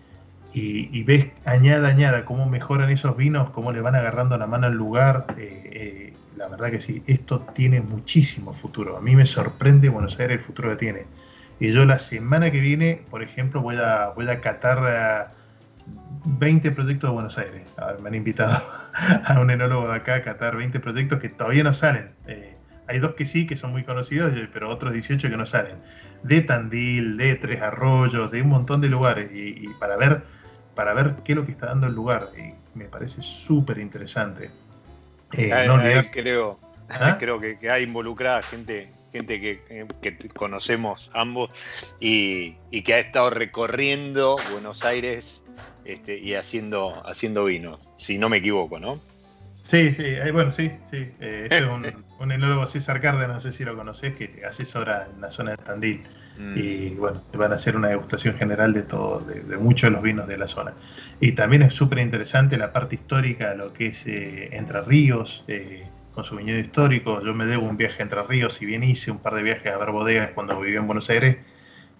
y, 0.53 1.03
ves 1.03 1.27
añada, 1.45 1.89
añada 1.89 2.25
cómo 2.25 2.47
mejoran 2.47 2.89
esos 2.89 3.15
vinos, 3.15 3.51
cómo 3.51 3.71
le 3.71 3.81
van 3.81 3.95
agarrando 3.95 4.37
la 4.37 4.47
mano 4.47 4.67
al 4.67 4.73
lugar. 4.73 5.27
Eh, 5.37 5.69
eh, 5.73 6.13
la 6.35 6.47
verdad 6.47 6.71
que 6.71 6.79
sí, 6.79 7.03
esto 7.07 7.41
tiene 7.53 7.81
muchísimo 7.81 8.53
futuro. 8.53 8.97
A 8.97 9.01
mí 9.01 9.15
me 9.15 9.25
sorprende 9.25 9.89
Buenos 9.89 10.19
Aires 10.19 10.39
el 10.39 10.43
futuro 10.43 10.69
que 10.71 10.77
tiene. 10.77 11.05
Y 11.59 11.71
yo 11.71 11.85
la 11.85 11.99
semana 11.99 12.51
que 12.51 12.59
viene, 12.59 13.01
por 13.09 13.23
ejemplo, 13.23 13.61
voy 13.61 13.77
a, 13.77 14.09
voy 14.15 14.27
a 14.29 14.41
catar 14.41 15.35
20 16.27 16.71
proyectos 16.71 17.09
de 17.09 17.13
Buenos 17.13 17.37
Aires. 17.37 17.63
me 18.01 18.09
han 18.09 18.15
invitado 18.15 18.61
a 19.25 19.39
un 19.39 19.49
enólogo 19.49 19.87
de 19.87 19.95
acá 19.95 20.15
a 20.15 20.21
catar 20.21 20.57
20 20.57 20.79
proyectos 20.79 21.19
que 21.19 21.29
todavía 21.29 21.63
no 21.63 21.73
salen. 21.73 22.07
Eh, 22.27 22.55
hay 22.87 22.99
dos 22.99 23.15
que 23.15 23.25
sí, 23.25 23.47
que 23.47 23.55
son 23.55 23.71
muy 23.71 23.83
conocidos, 23.83 24.35
eh, 24.35 24.49
pero 24.51 24.69
otros 24.69 24.93
18 24.93 25.29
que 25.29 25.37
no 25.37 25.45
salen. 25.45 25.77
De 26.23 26.41
Tandil, 26.41 27.17
de 27.17 27.35
Tres 27.35 27.61
Arroyos, 27.61 28.31
de 28.31 28.41
un 28.41 28.49
montón 28.49 28.81
de 28.81 28.89
lugares. 28.89 29.29
Y, 29.33 29.67
para, 29.79 29.95
ver, 29.95 30.23
para 30.75 30.93
ver 30.93 31.15
qué 31.23 31.33
es 31.33 31.37
lo 31.37 31.45
que 31.45 31.51
está 31.51 31.67
dando 31.67 31.87
el 31.87 31.93
lugar. 31.93 32.29
Y 32.37 32.53
me 32.77 32.85
parece 32.85 33.21
súper 33.21 33.77
interesante. 33.77 34.51
Eh, 35.33 35.49
creo, 36.11 36.59
¿Ah? 36.89 37.17
creo 37.19 37.39
que, 37.39 37.57
hay 37.69 37.83
involucrada 37.83 38.41
gente, 38.43 38.91
gente 39.13 39.39
que, 39.39 39.87
conocemos 40.33 41.09
ambos 41.13 41.51
y, 41.99 42.53
que 42.81 42.93
ha 42.93 42.99
estado 42.99 43.29
recorriendo 43.29 44.37
Buenos 44.51 44.83
Aires 44.83 45.43
este, 45.87 46.19
y 46.19 46.35
haciendo, 46.35 47.01
haciendo 47.07 47.45
vino, 47.45 47.79
si 47.97 48.17
no 48.17 48.29
me 48.29 48.37
equivoco, 48.37 48.79
¿no? 48.79 48.99
Sí, 49.63 49.91
sí, 49.93 50.03
eh, 50.05 50.31
bueno, 50.31 50.51
sí, 50.51 50.71
sí. 50.89 51.09
Eh, 51.19 51.43
este 51.49 51.57
es 51.57 51.63
un, 51.63 51.85
un 52.19 52.31
enólogo 52.31 52.65
César 52.67 53.01
Cárdenas, 53.01 53.35
no 53.35 53.39
sé 53.39 53.51
si 53.51 53.63
lo 53.63 53.75
conoces, 53.75 54.15
que 54.15 54.45
asesora 54.45 55.07
en 55.13 55.21
la 55.21 55.29
zona 55.29 55.51
de 55.51 55.57
Tandil. 55.57 56.03
Mm. 56.37 56.57
Y 56.57 56.89
bueno, 56.95 57.23
van 57.33 57.51
a 57.51 57.55
hacer 57.55 57.75
una 57.75 57.89
degustación 57.89 58.35
general 58.35 58.73
de 58.73 58.83
todo, 58.83 59.19
de, 59.19 59.57
muchos 59.57 59.89
de 59.89 59.95
los 59.95 60.03
vinos 60.03 60.27
de 60.27 60.37
la 60.37 60.47
zona. 60.47 60.73
Y 61.19 61.31
también 61.31 61.63
es 61.63 61.73
súper 61.73 61.99
interesante 61.99 62.57
la 62.57 62.71
parte 62.71 62.95
histórica 62.95 63.49
de 63.49 63.57
lo 63.57 63.73
que 63.73 63.87
es 63.87 64.05
eh, 64.07 64.49
Entre 64.51 64.81
Ríos, 64.81 65.43
eh, 65.47 65.87
con 66.13 66.23
su 66.23 66.35
viñedo 66.35 66.59
histórico. 66.59 67.23
Yo 67.23 67.33
me 67.33 67.45
debo 67.45 67.67
un 67.67 67.77
viaje 67.77 68.01
a 68.01 68.03
Entre 68.03 68.21
Ríos, 68.23 68.53
si 68.53 68.65
bien 68.65 68.83
hice 68.83 69.11
un 69.11 69.19
par 69.19 69.33
de 69.33 69.43
viajes 69.43 69.71
a 69.71 69.77
ver 69.77 69.91
bodegas 69.91 70.31
cuando 70.35 70.59
viví 70.59 70.75
en 70.75 70.85
Buenos 70.85 71.09
Aires, 71.09 71.37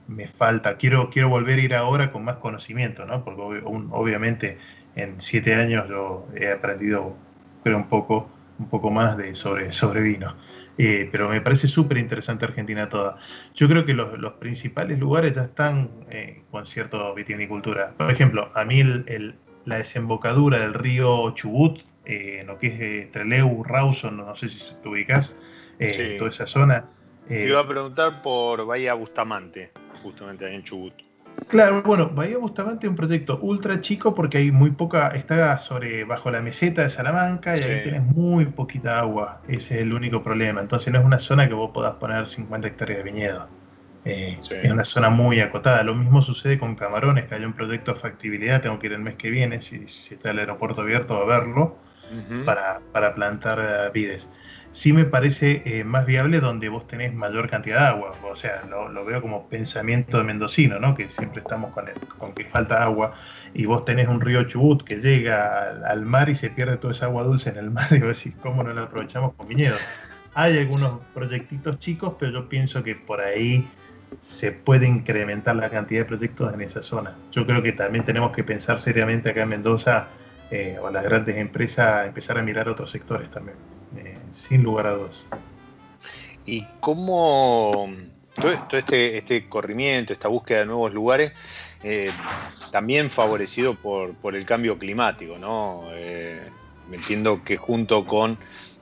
me 0.08 0.28
falta, 0.28 0.78
quiero, 0.78 1.10
quiero 1.10 1.30
volver 1.30 1.60
a 1.60 1.62
ir 1.62 1.76
ahora 1.76 2.12
con 2.12 2.24
más 2.24 2.38
conocimiento, 2.38 3.06
¿no? 3.06 3.24
Porque 3.24 3.62
obviamente 3.66 4.58
en 4.96 5.20
siete 5.20 5.54
años 5.54 5.88
yo 5.90 6.28
he 6.36 6.52
aprendido, 6.52 7.16
creo, 7.64 7.78
un 7.78 7.88
poco, 7.88 8.30
un 8.60 8.70
poco 8.70 8.90
más 8.90 9.18
de 9.18 9.36
sobre, 9.36 9.72
sobre 9.72 10.02
vino. 10.02 10.36
Eh, 10.78 11.10
pero 11.12 11.28
me 11.28 11.42
parece 11.42 11.68
súper 11.68 11.98
interesante 11.98 12.46
Argentina 12.46 12.88
toda. 12.88 13.18
Yo 13.56 13.68
creo 13.68 13.86
que 13.86 13.94
los, 13.94 14.34
principales 14.34 15.00
lugares 15.00 15.34
ya 15.34 15.44
están 15.44 15.90
eh, 16.10 16.44
con 16.52 16.68
cierta 16.68 17.12
vitivinicultura. 17.14 17.94
Por 17.98 18.12
ejemplo, 18.12 18.50
a 18.54 18.64
mí 18.64 18.84
la 19.66 19.78
desembocadura 19.78 20.60
del 20.60 20.74
río 20.74 21.32
Chubut, 21.32 21.80
eh, 22.06 22.44
lo 22.46 22.60
que 22.60 23.02
es 23.02 23.12
Treleu, 23.12 23.64
Rawson, 23.64 24.18
no 24.18 24.36
sé 24.36 24.50
si 24.50 24.74
te 24.82 24.88
ubicas, 24.88 25.36
toda 26.18 26.30
esa 26.30 26.46
zona. 26.46 26.86
Te 27.28 27.48
iba 27.48 27.60
a 27.60 27.68
preguntar 27.68 28.22
por 28.22 28.66
Bahía 28.66 28.94
Bustamante, 28.94 29.72
justamente 30.02 30.46
ahí 30.46 30.56
en 30.56 30.64
Chubut. 30.64 30.94
Claro, 31.48 31.84
bueno, 31.84 32.10
Bahía 32.10 32.38
Bustamante 32.38 32.88
es 32.88 32.90
un 32.90 32.96
proyecto 32.96 33.40
ultra 33.42 33.80
chico 33.80 34.16
porque 34.16 34.40
hay 34.40 34.52
muy 34.52 34.72
poca, 34.72 35.10
está 35.10 35.58
sobre 35.60 36.04
bajo 36.04 36.32
la 36.32 36.42
meseta 36.42 36.82
de 36.82 36.90
Salamanca 36.90 37.56
y 37.56 37.62
ahí 37.62 37.84
tienes 37.84 38.04
muy 38.04 38.46
poquita 38.48 39.00
agua, 39.00 39.42
ese 39.48 39.76
es 39.76 39.82
el 39.82 39.94
único 39.94 40.24
problema. 40.24 40.62
Entonces 40.62 40.92
no 40.92 41.00
es 41.00 41.06
una 41.06 41.20
zona 41.20 41.48
que 41.48 41.54
vos 41.54 41.72
podás 41.72 41.96
poner 41.96 42.28
50 42.28 42.68
hectáreas 42.68 42.98
de 42.98 43.04
viñedo. 43.04 43.48
Eh, 44.04 44.38
es 44.40 44.72
una 44.72 44.86
zona 44.86 45.10
muy 45.10 45.40
acotada. 45.42 45.84
Lo 45.84 45.94
mismo 45.94 46.22
sucede 46.22 46.58
con 46.58 46.76
Camarones, 46.76 47.26
que 47.26 47.36
hay 47.36 47.46
un 47.46 47.54
proyecto 47.54 47.94
de 47.94 48.00
factibilidad, 48.00 48.62
tengo 48.62 48.80
que 48.80 48.88
ir 48.88 48.94
el 48.94 49.00
mes 49.00 49.16
que 49.16 49.30
viene, 49.30 49.62
si, 49.62 49.88
si 49.88 50.16
está 50.16 50.32
el 50.32 50.40
aeropuerto 50.40 50.82
abierto 50.82 51.16
a 51.16 51.26
verlo, 51.26 51.78
para, 52.46 52.80
para, 52.94 53.14
plantar 53.14 53.60
uh, 53.60 53.92
vides 53.92 54.30
sí 54.78 54.94
me 54.94 55.06
parece 55.06 55.64
eh, 55.66 55.84
más 55.84 56.06
viable 56.06 56.40
donde 56.40 56.70
vos 56.70 56.86
tenés 56.86 57.12
mayor 57.12 57.50
cantidad 57.50 57.80
de 57.80 57.88
agua. 57.88 58.16
O 58.24 58.36
sea, 58.36 58.64
lo, 58.70 59.04
veo 59.04 59.24
como 59.24 59.50
pensamiento 59.50 60.20
de 60.20 60.24
mendocino, 60.24 60.80
¿no? 60.80 60.94
Que 60.94 61.10
siempre 61.10 61.40
estamos 61.40 61.74
con, 61.74 61.86
con 62.20 62.34
que 62.34 62.46
falta 62.46 62.84
agua 62.84 63.16
y 63.56 63.66
vos 63.66 63.86
tenés 63.86 64.08
un 64.08 64.22
río 64.22 64.44
Chubut 64.44 64.84
que 64.84 64.98
llega 64.98 65.72
al, 65.84 66.06
mar 66.06 66.30
y 66.30 66.36
se 66.36 66.52
pierde 66.52 66.78
toda 66.78 66.94
esa 66.94 67.06
agua 67.08 67.24
dulce 67.24 67.50
en 67.50 67.58
el 67.58 67.72
mar 67.72 67.88
y 67.92 68.00
vos 68.00 68.16
decís, 68.16 68.40
¿cómo 68.40 68.62
no 68.62 68.72
la 68.72 68.84
aprovechamos 68.84 69.34
con 69.34 69.48
viñedos? 69.48 69.82
Hay 70.36 70.60
algunos 70.60 71.00
proyectitos 71.16 71.80
chicos, 71.80 72.14
pero 72.20 72.32
yo 72.32 72.48
pienso 72.48 72.84
que 72.84 72.94
por 72.94 73.20
ahí 73.20 73.68
se 74.22 74.52
puede 74.52 74.86
incrementar 74.86 75.56
la 75.56 75.72
cantidad 75.72 76.02
de 76.02 76.06
proyectos 76.06 76.54
en 76.54 76.62
esa 76.62 76.84
zona. 76.84 77.16
Yo 77.32 77.48
creo 77.48 77.64
que 77.64 77.72
también 77.72 78.06
tenemos 78.06 78.32
que 78.32 78.44
pensar 78.44 78.80
seriamente 78.80 79.32
acá 79.32 79.42
en 79.42 79.50
Mendoza 79.50 80.10
eh, 80.52 80.78
o 80.80 80.92
las 80.92 81.04
grandes 81.04 81.36
empresas 81.38 82.06
empezar 82.06 82.38
a 82.38 82.44
mirar 82.44 82.70
otros 82.70 82.92
sectores 82.92 83.32
también. 83.32 83.58
Eh, 84.28 84.34
sin 84.34 84.64
lugar 84.64 84.88
a 84.88 84.92
dudas. 84.94 85.26
¿Y 86.46 86.66
cómo 86.80 87.90
todo, 88.36 88.78
este, 88.78 89.18
este, 89.18 89.50
corrimiento, 89.50 90.14
esta 90.14 90.28
búsqueda 90.28 90.60
de 90.60 90.66
nuevos 90.68 90.94
lugares, 90.94 91.34
eh, 91.84 92.12
también 92.72 93.10
favorecido 93.10 93.76
por, 93.76 94.36
el 94.36 94.46
cambio 94.46 94.78
climático, 94.78 95.38
¿no? 95.38 95.86
Eh, 95.94 96.44
entiendo 96.92 97.44
que 97.44 97.58
junto 97.58 98.06
con, 98.06 98.38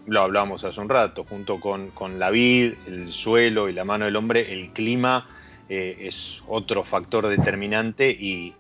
lo 0.06 0.22
hablábamos 0.22 0.64
hace 0.64 0.80
un 0.80 0.90
rato, 0.90 1.24
junto 1.24 1.60
con, 1.60 2.20
la 2.20 2.30
vid, 2.30 2.74
el 2.86 3.12
suelo 3.12 3.70
y 3.70 3.74
la 3.74 3.84
mano 3.84 4.06
del 4.06 4.16
hombre, 4.16 4.54
el 4.54 4.72
clima 4.72 5.30
es 5.68 6.44
otro 6.48 6.84
factor 6.84 7.28
determinante 7.28 8.12
y, 8.12 8.54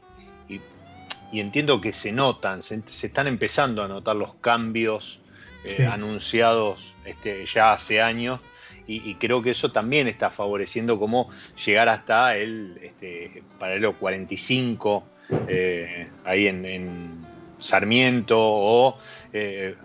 entiendo 1.31 1.81
que 1.81 1.91
se 1.91 2.11
notan, 2.11 2.63
se, 2.63 2.81
están 2.87 3.27
empezando 3.27 3.83
a 3.83 3.87
notar 3.87 4.15
los 4.15 4.35
cambios 4.35 5.19
eh, 5.65 5.85
anunciados 5.85 6.95
este, 7.05 7.45
ya 7.45 7.73
hace 7.73 8.01
años. 8.01 8.39
Y, 8.87 9.15
creo 9.15 9.41
que 9.41 9.49
eso 9.49 9.71
también 9.71 10.07
está 10.07 10.29
favoreciendo 10.29 10.99
cómo 10.99 11.31
llegar 11.65 11.89
hasta 11.89 12.37
el 12.37 12.77
este, 12.83 13.41
paralelo 13.57 13.97
45 13.97 15.03
eh, 15.47 16.07
ahí 16.23 16.45
en, 16.45 17.25
Sarmiento 17.57 18.37
o 18.37 18.99
eh, 19.33 19.75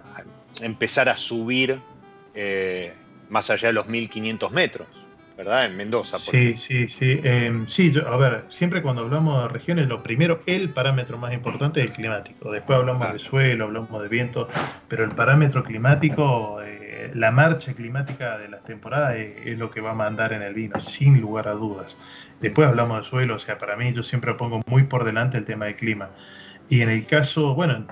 empezar 0.60 1.08
a 1.08 1.16
subir 1.16 1.80
más 3.30 3.48
allá 3.48 3.68
de 3.68 3.72
los 3.72 3.86
1500 3.86 4.52
metros. 4.52 4.88
¿Verdad? 5.40 5.64
En 5.64 5.74
Mendoza. 5.74 6.18
Sí, 6.18 6.54
sí, 6.54 6.86
sí. 6.86 7.18
Em, 7.24 7.66
sí, 7.66 7.94
a 8.06 8.16
ver, 8.18 8.44
siempre 8.50 8.82
cuando 8.82 9.00
hablamos 9.00 9.42
de 9.42 9.48
regiones, 9.48 9.88
lo 9.88 10.02
primero, 10.02 10.42
el 10.44 10.68
parámetro 10.68 11.16
más 11.16 11.32
importante 11.32 11.80
es 11.80 11.86
el 11.86 11.92
climático. 11.94 12.52
Después 12.52 12.78
hablamos 12.78 13.10
de 13.10 13.18
suelo, 13.18 13.64
hablamos 13.64 14.02
de 14.02 14.08
viento, 14.08 14.48
pero 14.86 15.02
el 15.02 15.12
parámetro 15.12 15.64
climático, 15.64 16.60
eh, 16.62 17.10
la 17.14 17.30
marcha 17.30 17.72
climática 17.72 18.36
de 18.36 18.50
las 18.50 18.62
temporadas 18.64 19.16
es, 19.16 19.56
lo 19.56 19.70
que 19.70 19.80
va 19.80 19.92
a 19.92 19.94
mandar 19.94 20.34
en 20.34 20.42
el 20.42 20.52
vino, 20.52 20.78
sin 20.78 21.18
lugar 21.22 21.48
a 21.48 21.52
dudas. 21.52 21.96
Después 22.42 22.68
hablamos 22.68 22.98
de 22.98 23.08
suelo, 23.08 23.36
o 23.36 23.38
sea, 23.38 23.56
para 23.56 23.76
mí 23.76 23.94
yo 23.94 24.02
siempre 24.02 24.34
pongo 24.34 24.60
muy 24.66 24.82
por 24.82 25.04
delante 25.04 25.38
el 25.38 25.46
tema 25.46 25.64
del 25.64 25.74
clima. 25.74 26.10
Y 26.68 26.82
en 26.82 26.90
el 26.90 27.06
caso, 27.06 27.54
bueno, 27.54 27.86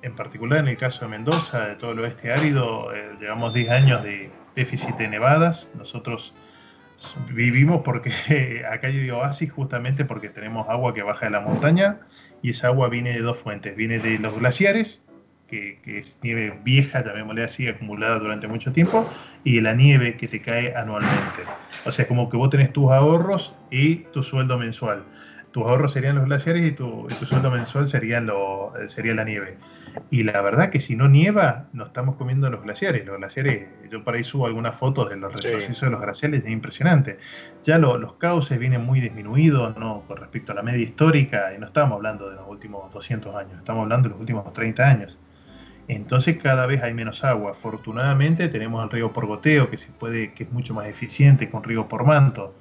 en 0.00 0.16
particular 0.16 0.60
en 0.60 0.68
el 0.68 0.78
caso 0.78 1.04
de 1.04 1.10
Mendoza, 1.10 1.66
de 1.66 1.74
todo 1.74 1.90
el 1.90 1.98
oeste 1.98 2.32
árido, 2.32 2.94
eh, 2.94 3.16
llevamos 3.20 3.52
10 3.52 3.70
años 3.70 4.02
de 4.02 4.30
déficit 4.54 4.96
de 4.96 5.08
nevadas. 5.08 5.70
Nosotros 5.76 6.32
vivimos 7.32 7.82
porque 7.84 8.12
acá 8.70 8.88
hay 8.88 9.10
oasis 9.10 9.52
justamente 9.52 10.04
porque 10.04 10.28
tenemos 10.28 10.68
agua 10.68 10.94
que 10.94 11.02
baja 11.02 11.26
de 11.26 11.32
la 11.32 11.40
montaña 11.40 12.00
y 12.42 12.50
esa 12.50 12.68
agua 12.68 12.88
viene 12.88 13.12
de 13.12 13.20
dos 13.20 13.38
fuentes. 13.38 13.76
Viene 13.76 13.98
de 13.98 14.18
los 14.18 14.38
glaciares, 14.38 15.02
que, 15.48 15.78
es 15.84 16.18
nieve 16.22 16.58
vieja, 16.64 17.04
llamémosle 17.04 17.44
así, 17.44 17.68
acumulada 17.68 18.18
durante 18.18 18.48
mucho 18.48 18.72
tiempo, 18.72 19.08
y 19.44 19.56
de 19.56 19.62
la 19.62 19.74
nieve 19.74 20.16
que 20.16 20.28
te 20.28 20.40
cae 20.40 20.74
anualmente. 20.76 21.42
O 21.84 21.92
sea, 21.92 22.06
como 22.06 22.28
que 22.28 22.36
vos 22.36 22.50
tenés 22.50 22.72
tus 22.72 22.90
ahorros 22.90 23.54
y 23.70 23.96
tu 24.12 24.22
sueldo 24.22 24.58
mensual. 24.58 25.04
Tus 25.52 25.64
ahorros 25.64 25.92
serían 25.92 26.16
los 26.16 26.26
glaciares 26.26 26.66
y 26.66 26.72
tu, 26.72 27.08
sueldo 27.24 27.50
mensual 27.50 27.88
serían 27.88 28.26
lo, 28.26 28.72
sería 28.88 29.14
la 29.14 29.24
nieve. 29.24 29.56
Y 30.10 30.22
la 30.22 30.40
verdad 30.40 30.70
que 30.70 30.80
si 30.80 30.96
no 30.96 31.08
nieva, 31.08 31.68
nos 31.72 31.88
estamos 31.88 32.16
comiendo 32.16 32.50
los 32.50 32.62
glaciares. 32.62 33.04
Los 33.06 33.18
glaciares, 33.18 33.68
yo 33.90 34.04
por 34.04 34.14
ahí 34.14 34.24
subo 34.24 34.46
algunas 34.46 34.76
fotos 34.76 35.08
de 35.08 35.16
los 35.16 35.32
retrocesos 35.32 35.80
de 35.80 35.90
los 35.90 36.00
glaciares, 36.00 36.44
es 36.44 36.50
impresionante. 36.50 37.18
Ya 37.62 37.78
los 37.78 38.14
cauces 38.14 38.58
vienen 38.58 38.84
muy 38.84 39.00
disminuidos 39.00 39.76
¿no? 39.76 40.04
con 40.06 40.16
respecto 40.16 40.52
a 40.52 40.54
la 40.54 40.62
media 40.62 40.82
histórica, 40.82 41.52
y 41.54 41.58
no 41.58 41.66
estamos 41.66 41.96
hablando 41.96 42.30
de 42.30 42.36
los 42.36 42.48
últimos 42.48 42.92
200 42.92 43.34
años, 43.34 43.58
estamos 43.58 43.82
hablando 43.82 44.08
de 44.08 44.12
los 44.12 44.20
últimos 44.20 44.52
30 44.52 44.84
años. 44.84 45.18
Entonces 45.88 46.36
cada 46.42 46.66
vez 46.66 46.82
hay 46.82 46.94
menos 46.94 47.22
agua. 47.22 47.52
Afortunadamente 47.52 48.48
tenemos 48.48 48.82
el 48.82 48.90
río 48.90 49.12
por 49.12 49.26
goteo, 49.26 49.70
que, 49.70 49.76
se 49.76 49.92
puede, 49.92 50.32
que 50.32 50.44
es 50.44 50.52
mucho 50.52 50.74
más 50.74 50.86
eficiente 50.86 51.48
que 51.48 51.56
un 51.56 51.62
río 51.62 51.88
por 51.88 52.04
manto 52.04 52.54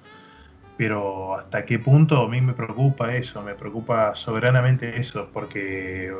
pero 0.77 1.37
hasta 1.37 1.65
qué 1.65 1.79
punto 1.79 2.21
a 2.21 2.29
mí 2.29 2.41
me 2.41 2.53
preocupa 2.53 3.15
eso, 3.15 3.41
me 3.41 3.55
preocupa 3.55 4.15
soberanamente 4.15 4.99
eso, 4.99 5.29
porque, 5.31 6.11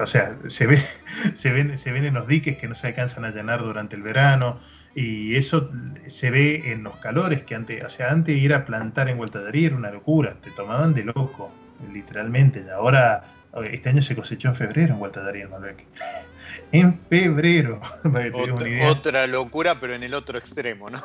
o 0.00 0.06
sea, 0.06 0.36
se, 0.48 0.66
ve, 0.66 0.84
se, 1.34 1.50
ven, 1.50 1.78
se 1.78 1.92
ven 1.92 2.04
en 2.04 2.14
los 2.14 2.26
diques 2.26 2.58
que 2.58 2.68
no 2.68 2.74
se 2.74 2.88
alcanzan 2.88 3.24
a 3.24 3.30
llenar 3.30 3.62
durante 3.62 3.96
el 3.96 4.02
verano, 4.02 4.60
y 4.94 5.34
eso 5.34 5.70
se 6.06 6.30
ve 6.30 6.70
en 6.70 6.84
los 6.84 6.96
calores 6.96 7.42
que 7.42 7.54
antes, 7.54 7.82
o 7.82 7.88
sea, 7.88 8.10
antes 8.10 8.36
ir 8.36 8.54
a 8.54 8.64
plantar 8.64 9.08
en 9.08 9.16
Vuelta 9.16 9.40
de 9.40 9.66
era 9.66 9.74
una 9.74 9.90
locura, 9.90 10.36
te 10.42 10.50
tomaban 10.50 10.94
de 10.94 11.04
loco, 11.04 11.50
literalmente, 11.92 12.64
y 12.66 12.70
ahora, 12.70 13.24
este 13.70 13.88
año 13.88 14.02
se 14.02 14.14
cosechó 14.14 14.48
en 14.48 14.54
febrero 14.54 14.94
en 14.94 15.00
Vuelta 15.00 15.22
de 15.22 15.30
Arí, 15.30 15.44
Malbec 15.46 15.84
en 16.72 16.98
febrero. 17.08 17.80
otra, 18.88 19.26
locura, 19.26 19.76
pero 19.80 19.94
en 19.94 20.02
el 20.02 20.14
otro 20.14 20.38
extremo, 20.38 20.90
¿no? 20.90 21.00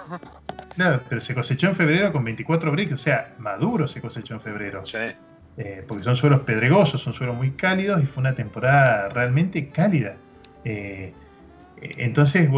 Claro, 0.76 1.02
pero 1.10 1.22
se 1.22 1.34
cosechó 1.34 1.68
en 1.68 1.76
febrero 1.76 2.12
con 2.12 2.24
24 2.24 2.72
bricks, 2.72 2.93
o 2.93 2.97
sea, 2.97 3.34
maduro 3.38 3.88
se 3.88 4.02
cosechó 4.02 4.36
en 4.36 4.41
febrero. 4.41 4.86
Sí. 4.86 4.97
Eh, 5.62 5.84
porque 5.86 6.06
son 6.06 6.16
suelos 6.16 6.39
pedregosos, 6.41 7.02
son 7.02 7.14
suelos 7.14 7.36
muy 7.36 7.52
cálidos 7.52 8.02
y 8.02 8.06
fue 8.06 8.22
una 8.22 8.34
temporada 8.34 9.10
realmente 9.10 9.68
cálida. 9.72 10.16
Eh, 10.64 11.14
eh, 11.82 11.91
entonces, 11.97 12.50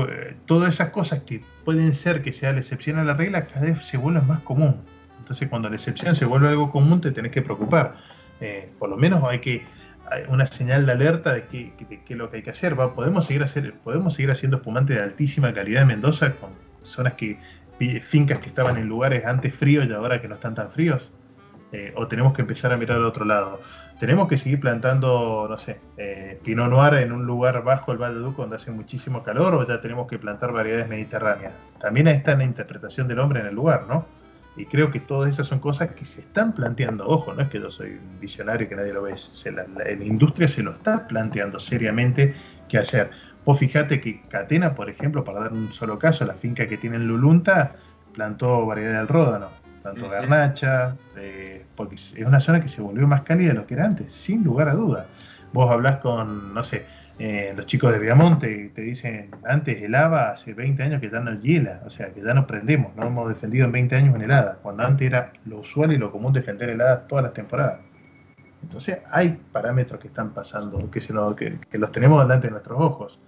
todas 0.45 0.75
esas 0.75 0.91
cosas 0.91 1.23
que 1.23 1.43
pueden 1.65 1.93
ser 1.93 2.21
que 2.21 2.31
sea 2.31 2.51
la 2.51 2.59
excepción 2.59 2.99
a 2.99 3.03
la 3.03 3.15
regla, 3.15 3.47
cada 3.47 3.65
vez 3.65 3.87
se 3.87 3.97
vuelven 3.97 4.27
más 4.27 4.41
común. 4.41 4.81
Entonces, 5.17 5.49
cuando 5.49 5.67
la 5.67 5.77
excepción 5.77 6.13
se 6.13 6.25
vuelve 6.25 6.49
algo 6.49 6.71
común, 6.71 7.01
te 7.01 7.11
tenés 7.11 7.31
que 7.31 7.41
preocupar. 7.41 7.95
por 8.77 8.89
lo 8.89 8.97
menos 8.97 9.23
hay 9.23 9.39
que 9.39 9.63
una 10.29 10.45
señal 10.47 10.85
de 10.85 10.91
alerta 10.91 11.33
de 11.33 11.45
qué, 11.45 11.73
es 12.07 12.17
lo 12.17 12.29
que 12.29 12.37
hay 12.37 12.43
que 12.43 12.49
hacer. 12.51 12.75
Podemos 12.75 13.25
seguir 13.25 13.43
hacer, 13.43 13.73
podemos 13.83 14.13
seguir 14.13 14.31
haciendo 14.31 14.57
espumante 14.57 14.93
de 14.93 15.01
altísima 15.01 15.53
calidad 15.53 15.83
en 15.83 15.89
Mendoza 15.89 16.33
con 16.35 16.51
zonas 16.83 17.13
que 17.13 17.39
fincas 18.03 18.39
que 18.39 18.47
estaban 18.47 18.77
en 18.77 18.87
lugares 18.87 19.25
antes 19.25 19.55
fríos 19.55 19.87
y 19.87 19.93
ahora 19.93 20.21
que 20.21 20.27
no 20.27 20.35
están 20.35 20.55
tan 20.55 20.69
fríos. 20.69 21.11
Eh, 21.71 21.93
o 21.95 22.07
tenemos 22.07 22.33
que 22.33 22.41
empezar 22.41 22.73
a 22.73 22.77
mirar 22.77 22.97
al 22.97 23.05
otro 23.05 23.25
lado. 23.25 23.61
Tenemos 23.99 24.27
que 24.27 24.35
seguir 24.35 24.59
plantando, 24.59 25.47
no 25.49 25.57
sé, 25.57 25.79
eh, 25.95 26.39
Pinot 26.43 26.69
Noir 26.69 26.95
en 26.95 27.11
un 27.11 27.25
lugar 27.25 27.63
bajo 27.63 27.91
el 27.91 27.97
Valle 27.97 28.15
Duco 28.15 28.41
donde 28.41 28.57
hace 28.57 28.71
muchísimo 28.71 29.23
calor, 29.23 29.53
o 29.53 29.65
ya 29.65 29.79
tenemos 29.79 30.07
que 30.07 30.19
plantar 30.19 30.51
variedades 30.51 30.89
mediterráneas. 30.89 31.53
También 31.79 32.07
está 32.07 32.33
en 32.33 32.39
la 32.39 32.43
interpretación 32.45 33.07
del 33.07 33.19
hombre 33.19 33.41
en 33.41 33.45
el 33.45 33.55
lugar, 33.55 33.85
¿no? 33.87 34.05
Y 34.55 34.65
creo 34.65 34.91
que 34.91 34.99
todas 34.99 35.31
esas 35.31 35.47
son 35.47 35.59
cosas 35.59 35.91
que 35.91 36.03
se 36.03 36.21
están 36.21 36.53
planteando. 36.53 37.07
Ojo, 37.07 37.33
no 37.33 37.41
es 37.41 37.49
que 37.49 37.59
yo 37.59 37.71
soy 37.71 37.91
un 37.91 38.19
visionario 38.19 38.65
y 38.65 38.69
que 38.69 38.75
nadie 38.75 38.93
lo 38.93 39.01
ve. 39.01 39.15
la, 39.45 39.65
la, 39.67 39.91
industria 40.03 40.47
se 40.47 40.61
lo 40.61 40.73
está 40.73 41.07
planteando 41.07 41.57
seriamente 41.57 42.35
qué 42.67 42.77
hacer. 42.77 43.11
Vos 43.45 43.57
fijate 43.57 44.01
que 44.01 44.21
Catena, 44.27 44.75
por 44.75 44.89
ejemplo, 44.89 45.23
para 45.23 45.39
dar 45.39 45.53
un 45.53 45.71
solo 45.71 45.97
caso, 45.97 46.25
la 46.25 46.33
finca 46.33 46.67
que 46.67 46.77
tiene 46.77 46.97
en 46.97 47.07
Lulunta 47.07 47.75
plantó 48.13 48.65
variedad 48.65 48.99
del 48.99 49.07
ródano, 49.07 49.49
plantó 49.81 50.09
garnacha, 50.09 50.95
eh, 51.15 51.65
porque 51.75 51.95
es 51.95 52.15
una 52.25 52.39
zona 52.39 52.59
que 52.61 52.67
se 52.67 52.81
volvió 52.81 53.07
más 53.07 53.21
cálida 53.21 53.49
de 53.49 53.55
lo 53.55 53.65
que 53.65 53.75
era 53.75 53.85
antes, 53.85 54.13
sin 54.13 54.43
lugar 54.43 54.69
a 54.69 54.73
duda. 54.73 55.07
Vos 55.53 55.71
hablás 55.71 55.97
con, 55.97 56.53
no 56.53 56.63
sé, 56.63 56.85
eh, 57.23 57.53
los 57.55 57.67
chicos 57.67 57.91
de 57.91 57.99
Viamonte 57.99 58.71
te 58.73 58.81
dicen, 58.81 59.29
antes 59.43 59.79
helaba, 59.79 60.31
hace 60.31 60.55
20 60.55 60.81
años 60.81 60.99
que 60.99 61.11
ya 61.11 61.19
no 61.19 61.39
hiela, 61.39 61.83
o 61.85 61.89
sea, 61.91 62.11
que 62.11 62.19
ya 62.19 62.33
nos 62.33 62.45
prendemos, 62.45 62.95
no 62.95 63.05
hemos 63.05 63.29
defendido 63.29 63.65
en 63.65 63.71
20 63.71 63.95
años 63.95 64.15
en 64.15 64.23
helada, 64.23 64.57
cuando 64.63 64.81
antes 64.81 65.05
era 65.05 65.31
lo 65.45 65.59
usual 65.59 65.91
y 65.91 65.97
lo 65.97 66.11
común 66.11 66.33
defender 66.33 66.71
heladas 66.71 67.07
todas 67.07 67.25
las 67.25 67.33
temporadas. 67.33 67.81
Entonces 68.63 69.01
hay 69.11 69.39
parámetros 69.51 69.99
que 69.99 70.07
están 70.07 70.33
pasando, 70.33 70.89
que, 70.89 70.99
se 70.99 71.13
que, 71.69 71.77
los 71.77 71.91
tenemos 71.91 72.23
delante 72.23 72.47
de 72.47 72.51
nuestros 72.53 72.79
ojos. 72.79 73.19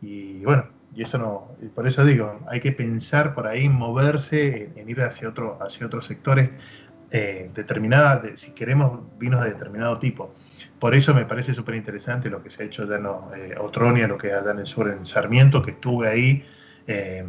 Y 0.00 0.44
bueno, 0.44 0.66
y 0.94 1.02
eso 1.02 1.18
no, 1.18 1.48
por 1.74 1.88
eso 1.88 2.04
digo, 2.04 2.38
hay 2.46 2.60
que 2.60 2.70
pensar 2.70 3.34
por 3.34 3.48
ahí, 3.48 3.68
moverse, 3.68 4.70
en, 4.76 4.88
ir 4.88 5.02
hacia, 5.02 5.28
otro, 5.28 5.60
hacia 5.60 5.88
otros 5.88 6.06
sectores 6.06 6.50
eh, 7.10 7.50
determinadas, 7.54 8.38
si 8.38 8.52
queremos 8.52 9.00
vinos 9.18 9.42
de 9.42 9.50
determinado 9.50 9.98
tipo. 9.98 10.32
Por 10.78 10.94
eso 10.94 11.12
me 11.12 11.26
parece 11.26 11.52
súper 11.52 11.74
interesante 11.74 12.30
lo 12.30 12.42
que 12.42 12.50
se 12.50 12.62
ha 12.62 12.66
hecho 12.66 12.84
allá 12.84 12.96
en 12.96 13.06
eh, 13.06 13.54
Otronia, 13.58 14.06
lo 14.08 14.16
que 14.16 14.28
hay 14.28 14.34
allá 14.34 14.52
en 14.52 14.60
el 14.60 14.66
sur, 14.66 14.88
en 14.88 15.04
Sarmiento, 15.04 15.62
que 15.62 15.72
estuve 15.72 16.08
ahí, 16.08 16.44
eh, 16.86 17.24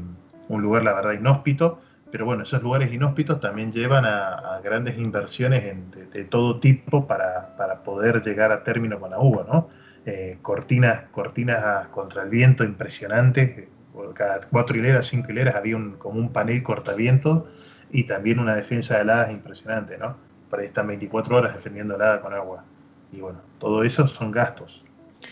un 0.47 0.61
lugar 0.61 0.84
la 0.84 0.93
verdad 0.93 1.13
inhóspito, 1.13 1.82
pero 2.11 2.25
bueno, 2.25 2.43
esos 2.43 2.61
lugares 2.61 2.93
inhóspitos 2.93 3.39
también 3.39 3.71
llevan 3.71 4.05
a, 4.05 4.59
grandes 4.63 4.97
inversiones 4.97 5.63
de, 6.11 6.23
todo 6.25 6.59
tipo 6.59 7.07
para, 7.07 7.55
poder 7.84 8.21
llegar 8.21 8.51
a 8.51 8.63
término 8.63 8.99
con 8.99 9.11
la 9.11 9.19
uva, 9.19 9.45
¿no? 9.47 9.69
Eh, 10.05 10.38
cortinas, 10.41 11.09
cortinas 11.11 11.88
contra 11.88 12.23
el 12.23 12.29
viento 12.29 12.63
impresionantes, 12.63 13.67
cada 14.13 14.41
cuatro 14.41 14.77
hileras, 14.77 15.07
cinco 15.07 15.32
hileras 15.32 15.55
había 15.55 15.75
un, 15.75 15.93
como 15.93 16.19
un 16.19 16.32
panel 16.32 16.63
cortaviento 16.63 17.47
y 17.91 18.03
también 18.03 18.39
una 18.39 18.55
defensa 18.55 18.95
de 18.95 19.01
heladas 19.01 19.31
impresionante, 19.31 19.97
¿no? 19.97 20.15
Por 20.49 20.59
ahí 20.59 20.67
están 20.67 20.87
24 20.87 21.35
horas 21.35 21.53
defendiendo 21.55 21.95
helada 21.95 22.21
con 22.21 22.33
agua. 22.33 22.63
Y 23.11 23.19
bueno, 23.19 23.41
todo 23.59 23.83
eso 23.83 24.07
son 24.07 24.31
gastos. 24.31 24.83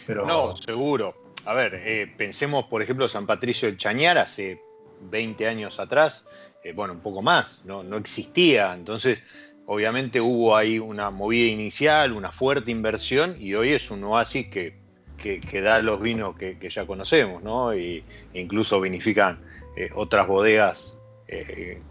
No, 0.07 0.55
seguro. 0.55 1.16
A 1.45 1.53
ver, 1.53 1.74
eh, 1.76 2.14
pensemos, 2.18 2.66
por 2.66 2.82
ejemplo, 2.82 3.07
San 3.07 3.26
Patricio 3.26 3.68
del 3.68 3.78
Chañar 3.78 4.18
hace 4.18 4.62
20 5.10 5.47
años 5.47 5.80
atrás, 5.80 6.26
eh, 6.64 6.74
bueno, 6.74 6.93
un 6.93 6.99
poco 6.99 7.22
más, 7.22 7.64
no, 7.66 7.84
no 7.84 7.97
existía. 7.97 8.74
Entonces, 8.74 9.24
obviamente 9.66 10.20
hubo 10.20 10.55
ahí 10.55 10.80
una 10.80 11.10
movida 11.10 11.49
inicial, 11.49 12.12
una 12.12 12.32
fuerte 12.32 12.72
inversión, 12.72 13.36
y 13.39 13.55
hoy 13.55 13.70
es 13.70 13.89
un 13.89 14.03
oasis 14.03 14.47
que, 14.47 14.78
que, 15.18 15.62
da 15.62 15.82
los 15.82 16.01
vinos 16.01 16.36
que, 16.38 16.57
ya 16.70 16.86
conocemos, 16.86 17.41
¿no? 17.41 17.74
Y, 17.74 18.03
e 18.34 18.41
incluso 18.41 18.80
vinifican 18.82 19.39
eh, 19.78 19.89
otras 19.95 20.28
bodegas 20.28 20.99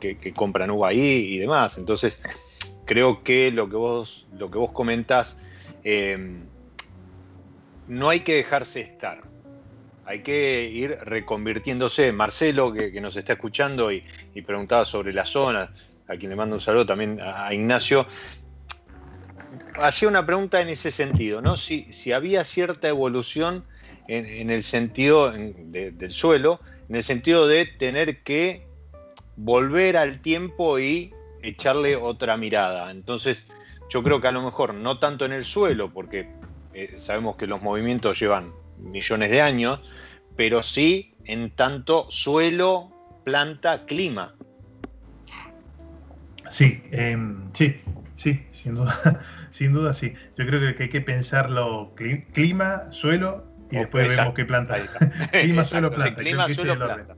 que, 0.01 0.33
compran 0.35 0.71
uva 0.71 0.93
y 0.93 1.39
demás. 1.39 1.79
Entonces, 1.79 2.21
creo 2.85 3.23
que 3.23 3.51
lo 3.53 3.69
que 3.69 3.77
vos, 3.77 4.27
lo 4.33 4.51
que 4.51 4.59
vos 4.59 4.73
comentás 4.73 5.37
Em, 5.91 6.45
no 7.87 8.11
hay 8.11 8.21
que 8.21 8.35
dejarse 8.35 8.81
estar. 8.81 9.23
Hay 10.05 10.21
que 10.21 10.69
ir 10.71 10.99
reconvirtiéndose. 11.03 12.13
Marcelo, 12.13 12.75
que, 12.75 13.01
nos 13.01 13.17
está 13.17 13.33
escuchando 13.35 13.91
y, 13.91 14.05
preguntaba 14.47 14.85
sobre 14.85 15.15
la 15.15 15.25
zona, 15.25 15.73
a 16.07 16.17
quien 16.17 16.29
le 16.29 16.37
mando 16.37 16.57
un 16.57 16.61
saludo 16.61 16.85
también 16.85 17.21
a, 17.23 17.53
Ignacio, 17.55 18.07
hacía 19.81 20.09
una 20.09 20.27
pregunta 20.27 20.61
en 20.61 20.69
ese 20.69 20.91
sentido, 20.91 21.41
¿no? 21.41 21.57
Si, 21.57 22.13
había 22.13 22.45
cierta 22.45 22.89
evolución 22.89 23.65
en, 24.09 24.51
el 24.51 24.63
sentido 24.63 25.33
del 25.33 26.11
suelo, 26.11 26.61
en 26.91 26.97
el 26.97 27.03
sentido 27.03 27.47
de 27.47 27.65
tener 27.65 28.23
que 28.23 28.68
volver 29.39 29.97
al 29.97 30.21
tiempo 30.21 30.79
y 30.79 31.15
echarle 31.43 31.97
otra 31.97 32.37
mirada. 32.37 32.91
Entonces, 32.91 33.47
yo 33.89 34.03
creo 34.03 34.21
que 34.21 34.29
a 34.29 34.33
lo 34.33 34.43
mejor 34.43 34.75
no 34.75 34.99
tanto 34.99 35.25
en 35.25 35.33
el 35.33 35.45
suelo, 35.45 35.93
porque 35.93 36.29
eh, 36.75 36.95
sabemos 36.99 37.37
que 37.37 37.47
los 37.47 37.63
movimientos 37.63 38.19
llevan 38.19 38.53
millones 38.79 39.31
de 39.31 39.41
años, 39.41 39.81
pero 40.37 40.63
sí 40.63 41.15
en 41.25 41.51
tanto 41.51 42.07
suelo, 42.11 42.93
planta, 43.25 43.87
clima. 43.87 44.35
Sí, 46.51 46.83
em, 46.91 47.53
sí, 47.53 47.81
sí, 48.17 48.45
sin 48.53 48.75
duda, 48.75 49.21
sin 49.51 49.73
duda 49.73 49.95
sí. 49.95 50.15
Yo 50.37 50.47
creo 50.47 50.75
que 50.75 50.83
hay 50.83 50.89
que 50.89 51.01
pensarlo 51.01 51.95
clima, 52.33 52.93
suelo 52.93 53.45
y 53.71 53.77
después 53.77 54.09
vemos 54.09 54.35
qué 54.35 54.45
planta. 54.45 54.79
clima, 55.31 55.65
suelo, 55.65 55.91
planta. 55.91 56.21
clima, 56.21 56.49
suelo, 56.49 56.77
planta. 56.77 57.18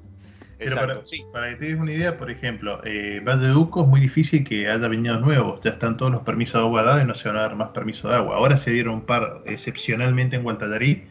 Pero 0.61 0.77
para, 0.77 1.01
para, 1.33 1.49
que 1.49 1.57
te 1.57 1.65
des 1.65 1.81
una 1.81 1.91
idea, 1.91 2.19
por 2.19 2.31
ejemplo, 2.31 2.83
eh, 2.85 3.23
Valle 3.27 3.47
de 3.47 3.55
Uco 3.55 3.83
es 3.83 3.89
muy 3.89 3.99
difícil 3.99 4.45
que 4.45 4.69
haya 4.69 4.89
viñedos 4.89 5.23
nuevos. 5.23 5.59
Ya 5.63 5.71
están 5.71 5.97
todos 5.97 6.13
los 6.13 6.21
permisos 6.21 6.61
de 6.61 6.67
agua 6.67 6.83
dados 6.83 7.03
y 7.03 7.07
no 7.07 7.15
se 7.15 7.29
van 7.29 7.39
a 7.39 7.41
dar 7.41 7.57
más 7.57 7.69
permisos 7.71 8.11
de 8.11 8.19
agua. 8.19 8.37
Ahora 8.37 8.59
se 8.59 8.71
dieron 8.71 8.97
un 8.97 9.01
par 9.07 9.43
excepcionalmente 9.47 10.37
en 10.37 10.43
Guantallarí, 10.43 11.05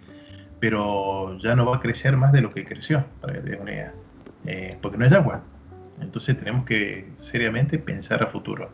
pero 0.60 1.36
ya 1.40 1.56
no 1.56 1.66
va 1.66 1.78
a 1.78 1.80
crecer 1.80 2.16
más 2.16 2.32
de 2.32 2.42
lo 2.42 2.54
que 2.54 2.64
creció, 2.64 3.04
para 3.22 3.34
que 3.34 3.40
te 3.40 3.50
des 3.50 3.60
una 3.60 3.72
idea. 3.72 3.94
Eh, 4.46 4.78
porque 4.80 5.00
no 5.00 5.06
hay 5.06 5.14
agua. 5.16 5.44
Entonces 6.00 6.38
tenemos 6.38 6.64
que 6.66 7.08
seriamente 7.18 7.80
pensar 7.80 8.22
a 8.22 8.28
futuro. 8.28 8.70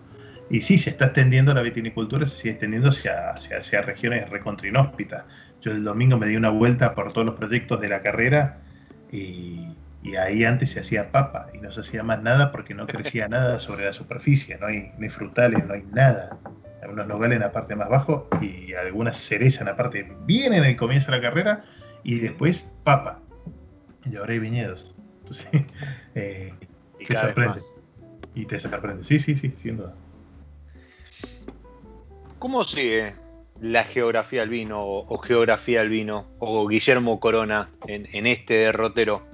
Y 0.50 0.60
sí, 0.60 0.78
se 0.78 0.90
está 0.90 1.06
extendiendo 1.06 1.54
la 1.54 1.62
vitinicultura, 1.62 2.28
se 2.28 2.38
sigue 2.38 2.52
extendiendo 2.52 2.90
hacia, 2.90 3.30
hacia, 3.30 3.60
hacia 3.60 3.82
regiones 3.82 4.30
recontrinóspitas. 4.30 5.24
Yo 5.62 5.72
el 5.72 5.86
domingo 5.86 6.18
me 6.18 6.28
di 6.28 6.36
una 6.36 6.50
vuelta 6.50 6.94
por 6.94 7.14
todos 7.14 7.26
los 7.26 7.36
proyectos 7.36 7.80
de 7.80 7.88
la 7.88 8.02
carrera 8.02 8.60
y 9.10 9.75
y 10.06 10.18
ahí 10.18 10.46
antes 10.46 10.70
se 10.70 10.82
hacía 10.82 11.12
papa 11.12 11.48
y 11.52 11.58
no 11.58 11.72
se 11.72 11.82
hacía 11.82 12.04
más 12.04 12.22
nada 12.22 12.52
porque 12.52 12.76
no 12.76 12.86
crecía 12.86 13.28
nada 13.30 13.60
sobre 13.60 13.86
la 13.86 13.94
superficie, 13.94 14.56
no 14.60 14.68
hay, 14.68 14.92
ni 15.00 15.10
frutales, 15.10 15.66
no 15.66 15.74
hay 15.74 15.82
nada. 15.92 16.38
Hay 16.84 16.90
unos 16.90 17.08
nogales 17.08 17.38
en 17.38 17.42
la 17.42 17.52
parte 17.52 17.76
más 17.76 17.90
bajo 17.90 18.30
y 18.40 18.76
algunas 18.76 19.18
cerezas 19.18 19.62
en 19.62 19.68
la 19.68 19.76
parte 19.76 20.08
bien 20.26 20.54
en 20.54 20.64
el 20.64 20.78
comienzo 20.78 21.10
de 21.10 21.18
la 21.18 21.22
carrera 21.22 21.66
y 22.04 22.20
después 22.20 22.72
papa. 22.84 23.20
Y 24.08 24.16
ahora 24.16 24.34
hay 24.34 24.40
viñedos. 24.40 24.94
Entonces, 25.22 25.48
eh, 26.16 26.54
y 27.00 27.06
te 27.06 27.16
sorprende. 27.16 27.62
Y 28.36 28.46
te 28.46 28.60
sorprende. 28.60 29.04
Sí, 29.04 29.20
sí, 29.20 29.36
sí, 29.36 29.54
sin 29.58 29.78
duda. 29.78 29.96
¿Cómo 32.38 32.64
sigue 32.64 33.16
la 33.60 33.84
geografía 33.86 34.42
del 34.42 34.50
vino 34.50 34.84
o, 34.86 35.18
geografía 35.18 35.80
del 35.80 35.90
vino 35.90 36.28
o 36.38 36.68
Guillermo 36.68 37.20
Corona 37.20 37.72
en, 37.88 38.08
en 38.14 38.28
este 38.28 38.54
derrotero? 38.54 39.26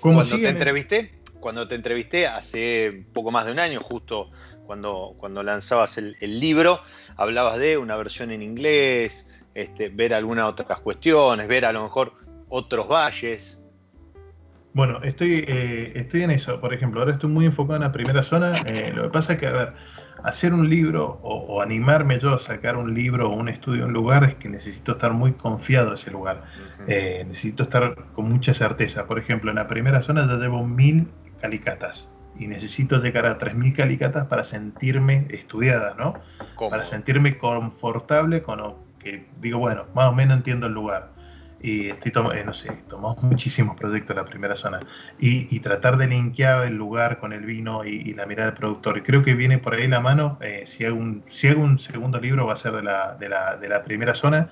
Cuando 0.00 0.24
te 0.24 0.48
entrevisté, 0.48 1.20
cuando 1.40 1.68
te 1.68 1.74
entrevisté 1.74 2.26
hace 2.26 3.06
poco 3.12 3.30
más 3.30 3.46
de 3.46 3.52
un 3.52 3.58
año, 3.58 3.80
justo 3.80 4.30
cuando, 4.66 5.14
cuando 5.18 5.42
lanzabas 5.42 5.96
el, 5.98 6.16
libro, 6.40 6.80
hablabas 7.16 7.58
de 7.58 7.78
una 7.78 7.96
versión 7.96 8.30
en 8.30 8.42
inglés, 8.42 9.26
este, 9.54 9.88
ver 9.88 10.12
algunas 10.12 10.46
otras 10.46 10.80
cuestiones, 10.80 11.48
ver 11.48 11.64
a 11.64 11.72
lo 11.72 11.82
mejor 11.84 12.14
otros 12.48 12.88
valles. 12.88 13.58
Bueno, 14.74 15.00
estoy, 15.02 15.44
eh, 15.48 15.92
estoy 15.94 16.24
en 16.24 16.32
eso. 16.32 16.60
Por 16.60 16.74
ejemplo, 16.74 17.00
ahora 17.00 17.12
estoy 17.12 17.30
muy 17.30 17.46
enfocado 17.46 17.76
en 17.76 17.82
la 17.82 17.92
primera 17.92 18.22
zona. 18.22 18.58
Eh, 18.66 18.92
lo 18.94 19.04
que 19.04 19.08
pasa 19.08 19.32
es 19.34 19.38
que, 19.38 19.46
a 19.46 19.52
ver, 19.52 19.72
hacer 20.22 20.52
un 20.52 20.68
libro 20.68 21.18
o, 21.22 21.60
animarme 21.62 22.18
yo 22.18 22.34
a 22.34 22.38
sacar 22.38 22.76
un 22.76 22.94
libro 22.94 23.30
o 23.30 23.34
un 23.34 23.48
estudio 23.48 23.82
en 23.82 23.88
un 23.88 23.94
lugar 23.94 24.24
es 24.24 24.34
que 24.36 24.48
necesito 24.48 24.92
estar 24.92 25.12
muy 25.12 25.32
confiado 25.32 25.88
en 25.88 25.94
ese 25.94 26.10
lugar. 26.10 26.44
Eh, 26.86 27.24
necesito 27.26 27.64
estar 27.64 27.94
con 28.14 28.28
mucha 28.28 28.54
certeza. 28.54 29.06
Por 29.06 29.18
ejemplo, 29.18 29.50
en 29.50 29.56
la 29.56 29.66
primera 29.66 30.02
zona 30.02 30.26
ya 30.26 30.36
llevo 30.36 30.66
mil 30.66 31.08
calicatas 31.40 32.10
y 32.38 32.46
necesito 32.46 33.02
llegar 33.02 33.26
a 33.26 33.38
tres 33.38 33.54
mil 33.54 33.74
calicatas 33.74 34.26
para 34.26 34.44
sentirme 34.44 35.26
estudiada, 35.30 35.94
¿no? 35.98 36.14
Para 36.70 36.84
sentirme 36.84 37.38
confortable 37.38 38.42
con 38.42 38.58
lo 38.58 38.78
que 38.98 39.26
digo, 39.40 39.58
bueno, 39.58 39.86
más 39.94 40.08
o 40.08 40.12
menos 40.12 40.36
entiendo 40.36 40.66
el 40.66 40.74
lugar 40.74 41.15
y 41.60 41.88
estoy 41.88 42.12
eh, 42.34 42.44
no 42.44 42.52
sé, 42.52 42.70
tomamos 42.88 43.22
muchísimos 43.22 43.76
proyectos 43.76 44.10
en 44.10 44.22
la 44.22 44.24
primera 44.24 44.56
zona 44.56 44.80
y, 45.18 45.58
tratar 45.60 45.96
de 45.96 46.06
linkear 46.06 46.66
el 46.66 46.76
lugar 46.76 47.18
con 47.18 47.32
el 47.32 47.44
vino 47.44 47.84
y, 47.84 48.14
la 48.14 48.26
mirada 48.26 48.50
del 48.50 48.58
productor. 48.58 48.98
Y 48.98 49.02
creo 49.02 49.22
que 49.22 49.34
viene 49.34 49.58
por 49.58 49.74
ahí 49.74 49.88
la 49.88 50.00
mano, 50.00 50.38
eh, 50.40 50.62
si, 50.66 50.84
hago 50.84 50.96
un, 50.96 51.24
si 51.26 51.48
hago 51.48 51.62
un 51.62 51.78
segundo 51.78 52.20
libro 52.20 52.46
va 52.46 52.52
a 52.52 52.56
ser 52.56 52.72
de 52.72 52.82
la, 52.82 53.14
de 53.14 53.28
la, 53.28 53.56
de 53.56 53.68
la 53.68 53.82
primera 53.82 54.14
zona. 54.14 54.50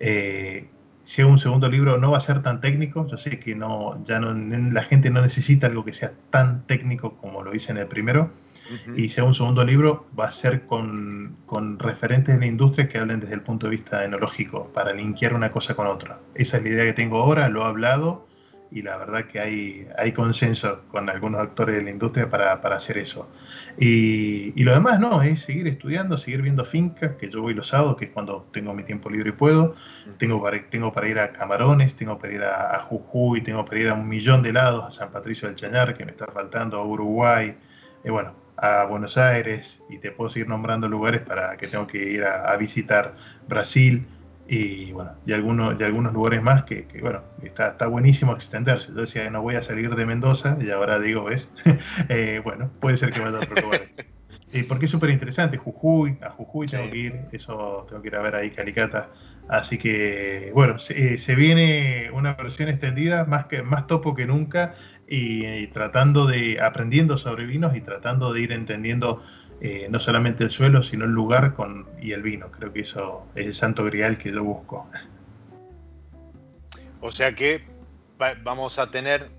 Eh, 0.00 0.68
si 1.02 1.20
hago 1.20 1.30
un 1.30 1.38
segundo 1.38 1.68
libro 1.68 1.98
no 1.98 2.12
va 2.12 2.16
a 2.16 2.20
ser 2.20 2.42
tan 2.42 2.60
técnico, 2.60 3.06
yo 3.06 3.18
sé 3.18 3.38
que 3.38 3.54
no, 3.54 4.02
ya 4.04 4.18
no, 4.20 4.32
la 4.34 4.82
gente 4.84 5.10
no 5.10 5.20
necesita 5.20 5.66
algo 5.66 5.84
que 5.84 5.92
sea 5.92 6.12
tan 6.30 6.66
técnico 6.66 7.16
como 7.18 7.42
lo 7.42 7.54
hice 7.54 7.72
en 7.72 7.78
el 7.78 7.86
primero, 7.86 8.30
y 8.96 9.08
sea 9.08 9.24
un 9.24 9.34
segundo 9.34 9.64
libro, 9.64 10.06
va 10.18 10.26
a 10.26 10.30
ser 10.30 10.66
con, 10.66 11.36
con, 11.46 11.78
referentes 11.78 12.34
de 12.34 12.40
la 12.40 12.46
industria 12.46 12.88
que 12.88 12.98
hablen 12.98 13.20
desde 13.20 13.34
el 13.34 13.42
punto 13.42 13.66
de 13.66 13.72
vista 13.72 14.04
enológico, 14.04 14.70
para 14.72 14.92
linkear 14.92 15.34
una 15.34 15.50
cosa 15.50 15.74
con 15.74 15.86
otra. 15.86 16.18
Esa 16.34 16.56
es 16.56 16.62
la 16.62 16.68
idea 16.68 16.84
que 16.84 16.92
tengo 16.92 17.18
ahora, 17.22 17.48
lo 17.48 17.62
he 17.62 17.64
hablado 17.66 18.26
y 18.74 18.82
la 18.82 18.96
verdad 18.96 19.26
que 19.26 19.38
hay, 19.38 19.86
hay 19.96 20.10
consenso 20.10 20.80
con 20.88 21.08
algunos 21.08 21.40
actores 21.40 21.76
de 21.76 21.82
la 21.84 21.90
industria 21.90 22.28
para, 22.28 22.60
para 22.60 22.74
hacer 22.74 22.98
eso. 22.98 23.28
Y, 23.78 24.52
y, 24.60 24.64
lo 24.64 24.74
demás 24.74 24.98
no, 24.98 25.22
es 25.22 25.42
seguir 25.42 25.68
estudiando, 25.68 26.18
seguir 26.18 26.42
viendo 26.42 26.64
fincas, 26.64 27.12
que 27.12 27.30
yo 27.30 27.40
voy 27.40 27.54
los 27.54 27.68
sábados, 27.68 27.96
que 27.96 28.06
es 28.06 28.10
cuando 28.10 28.48
tengo 28.52 28.74
mi 28.74 28.82
tiempo 28.82 29.10
libre 29.10 29.30
y 29.30 29.32
puedo. 29.32 29.76
Tengo 30.18 30.42
para, 30.42 30.60
tengo 30.70 30.92
para 30.92 31.08
ir 31.08 31.20
a 31.20 31.30
Camarones, 31.30 31.94
tengo 31.94 32.18
para 32.18 32.32
ir 32.32 32.42
a, 32.42 32.74
a 32.74 32.80
Jujuy, 32.80 33.42
tengo 33.42 33.64
para 33.64 33.78
ir 33.80 33.88
a 33.90 33.94
un 33.94 34.08
millón 34.08 34.42
de 34.42 34.52
lados, 34.52 34.84
a 34.84 34.90
San 34.90 35.12
Patricio 35.12 35.46
del 35.46 35.56
Chañar, 35.56 35.96
que 35.96 36.04
me 36.04 36.10
está 36.10 36.26
faltando, 36.26 36.78
a 36.78 36.84
Uruguay. 36.84 37.54
Y 38.02 38.10
bueno, 38.10 38.32
a 38.56 38.84
Buenos 38.84 39.16
Aires 39.16 39.82
y 39.88 39.98
te 39.98 40.12
puedo 40.12 40.30
seguir 40.30 40.48
nombrando 40.48 40.88
lugares 40.88 41.22
para 41.22 41.56
que 41.56 41.66
tengo 41.66 41.86
que 41.86 41.98
ir 41.98 42.24
a, 42.24 42.56
visitar 42.56 43.14
Brasil 43.48 44.06
y 44.46 44.92
bueno, 44.92 45.12
y 45.24 45.32
algunos, 45.32 45.80
y 45.80 45.82
algunos 45.82 46.12
lugares 46.12 46.42
más 46.42 46.64
que, 46.64 46.86
bueno, 47.00 47.22
está, 47.42 47.68
está 47.68 47.86
buenísimo 47.86 48.34
extenderse. 48.34 48.88
Yo 48.88 49.00
decía, 49.00 49.28
no 49.30 49.42
voy 49.42 49.56
a 49.56 49.62
salir 49.62 49.94
de 49.94 50.06
Mendoza 50.06 50.56
y 50.60 50.70
ahora 50.70 50.98
digo, 50.98 51.24
¿ves? 51.24 51.50
Eh, 52.08 52.40
bueno, 52.44 52.70
puede 52.80 52.96
ser 52.96 53.10
que 53.10 53.20
vaya 53.20 53.38
a 53.38 53.40
otro 53.40 53.62
lugar. 53.62 53.82
y 54.52 54.62
porque 54.64 54.84
es 54.84 54.90
súper 54.90 55.10
interesante, 55.10 55.56
Jujuy, 55.56 56.18
a 56.22 56.30
Jujuy 56.30 56.66
tengo 56.66 56.90
que 56.90 56.98
ir, 56.98 57.20
eso 57.32 57.86
tengo 57.88 58.02
que 58.02 58.08
ir 58.08 58.16
a 58.16 58.22
ver 58.22 58.36
ahí 58.36 58.50
Calicata. 58.50 59.08
Así 59.48 59.76
que, 59.76 60.52
bueno, 60.54 60.78
se, 60.78 61.18
se, 61.18 61.34
viene 61.34 62.10
una 62.12 62.32
versión 62.34 62.70
extendida, 62.70 63.26
más, 63.26 63.44
que, 63.44 63.62
más 63.62 63.86
topo 63.86 64.14
que 64.14 64.26
nunca, 64.26 64.74
y, 65.08 65.66
tratando 65.68 66.26
de, 66.26 66.60
aprendiendo 66.60 67.16
sobre 67.16 67.46
vinos 67.46 67.76
y 67.76 67.80
tratando 67.80 68.32
de 68.32 68.40
ir 68.40 68.52
entendiendo 68.52 69.22
eh, 69.60 69.86
no 69.90 70.00
solamente 70.00 70.44
el 70.44 70.50
suelo, 70.50 70.82
sino 70.82 71.04
el 71.04 71.12
lugar 71.12 71.54
con, 71.54 71.86
y 72.00 72.12
el 72.12 72.22
vino. 72.22 72.50
Creo 72.50 72.72
que 72.72 72.80
eso 72.80 73.26
es 73.34 73.46
el 73.46 73.54
santo 73.54 73.84
grial 73.84 74.18
que 74.18 74.32
yo 74.32 74.42
busco. 74.42 74.88
O 77.00 77.12
sea 77.12 77.34
que 77.34 77.64
vamos 78.42 78.78
a 78.78 78.90
tener 78.90 79.30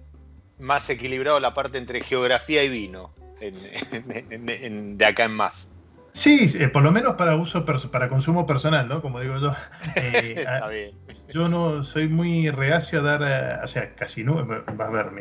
más 0.60 0.90
equilibrado 0.90 1.40
la 1.40 1.54
parte 1.54 1.78
entre 1.78 2.02
geografía 2.02 2.64
y 2.64 2.70
vino 2.70 3.12
de 3.40 5.06
acá 5.06 5.26
en 5.26 5.32
más. 5.32 5.70
Sí, 6.16 6.50
eh, 6.58 6.70
por 6.70 6.82
lo 6.82 6.94
menos 6.94 7.16
para 7.16 7.36
uso 7.36 7.66
para 7.66 8.08
consumo 8.08 8.46
personal, 8.46 8.88
¿no? 8.88 9.02
Como 9.02 9.20
digo 9.20 9.38
yo. 9.38 9.54
Eh, 9.98 10.36
Está 10.38 10.70
bien. 10.70 10.92
Yo 11.30 11.50
no 11.50 11.84
soy 11.84 12.08
muy 12.08 12.50
reacio 12.50 13.00
a 13.00 13.02
dar, 13.02 13.22
eh, 13.22 13.60
o 13.62 13.68
sea, 13.68 13.96
casi 13.96 14.24
no, 14.24 14.46
vas 14.46 14.88
a 14.88 14.92
ver 14.92 15.12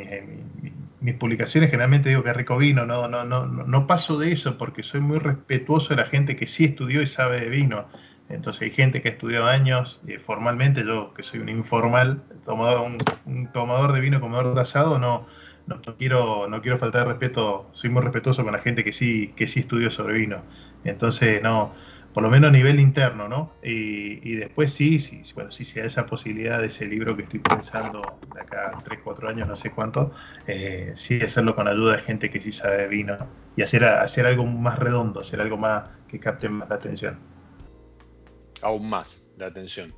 mis, 1.01 1.14
publicaciones 1.16 1.70
generalmente 1.70 2.11
digo 2.11 2.22
que 2.22 2.32
rico 2.32 2.57
vino, 2.57 2.86
no, 2.86 3.09
no, 3.09 3.24
no, 3.24 3.45
no 3.45 3.86
paso 3.88 4.18
de 4.18 4.30
eso 4.30 4.57
porque 4.57 4.84
soy 4.84 5.01
muy 5.01 5.18
respetuoso 5.18 5.90
de 5.90 5.97
la 5.97 6.07
gente 6.07 6.36
que 6.36 6.47
sí 6.47 6.64
estudió 6.64 7.03
y 7.03 7.09
sabe 7.09 7.40
de 7.40 7.49
vino. 7.49 7.86
Entonces 8.28 8.62
hay 8.62 8.70
gente 8.70 9.03
que 9.03 9.09
ha 9.09 9.12
estudiado 9.12 9.47
años 9.47 10.01
formalmente, 10.24 10.84
yo 10.86 11.12
que 11.12 11.24
soy 11.24 11.40
un 11.40 11.49
informal, 11.49 12.22
tomador, 12.45 12.88
un, 13.26 13.53
tomador 13.53 13.92
de 13.92 14.01
vino, 14.01 14.20
tomador 14.20 14.55
de 14.55 14.61
asado, 14.61 15.01
no, 15.01 15.26
no, 15.66 15.80
quiero, 15.99 16.47
no 16.49 16.62
quiero 16.62 16.78
faltar 16.78 17.09
respeto, 17.09 17.68
soy 17.72 17.90
muy 17.90 18.01
respetuoso 18.01 18.45
con 18.45 18.53
la 18.53 18.61
gente 18.61 18.84
que 18.84 18.92
sí, 18.92 19.32
que 19.34 19.49
sí 19.49 19.61
estudió 19.61 19.90
sobre 19.90 20.14
vino. 20.14 20.42
Entonces, 20.85 21.43
no, 21.43 21.72
por 22.14 22.22
lo 22.22 22.30
menos 22.30 22.49
a 22.49 22.53
nivel 22.53 22.78
interno, 22.78 23.28
¿no? 23.28 23.51
Y, 23.62 24.37
después 24.37 24.72
sí, 24.72 25.01
sí, 25.01 25.22
bueno, 25.35 25.51
sí 25.51 25.64
se 25.64 25.80
da 25.80 25.87
esa 25.87 26.07
posibilidad 26.07 26.61
de 26.61 26.68
ese 26.68 26.87
libro 26.87 27.16
que 27.16 27.24
estoy 27.24 27.41
pensando 27.41 28.20
de 28.32 28.41
acá 28.41 28.78
3, 28.85 29.01
4 29.03 29.28
años, 29.28 29.49
no 29.49 29.57
sé 29.57 29.70
cuánto, 29.70 30.12
eh, 30.47 30.93
sí 30.95 31.20
hacerlo 31.20 31.57
con 31.57 31.66
ayuda 31.66 31.97
de 31.97 32.03
gente 32.03 32.30
que 32.30 32.41
sí 32.41 32.53
sabe 32.53 32.87
vino 32.87 33.18
y 33.57 33.62
hacer, 33.62 33.85
hacer 33.85 34.26
algo 34.26 34.47
más 34.47 34.78
redondo, 34.78 35.20
hacer 35.20 35.41
algo 35.41 35.57
más 35.57 35.91
que 36.09 36.20
capte 36.20 36.49
más 36.49 36.68
la 36.68 36.76
atención. 36.76 37.18
Aún 38.62 38.89
más 38.89 39.20
la 39.37 39.47
atención. 39.47 39.93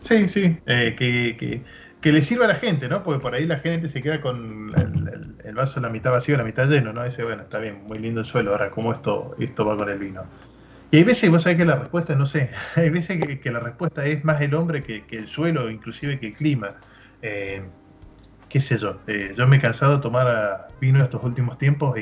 Sí, 0.00 0.28
sí, 0.28 0.56
eh, 0.66 0.94
que, 0.96 1.36
que, 1.36 1.62
que, 2.06 2.12
le 2.12 2.22
sirva 2.22 2.44
a 2.44 2.48
la 2.48 2.54
gente, 2.54 2.88
¿no? 2.88 3.02
Porque 3.02 3.20
por 3.20 3.34
ahí 3.34 3.46
la 3.46 3.58
gente 3.58 3.88
se 3.88 4.00
queda 4.00 4.20
con 4.20 4.72
el, 5.44 5.54
vaso 5.54 5.80
la 5.80 5.88
mitad 5.88 6.12
vacío, 6.12 6.36
la 6.36 6.44
mitad 6.44 6.68
lleno, 6.68 6.92
¿no? 6.92 7.04
Dice, 7.04 7.24
bueno, 7.24 7.42
está 7.42 7.58
bien, 7.58 7.82
muy 7.88 7.98
lindo 7.98 8.20
el 8.20 8.26
suelo, 8.26 8.52
ahora, 8.52 8.70
¿cómo 8.70 8.92
esto, 8.92 9.34
esto 9.40 9.66
va 9.66 9.76
con 9.76 9.88
el 9.88 9.98
vino? 9.98 10.22
Y 10.92 10.98
hay 10.98 11.02
veces, 11.02 11.28
vos 11.30 11.42
sabés 11.42 11.58
que 11.58 11.64
la 11.64 11.74
respuesta, 11.74 12.14
no 12.14 12.26
sé, 12.26 12.50
hay 12.76 12.90
veces 12.90 13.18
que, 13.40 13.50
la 13.50 13.58
respuesta 13.58 14.06
es 14.06 14.24
más 14.24 14.40
el 14.40 14.54
hombre 14.54 14.84
que, 14.84 15.04
el 15.10 15.26
suelo, 15.26 15.68
inclusive 15.68 16.20
que 16.20 16.28
el 16.28 16.34
clima. 16.34 16.76
Eh, 17.22 17.62
qué 18.48 18.60
sé 18.60 18.76
yo, 18.76 19.00
eh, 19.08 19.34
yo 19.36 19.48
me 19.48 19.56
he 19.56 19.60
cansado 19.60 19.96
de 19.96 20.02
tomar 20.02 20.68
vino 20.80 21.02
estos 21.02 21.24
últimos 21.24 21.58
tiempos 21.58 21.98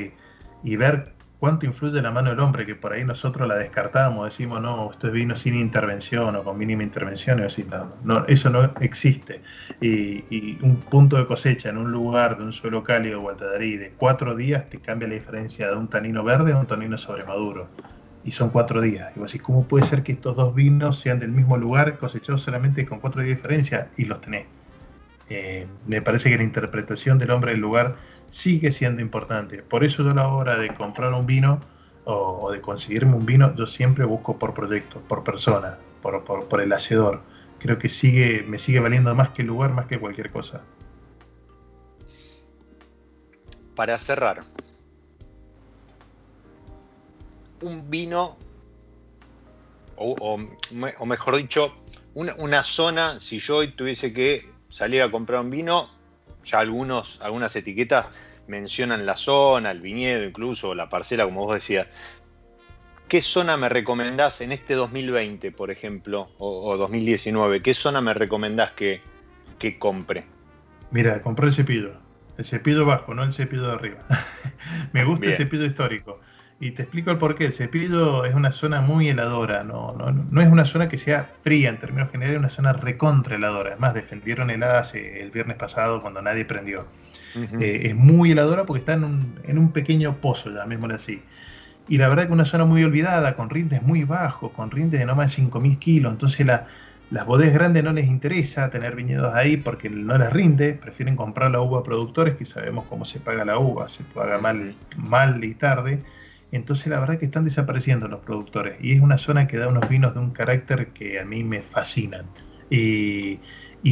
y, 0.63 0.75
ver 0.75 1.14
cuánto 1.39 1.65
influye 1.65 2.01
la 2.01 2.11
mano 2.11 2.29
del 2.29 2.39
hombre, 2.39 2.65
que 2.65 2.75
por 2.75 2.93
ahí 2.93 3.03
nosotros 3.03 3.47
la 3.47 3.55
descartamos, 3.55 4.25
decimos, 4.25 4.61
no, 4.61 4.91
esto 4.91 5.07
es 5.07 5.13
vino 5.13 5.35
sin 5.35 5.55
intervención 5.55 6.35
o 6.35 6.43
con 6.43 6.57
mínima 6.57 6.83
intervención, 6.83 7.39
y 7.39 7.43
así, 7.43 7.65
no, 7.69 7.93
no, 8.03 8.25
eso 8.27 8.49
no 8.49 8.73
existe. 8.79 9.41
Y, 9.81 10.57
un 10.61 10.77
punto 10.77 11.17
de 11.17 11.25
cosecha 11.25 11.69
en 11.69 11.77
un 11.77 11.91
lugar 11.91 12.37
de 12.37 12.43
un 12.43 12.53
suelo 12.53 12.83
cálido 12.83 13.21
o 13.21 13.33
de 13.33 13.93
cuatro 13.97 14.35
días 14.35 14.69
te 14.69 14.79
cambia 14.79 15.07
la 15.07 15.15
diferencia 15.15 15.69
de 15.69 15.75
un 15.75 15.87
tanino 15.87 16.23
verde 16.23 16.53
a 16.53 16.57
un 16.57 16.65
tanino 16.65 16.97
sobremaduro. 16.97 17.67
Y 18.23 18.31
son 18.31 18.49
cuatro 18.49 18.81
días. 18.81 19.11
Y 19.15 19.19
vos 19.19 19.31
decís, 19.31 19.43
¿cómo 19.43 19.67
puede 19.67 19.85
ser 19.85 20.01
que 20.01 20.13
estos 20.13 20.35
dos 20.35 20.55
vinos 20.55 20.99
sean 20.99 21.19
del 21.19 21.31
mismo 21.31 21.57
lugar, 21.57 21.97
cosechados 21.99 22.41
solamente 22.41 22.85
con 22.85 22.99
cuatro 22.99 23.21
días 23.21 23.35
de 23.35 23.35
diferencia? 23.35 23.89
Y 23.97 24.05
los 24.05 24.19
tenés. 24.21 24.47
Eh, 25.29 25.67
me 25.87 26.01
parece 26.01 26.29
que 26.29 26.37
la 26.37 26.43
interpretación 26.43 27.17
del 27.17 27.31
hombre 27.31 27.51
del 27.51 27.61
lugar 27.61 27.95
sigue 28.29 28.71
siendo 28.71 29.01
importante. 29.01 29.61
Por 29.61 29.83
eso 29.83 30.03
yo 30.03 30.11
a 30.11 30.15
la 30.15 30.27
hora 30.27 30.57
de 30.57 30.73
comprar 30.73 31.13
un 31.13 31.25
vino 31.25 31.59
o, 32.05 32.51
de 32.51 32.61
conseguirme 32.61 33.15
un 33.15 33.25
vino, 33.25 33.55
yo 33.55 33.65
siempre 33.67 34.05
busco 34.05 34.37
por 34.37 34.53
proyecto, 34.53 34.99
por 35.01 35.23
persona, 35.23 35.77
por, 36.01 36.23
por, 36.23 36.61
el 36.61 36.71
hacedor. 36.71 37.21
Creo 37.59 37.79
que 37.79 37.89
sigue, 37.89 38.43
me 38.47 38.57
sigue 38.57 38.79
valiendo 38.79 39.13
más 39.15 39.29
que 39.29 39.41
el 39.41 39.47
lugar, 39.47 39.73
más 39.73 39.87
que 39.87 39.99
cualquier 39.99 40.31
cosa. 40.31 40.61
Para 43.75 43.97
cerrar, 43.97 44.43
un 47.61 47.89
vino, 47.89 48.37
o, 49.97 50.37
mejor 51.05 51.35
dicho, 51.37 51.73
una, 52.13 52.33
una, 52.37 52.63
zona, 52.63 53.19
si 53.19 53.39
yo 53.39 53.57
hoy 53.57 53.69
tuviese 53.69 54.13
que 54.13 54.49
salir 54.69 55.01
a 55.01 55.11
comprar 55.11 55.41
un 55.41 55.49
vino, 55.49 55.89
ya 56.45 56.59
algunos, 56.59 57.19
algunas 57.21 57.55
etiquetas 57.55 58.07
mencionan 58.47 59.05
la 59.05 59.15
zona, 59.15 59.71
el 59.71 59.81
viñedo 59.81 60.23
incluso, 60.23 60.75
la 60.75 60.89
parcela, 60.89 61.25
como 61.25 61.45
vos 61.45 61.55
decías. 61.55 61.87
¿Qué 63.07 63.21
zona 63.21 63.57
me 63.57 63.69
recomendás 63.69 64.41
en 64.41 64.51
este 64.51 64.73
2020, 64.73 65.51
por 65.51 65.69
ejemplo, 65.69 66.27
o, 66.39 66.75
2019? 66.77 67.61
¿Qué 67.61 67.73
zona 67.73 68.01
me 68.01 68.13
recomendás 68.13 68.71
que, 68.71 69.01
que 69.59 69.77
compre? 69.77 70.25
Mira, 70.91 71.21
compré 71.21 71.47
el 71.47 71.53
cepillo. 71.53 71.93
El 72.37 72.45
cepillo 72.45 72.85
bajo, 72.85 73.13
no 73.13 73.23
el 73.23 73.31
cepillo 73.31 73.67
de 73.67 73.73
arriba. 73.73 73.99
me 74.93 75.05
gusta 75.05 75.27
el 75.27 75.35
cepillo 75.35 75.65
histórico. 75.65 76.19
Y 76.59 76.71
te 76.71 76.83
explico 76.83 77.11
el 77.11 77.17
porqué. 77.17 77.45
El 77.45 77.53
cepillo 77.53 78.23
es 78.25 78.33
una 78.33 78.51
zona 78.51 78.81
muy 78.81 79.09
heladora, 79.09 79.63
no, 79.63 79.93
no, 79.93 80.11
no 80.11 80.41
es 80.41 80.47
una 80.47 80.65
zona 80.65 80.87
que 80.87 80.97
sea 80.97 81.29
fría 81.43 81.69
en 81.69 81.79
términos 81.79 82.09
generales, 82.11 82.37
es 82.37 82.39
una 82.39 82.49
zona 82.49 82.73
recontra 82.73 83.35
heladora. 83.35 83.71
Además, 83.71 83.93
defendieron 83.93 84.49
heladas 84.49 84.95
el 84.95 85.31
viernes 85.31 85.57
pasado 85.57 86.01
cuando 86.01 86.21
nadie 86.21 86.45
prendió. 86.45 86.87
Eh, 87.59 87.87
es 87.87 87.95
muy 87.95 88.31
heladora 88.31 88.65
porque 88.65 88.79
está 88.79 88.93
en 88.93 89.03
un, 89.03 89.39
en 89.43 89.57
un 89.57 89.73
pequeño 89.73 90.21
pozo, 90.21 90.49
llamémoslo 90.51 90.95
así. 90.95 91.21
Y 91.87 91.97
la 91.97 92.07
verdad 92.07 92.23
que 92.23 92.29
es 92.29 92.33
una 92.33 92.45
zona 92.45 92.65
muy 92.65 92.83
olvidada, 92.83 93.35
con 93.35 93.49
rindes 93.49 93.83
muy 93.83 94.05
bajos, 94.05 94.51
con 94.53 94.71
rindes 94.71 95.01
de 95.01 95.05
no 95.05 95.15
más 95.15 95.35
de 95.35 95.43
5.000 95.43 95.77
kilos. 95.77 96.13
Entonces 96.13 96.45
la, 96.45 96.67
las 97.11 97.25
bodegas 97.25 97.53
grandes 97.53 97.83
no 97.83 97.93
les 97.93 98.07
interesa 98.07 98.69
tener 98.69 98.95
viñedos 98.95 99.33
ahí 99.35 99.57
porque 99.57 99.89
no 99.89 100.17
les 100.17 100.31
rinde, 100.31 100.73
prefieren 100.73 101.15
comprar 101.15 101.51
la 101.51 101.61
uva 101.61 101.79
a 101.79 101.83
productores 101.83 102.35
que 102.35 102.45
sabemos 102.45 102.85
cómo 102.85 103.05
se 103.05 103.19
paga 103.19 103.45
la 103.45 103.59
uva, 103.59 103.87
se 103.89 104.03
paga 104.05 104.39
mal, 104.39 104.75
mal 104.97 105.43
y 105.43 105.53
tarde. 105.53 106.03
Entonces 106.55 106.87
la 106.87 106.99
verdad 106.99 107.17
que 107.17 107.25
están 107.25 107.45
desapareciendo 107.45 108.07
los 108.07 108.21
productores 108.21 108.77
y 108.81 108.93
es 108.93 109.01
una 109.01 109.17
zona 109.17 109.47
que 109.47 109.57
da 109.57 109.67
unos 109.67 109.89
vinos 109.89 110.13
de 110.13 110.21
un 110.21 110.31
carácter 110.31 110.87
que 110.87 111.19
a 111.19 111.25
mí 111.25 111.43
me 111.43 111.61
fascinan. 111.61 112.25
Y, 112.69 113.39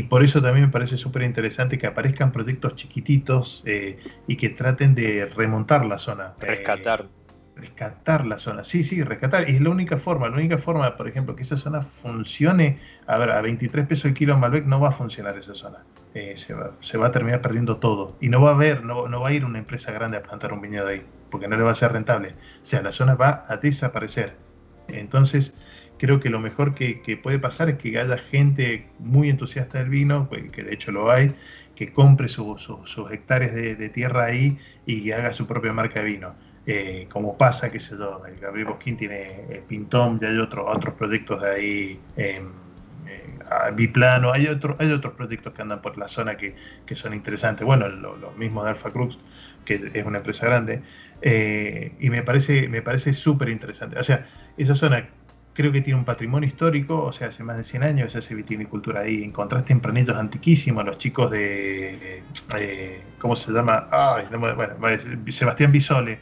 por 0.10 0.24
eso 0.24 0.42
también 0.42 0.66
me 0.66 0.72
parece 0.72 0.98
súper 0.98 1.22
interesante 1.22 1.78
que 1.78 1.86
aparezcan 1.86 2.32
proyectos 2.32 2.76
chiquititos 2.76 3.62
eh, 3.66 4.00
y 4.26 4.38
que 4.38 4.50
traten 4.50 4.96
de 4.96 5.28
remontar 5.28 5.86
la 5.86 6.00
zona. 6.00 6.34
Eh, 6.42 6.48
rescatar. 6.48 7.06
rescatar 7.56 8.26
la 8.26 8.40
zona, 8.40 8.64
sí, 8.64 8.84
sí, 8.84 9.04
rescatar. 9.04 9.48
Y 9.50 9.56
es 9.56 9.62
la 9.62 9.70
única 9.70 9.98
forma, 9.98 10.28
la 10.30 10.36
única 10.36 10.58
forma, 10.58 10.98
por 10.98 11.08
ejemplo, 11.08 11.36
que 11.36 11.44
esa 11.44 11.58
zona 11.58 11.82
funcione. 11.82 12.80
A 13.06 13.20
ver, 13.20 13.30
a 13.32 13.42
23 13.42 13.86
pesos 13.86 14.06
el 14.06 14.14
kilo 14.16 14.34
en 14.34 14.40
Malbec 14.40 14.66
no 14.66 14.80
va 14.80 14.90
a 14.90 14.94
funcionar 14.94 15.38
esa 15.38 15.54
zona. 15.54 15.84
Eh, 16.16 16.34
se, 16.38 16.56
va, 16.56 16.72
se, 16.80 16.98
va, 16.98 17.08
a 17.08 17.12
terminar 17.12 17.42
perdiendo 17.42 17.78
todo. 17.78 18.16
Y 18.20 18.30
no 18.30 18.42
va 18.42 18.52
a 18.52 18.54
haber, 18.56 18.84
no, 18.84 19.08
no 19.08 19.22
va 19.22 19.30
a 19.30 19.34
ir 19.34 19.46
una 19.46 19.60
empresa 19.60 19.92
grande 19.92 20.18
a 20.18 20.24
plantar 20.24 20.54
un 20.54 20.62
viñedo 20.62 20.88
ahí 20.88 21.04
porque 21.34 21.48
no 21.48 21.58
le 21.58 21.64
va 21.64 21.72
a 21.72 21.76
ser 21.76 21.92
rentable. 21.92 22.36
O 22.62 22.66
sea, 22.66 22.84
la 22.84 22.92
zona 22.92 23.16
va 23.16 23.44
a 23.48 23.58
desaparecer. 23.58 24.36
Entonces, 24.88 25.56
creo 25.98 26.20
que 26.20 26.30
lo 26.30 26.40
mejor 26.40 26.76
que, 26.76 27.20
puede 27.24 27.40
pasar 27.40 27.70
es 27.70 27.80
que 27.80 27.98
haya 27.98 28.20
gente 28.20 28.88
muy 29.00 29.32
entusiasta 29.32 29.80
del 29.80 29.90
vino, 29.90 30.30
pues, 30.30 30.52
que 30.52 30.62
de 30.62 30.76
hecho 30.76 30.92
lo 30.92 31.10
hay, 31.10 31.34
que 31.76 31.92
compre 31.92 32.28
sus 32.28 32.70
hectáreas 33.10 33.56
de, 33.56 33.90
tierra 33.90 34.26
ahí 34.26 34.60
y 34.86 35.10
haga 35.10 35.34
su 35.34 35.48
propia 35.48 35.74
marca 35.74 36.02
de 36.02 36.06
vino. 36.06 36.36
Eh, 36.68 37.08
como 37.12 37.36
pasa, 37.36 37.72
qué 37.72 37.80
sé 37.80 37.98
yo, 37.98 38.24
el 38.28 38.38
Gabriel 38.40 38.68
Bosquín 38.68 38.96
tiene 38.96 39.22
eh, 39.50 39.64
Pintón, 39.68 40.20
y 40.22 40.26
hay 40.26 40.38
otros 40.38 40.66
otros 40.68 40.94
proyectos 40.94 41.42
de 41.42 41.50
ahí, 41.50 42.00
eh, 42.16 42.44
Biplano, 43.74 44.32
hay, 44.32 44.48
otro, 44.48 44.78
hay 44.80 44.92
otros 44.92 45.14
proyectos 45.16 45.52
que 45.54 45.64
andan 45.64 45.82
por 45.82 45.98
la 45.98 46.08
zona 46.08 46.38
que, 46.38 46.56
son 46.94 47.16
interesantes. 47.16 47.66
Bueno, 47.66 47.90
lo, 47.90 48.16
lo 48.18 48.32
mismo 48.34 48.64
de 48.64 48.70
Alfa 48.70 48.92
Cruz, 48.92 49.18
que 49.66 49.90
es 49.94 50.06
una 50.06 50.20
empresa 50.20 50.46
grande. 50.46 50.82
Eh, 51.26 51.94
y 52.02 52.10
me 52.10 52.22
parece 52.22 52.68
me 52.68 52.82
parece 52.82 53.14
súper 53.14 53.48
interesante. 53.48 53.98
O 53.98 54.04
sea, 54.04 54.28
esa 54.58 54.76
zona 54.76 55.08
creo 55.54 55.72
que 55.72 55.80
tiene 55.82 55.98
un 55.98 56.04
patrimonio 56.06 56.48
histórico, 56.48 57.02
o 57.02 57.14
sea, 57.14 57.30
hace 57.30 57.44
más 57.44 57.56
de 57.56 57.64
100 57.64 57.84
años 57.84 58.12
se 58.12 58.20
hace 58.20 58.36
vitinicultura 58.36 59.02
ahí. 59.02 59.24
Encontraste 59.24 59.70
tempranillos 59.70 60.18
antiquísimos, 60.18 60.84
los 60.84 60.98
chicos 60.98 61.32
de, 61.32 62.24
eh, 62.58 63.04
¿cómo 63.20 63.38
se 63.38 63.54
llama? 63.54 63.88
bueno, 64.38 64.76
Sebastián 65.30 65.72
Bisole. 65.72 66.20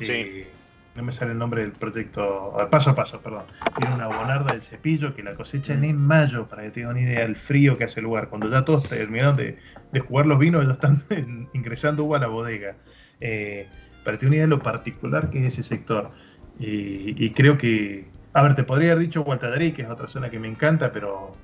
Eh, 0.00 0.48
no 0.94 1.02
me 1.02 1.12
sale 1.12 1.32
el 1.32 1.38
nombre 1.38 1.60
del 1.62 1.72
proyecto, 1.72 2.56
paso 2.70 2.90
a 2.90 2.94
paso, 2.94 3.20
perdón. 3.20 3.44
Tiene 3.76 3.94
una 3.94 4.06
bonarda 4.06 4.52
del 4.52 4.62
cepillo 4.62 5.14
que 5.14 5.22
la 5.22 5.34
cosechan 5.34 5.84
en 5.84 5.98
mayo, 5.98 6.48
para 6.48 6.62
que 6.62 6.70
tengan 6.70 6.92
una 6.92 7.02
idea 7.02 7.20
del 7.20 7.36
frío 7.36 7.76
que 7.76 7.84
hace 7.84 8.00
el 8.00 8.04
lugar. 8.04 8.28
Cuando 8.28 8.48
ya 8.48 8.64
todos 8.64 8.88
terminaron 8.88 9.36
de, 9.36 9.58
de 9.92 10.00
jugar 10.00 10.26
los 10.26 10.38
vinos, 10.38 10.64
ya 10.66 10.72
están 10.72 11.04
ingresando 11.52 12.04
uva 12.04 12.16
a 12.16 12.20
la 12.20 12.28
bodega. 12.28 12.76
Eh, 13.20 13.66
para 14.04 14.18
tener 14.18 14.28
una 14.28 14.36
idea 14.36 14.46
de 14.46 14.50
lo 14.50 14.62
particular 14.62 15.30
que 15.30 15.46
es 15.46 15.54
ese 15.54 15.62
sector. 15.62 16.10
Y, 16.58 17.30
creo 17.30 17.56
que, 17.56 18.10
a 18.32 18.42
ver, 18.42 18.56
te 18.56 18.64
podría 18.64 18.92
haber 18.92 19.04
dicho 19.04 19.22
Guatadarí, 19.22 19.72
que 19.72 19.82
es 19.82 19.90
otra 19.90 20.08
zona 20.08 20.28
que 20.28 20.40
me 20.40 20.48
encanta, 20.48 20.92
pero 20.92 21.36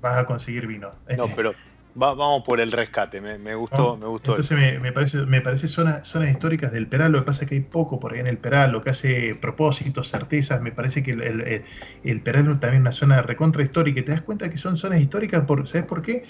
vas 0.00 0.18
a 0.18 0.24
conseguir 0.24 0.66
vino. 0.66 0.90
No, 1.16 1.28
pero 1.36 1.54
vamos 1.96 2.42
por 2.42 2.60
el 2.60 2.72
rescate, 2.72 3.20
me, 3.20 3.54
gustó, 3.54 3.96
me 3.96 4.06
gustó. 4.06 4.32
Entonces 4.32 4.80
me, 4.80 4.92
parece, 4.92 5.18
me 5.26 5.40
parece 5.40 5.66
zonas, 5.66 6.06
zonas 6.06 6.30
históricas 6.30 6.72
del 6.72 6.86
Peral, 6.86 7.12
lo 7.12 7.20
que 7.20 7.26
pasa 7.26 7.44
es 7.44 7.48
que 7.48 7.54
hay 7.56 7.62
poco 7.62 7.98
por 7.98 8.12
ahí 8.12 8.20
en 8.20 8.26
el 8.26 8.38
Peral, 8.38 8.72
lo 8.72 8.82
que 8.82 8.90
hace 8.90 9.34
propósitos, 9.34 10.10
certezas, 10.10 10.60
me 10.60 10.72
parece 10.72 11.02
que 11.02 11.12
el, 11.12 11.64
el, 12.02 12.20
Peral 12.20 12.44
también 12.60 12.74
es 12.74 12.80
una 12.80 12.92
zona 12.92 13.22
recontra 13.22 13.62
histórica 13.62 14.00
y 14.00 14.02
te 14.02 14.12
das 14.12 14.22
cuenta 14.22 14.50
que 14.50 14.58
son 14.58 14.76
zonas 14.76 15.00
históricas, 15.00 15.44
por, 15.46 15.66
¿sabes 15.66 15.86
por 15.86 16.02
qué? 16.02 16.24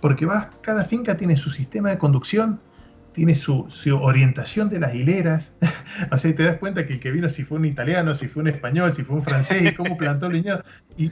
Porque 0.00 0.26
vas, 0.26 0.48
cada 0.60 0.84
finca 0.84 1.16
tiene 1.16 1.36
su 1.36 1.50
sistema 1.50 1.90
de 1.90 1.98
conducción, 1.98 2.60
tiene 3.16 3.34
su, 3.34 3.66
orientación 4.02 4.68
de 4.68 4.78
las 4.78 4.94
hileras. 4.94 5.54
o 6.12 6.18
sea, 6.18 6.34
te 6.34 6.42
das 6.42 6.58
cuenta 6.58 6.86
que 6.86 6.92
el 6.92 7.00
que 7.00 7.10
vino, 7.10 7.30
si 7.30 7.44
fue 7.44 7.56
un 7.56 7.64
italiano, 7.64 8.14
si 8.14 8.28
fue 8.28 8.42
un 8.42 8.48
español, 8.48 8.92
si 8.92 9.04
fue 9.04 9.16
un 9.16 9.22
francés, 9.22 9.72
cómo 9.74 9.96
plantó 9.96 10.26
el 10.26 10.34
viñedo. 10.34 10.62
Y, 10.98 11.08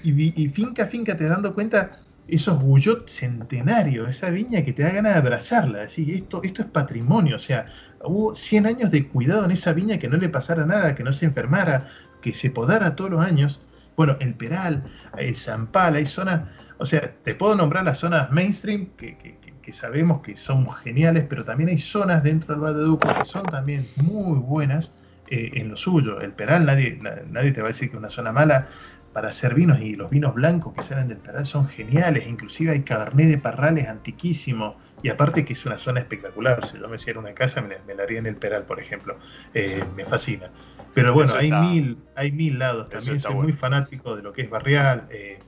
finca 0.50 0.82
a 0.82 0.86
finca 0.86 1.16
te 1.16 1.24
dando 1.24 1.55
cuenta 1.55 1.98
esos 2.28 2.62
bullot 2.62 3.09
centenarios, 3.09 4.11
esa 4.11 4.28
viña 4.28 4.62
que 4.62 4.74
te 4.74 4.82
da 4.82 4.90
ganas 4.90 5.14
de 5.14 5.18
abrazarla. 5.18 5.84
Así, 5.84 6.12
esto, 6.12 6.42
esto 6.42 6.61
es 6.61 6.68
patrimonio. 6.68 7.36
O 7.36 7.40
sea, 7.40 7.66
hubo 8.02 8.36
100 8.36 8.66
años 8.66 8.90
de 8.90 9.09
cuidado 9.09 9.46
en 9.46 9.52
esa 9.52 9.72
viña 9.72 9.98
que 9.98 10.11
no 10.11 10.18
le 10.18 10.28
pasara 10.28 10.66
nada, 10.66 10.94
que 10.94 11.05
no 11.05 11.12
se 11.14 11.24
enfermara, 11.24 11.86
que 12.20 12.34
se 12.34 12.50
podara 12.50 12.96
todos 12.96 13.12
los 13.12 13.24
años. 13.24 13.62
Bueno, 13.96 14.18
el 14.20 14.34
Peral, 14.34 14.84
el 15.16 15.34
Zampal, 15.34 15.94
hay 15.94 16.05
zonas. 16.05 16.42
O 16.76 16.84
sea, 16.84 17.14
te 17.24 17.34
puedo 17.34 17.57
nombrar 17.57 17.82
las 17.82 17.96
zonas 17.96 18.30
mainstream 18.30 18.88
que 18.98 19.16
que 19.64 19.72
sabemos 19.72 20.20
que 20.20 20.36
son 20.36 20.70
geniales, 20.72 21.24
pero 21.28 21.44
también 21.44 21.70
hay 21.70 21.78
zonas 21.78 22.22
dentro 22.22 22.54
del 22.54 22.62
Valle 22.62 22.78
de 22.78 22.84
Duco 22.84 23.08
que 23.14 23.24
son 23.24 23.44
también 23.44 23.86
muy 23.96 24.38
buenas 24.38 24.92
eh, 25.28 25.52
en 25.54 25.70
lo 25.70 25.76
suyo. 25.76 26.20
El 26.20 26.32
Peral, 26.32 26.66
nadie, 26.66 26.98
nadie 27.30 27.52
te 27.52 27.62
va 27.62 27.68
a 27.68 27.72
decir 27.72 27.88
que 27.88 27.96
es 27.96 27.98
una 27.98 28.10
zona 28.10 28.30
mala 28.30 28.68
para 29.14 29.28
hacer 29.28 29.54
vinos 29.54 29.80
y 29.80 29.94
los 29.94 30.10
vinos 30.10 30.34
blancos 30.34 30.74
que 30.74 30.82
salen 30.82 31.08
del 31.08 31.18
Peral 31.18 31.46
son 31.46 31.68
geniales, 31.68 32.26
inclusive 32.26 32.72
hay 32.72 32.80
Cabernet 32.80 33.28
de 33.28 33.38
Parrales 33.38 33.86
antiquísimo 33.88 34.76
y 35.02 35.08
aparte 35.08 35.44
que 35.44 35.52
es 35.52 35.64
una 35.64 35.78
zona 35.78 36.00
espectacular, 36.00 36.66
si 36.66 36.78
yo 36.78 36.88
me 36.88 36.96
hiciera 36.96 37.20
una 37.20 37.32
casa 37.32 37.62
me 37.62 37.94
la, 37.94 38.02
haría 38.02 38.18
en 38.18 38.26
el 38.26 38.36
Peral, 38.36 38.64
por 38.64 38.80
ejemplo, 38.80 39.16
eh, 39.54 39.84
me 39.96 40.04
fascina. 40.04 40.50
Pero 40.94 41.14
bueno, 41.14 41.34
hay 41.34 41.50
mil, 41.50 41.98
hay 42.16 42.32
mil 42.32 42.58
lados, 42.58 42.88
también. 42.88 43.20
soy 43.20 43.34
muy 43.34 43.52
fanático 43.52 44.16
de 44.16 44.22
lo 44.22 44.32
que 44.32 44.42
es 44.42 44.50
Barrial, 44.50 45.06
eh, 45.10 45.38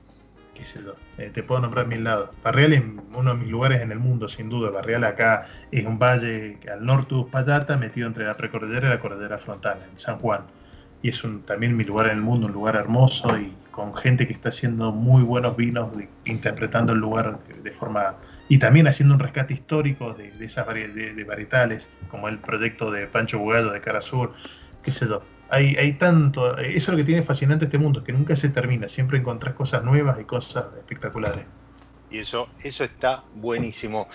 eh, 1.17 1.31
te 1.33 1.43
puedo 1.43 1.61
nombrar 1.61 1.87
mil 1.87 2.03
lados. 2.03 2.29
Barrial 2.43 2.73
es 2.73 2.83
uno 3.13 3.33
de 3.33 3.39
mis 3.39 3.49
lugares 3.49 3.81
en 3.81 3.91
el 3.91 3.99
mundo, 3.99 4.27
sin 4.27 4.49
duda. 4.49 4.69
Barrial 4.69 5.03
acá 5.03 5.47
es 5.71 5.85
un 5.85 5.99
valle 5.99 6.57
al 6.71 6.85
norte 6.85 7.15
de 7.15 7.21
Uspallata, 7.21 7.77
metido 7.77 8.07
entre 8.07 8.25
la 8.25 8.37
precordillera 8.37 8.87
y 8.87 8.89
la 8.89 8.99
cordillera 8.99 9.37
frontal, 9.37 9.79
en 9.91 9.97
San 9.97 10.17
Juan. 10.19 10.41
Y 11.01 11.09
es 11.09 11.23
un, 11.23 11.43
también 11.43 11.77
mi 11.77 11.83
lugar 11.83 12.07
en 12.07 12.17
el 12.17 12.21
mundo, 12.21 12.47
un 12.47 12.53
lugar 12.53 12.75
hermoso 12.75 13.37
y 13.37 13.53
con 13.71 13.95
gente 13.95 14.25
que 14.25 14.33
está 14.33 14.49
haciendo 14.49 14.91
muy 14.91 15.21
buenos 15.21 15.55
vinos, 15.55 15.89
interpretando 16.25 16.93
el 16.93 16.99
lugar 16.99 17.39
de 17.63 17.71
forma 17.71 18.15
y 18.49 18.59
también 18.59 18.87
haciendo 18.87 19.15
un 19.15 19.19
rescate 19.19 19.53
histórico 19.53 20.13
de, 20.13 20.31
esas 20.39 20.65
de, 20.67 21.23
varietales, 21.27 21.89
como 22.09 22.29
el 22.29 22.39
proyecto 22.39 22.91
de 22.91 23.05
Pancho 23.07 23.39
Bugallo 23.39 23.71
de 23.71 23.81
Cara 23.81 24.01
Sur, 24.01 24.33
qué 24.83 24.91
sé 24.91 25.07
yo. 25.07 25.21
Hay, 25.49 25.75
hay 25.75 25.93
tanto, 25.93 26.57
eso 26.57 26.75
es 26.75 26.87
lo 26.89 26.97
que 26.97 27.03
tiene 27.03 27.23
fascinante 27.23 27.65
este 27.65 27.77
mundo, 27.77 28.03
que 28.03 28.11
nunca 28.11 28.35
se 28.35 28.49
termina, 28.49 28.89
siempre 28.89 29.17
encontrás 29.17 29.53
cosas 29.55 29.83
nuevas 29.83 30.19
y 30.19 30.25
cosas 30.25 30.65
espectaculares. 30.77 31.45
Y 32.09 32.19
eso, 32.19 32.49
eso 32.63 32.83
está 32.83 33.23
buenísimo. 33.35 34.07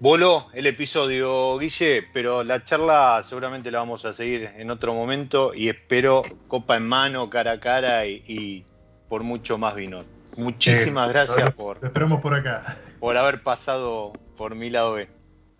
Voló 0.00 0.48
el 0.52 0.66
episodio, 0.66 1.56
Guille, 1.58 2.06
pero 2.12 2.42
la 2.42 2.64
charla 2.64 3.22
seguramente 3.24 3.70
la 3.70 3.78
vamos 3.78 4.04
a 4.04 4.12
seguir 4.12 4.50
en 4.56 4.70
otro 4.70 4.92
momento 4.92 5.54
y 5.54 5.68
espero 5.68 6.22
copa 6.48 6.76
en 6.76 6.86
mano, 6.86 7.30
cara 7.30 7.52
a 7.52 7.60
cara 7.60 8.04
y, 8.06 8.64
por 9.08 9.22
mucho 9.22 9.56
más 9.56 9.74
vino. 9.74 10.04
Muchísimas 10.36 11.08
gracias 11.10 11.54
por. 11.54 11.78
esperamos 11.82 12.20
por 12.20 12.34
acá. 12.34 12.76
Por 12.98 13.16
haber 13.16 13.42
pasado 13.42 14.12
por 14.36 14.56
mi 14.56 14.68
lado 14.68 14.94
B. 14.94 15.08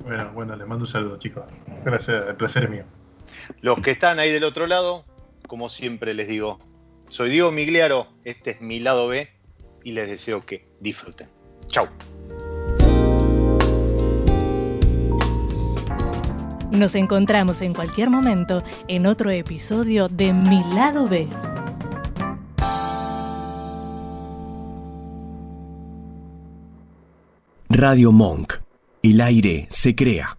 Bueno, 0.01 0.31
bueno, 0.35 0.57
les 0.57 0.67
mando 0.67 0.83
un 0.85 0.91
saludo, 0.91 1.17
chicos. 1.17 1.45
Gracias, 1.85 2.27
el 2.27 2.35
placer 2.35 2.65
es 2.65 2.71
mío. 2.71 2.85
Los 3.61 3.81
que 3.81 3.91
están 3.93 4.19
ahí 4.19 4.31
del 4.31 4.45
otro 4.45 4.67
lado, 4.67 5.05
como 5.47 5.69
siempre 5.69 6.15
les 6.15 6.29
digo, 6.29 6.61
soy 7.09 7.31
Diego 7.31 7.51
Migliaro, 7.51 8.09
este 8.25 8.53
es 8.53 8.61
mi 8.61 8.81
lado 8.81 9.09
B 9.09 9.29
y 9.83 9.93
les 9.93 10.09
deseo 10.09 10.45
que 10.45 10.67
disfruten. 10.81 11.29
Chau. 11.69 11.89
Nos 16.71 16.97
encontramos 16.97 17.63
en 17.63 17.73
cualquier 17.73 18.11
momento 18.11 18.65
en 18.89 19.07
otro 19.07 19.31
episodio 19.31 20.09
de 20.09 20.33
Mi 20.33 20.63
lado 20.75 21.09
B. 21.09 21.29
Radio 27.69 28.13
Monk. 28.13 28.55
El 29.03 29.21
aire 29.21 29.69
se 29.71 29.95
crea. 29.95 30.31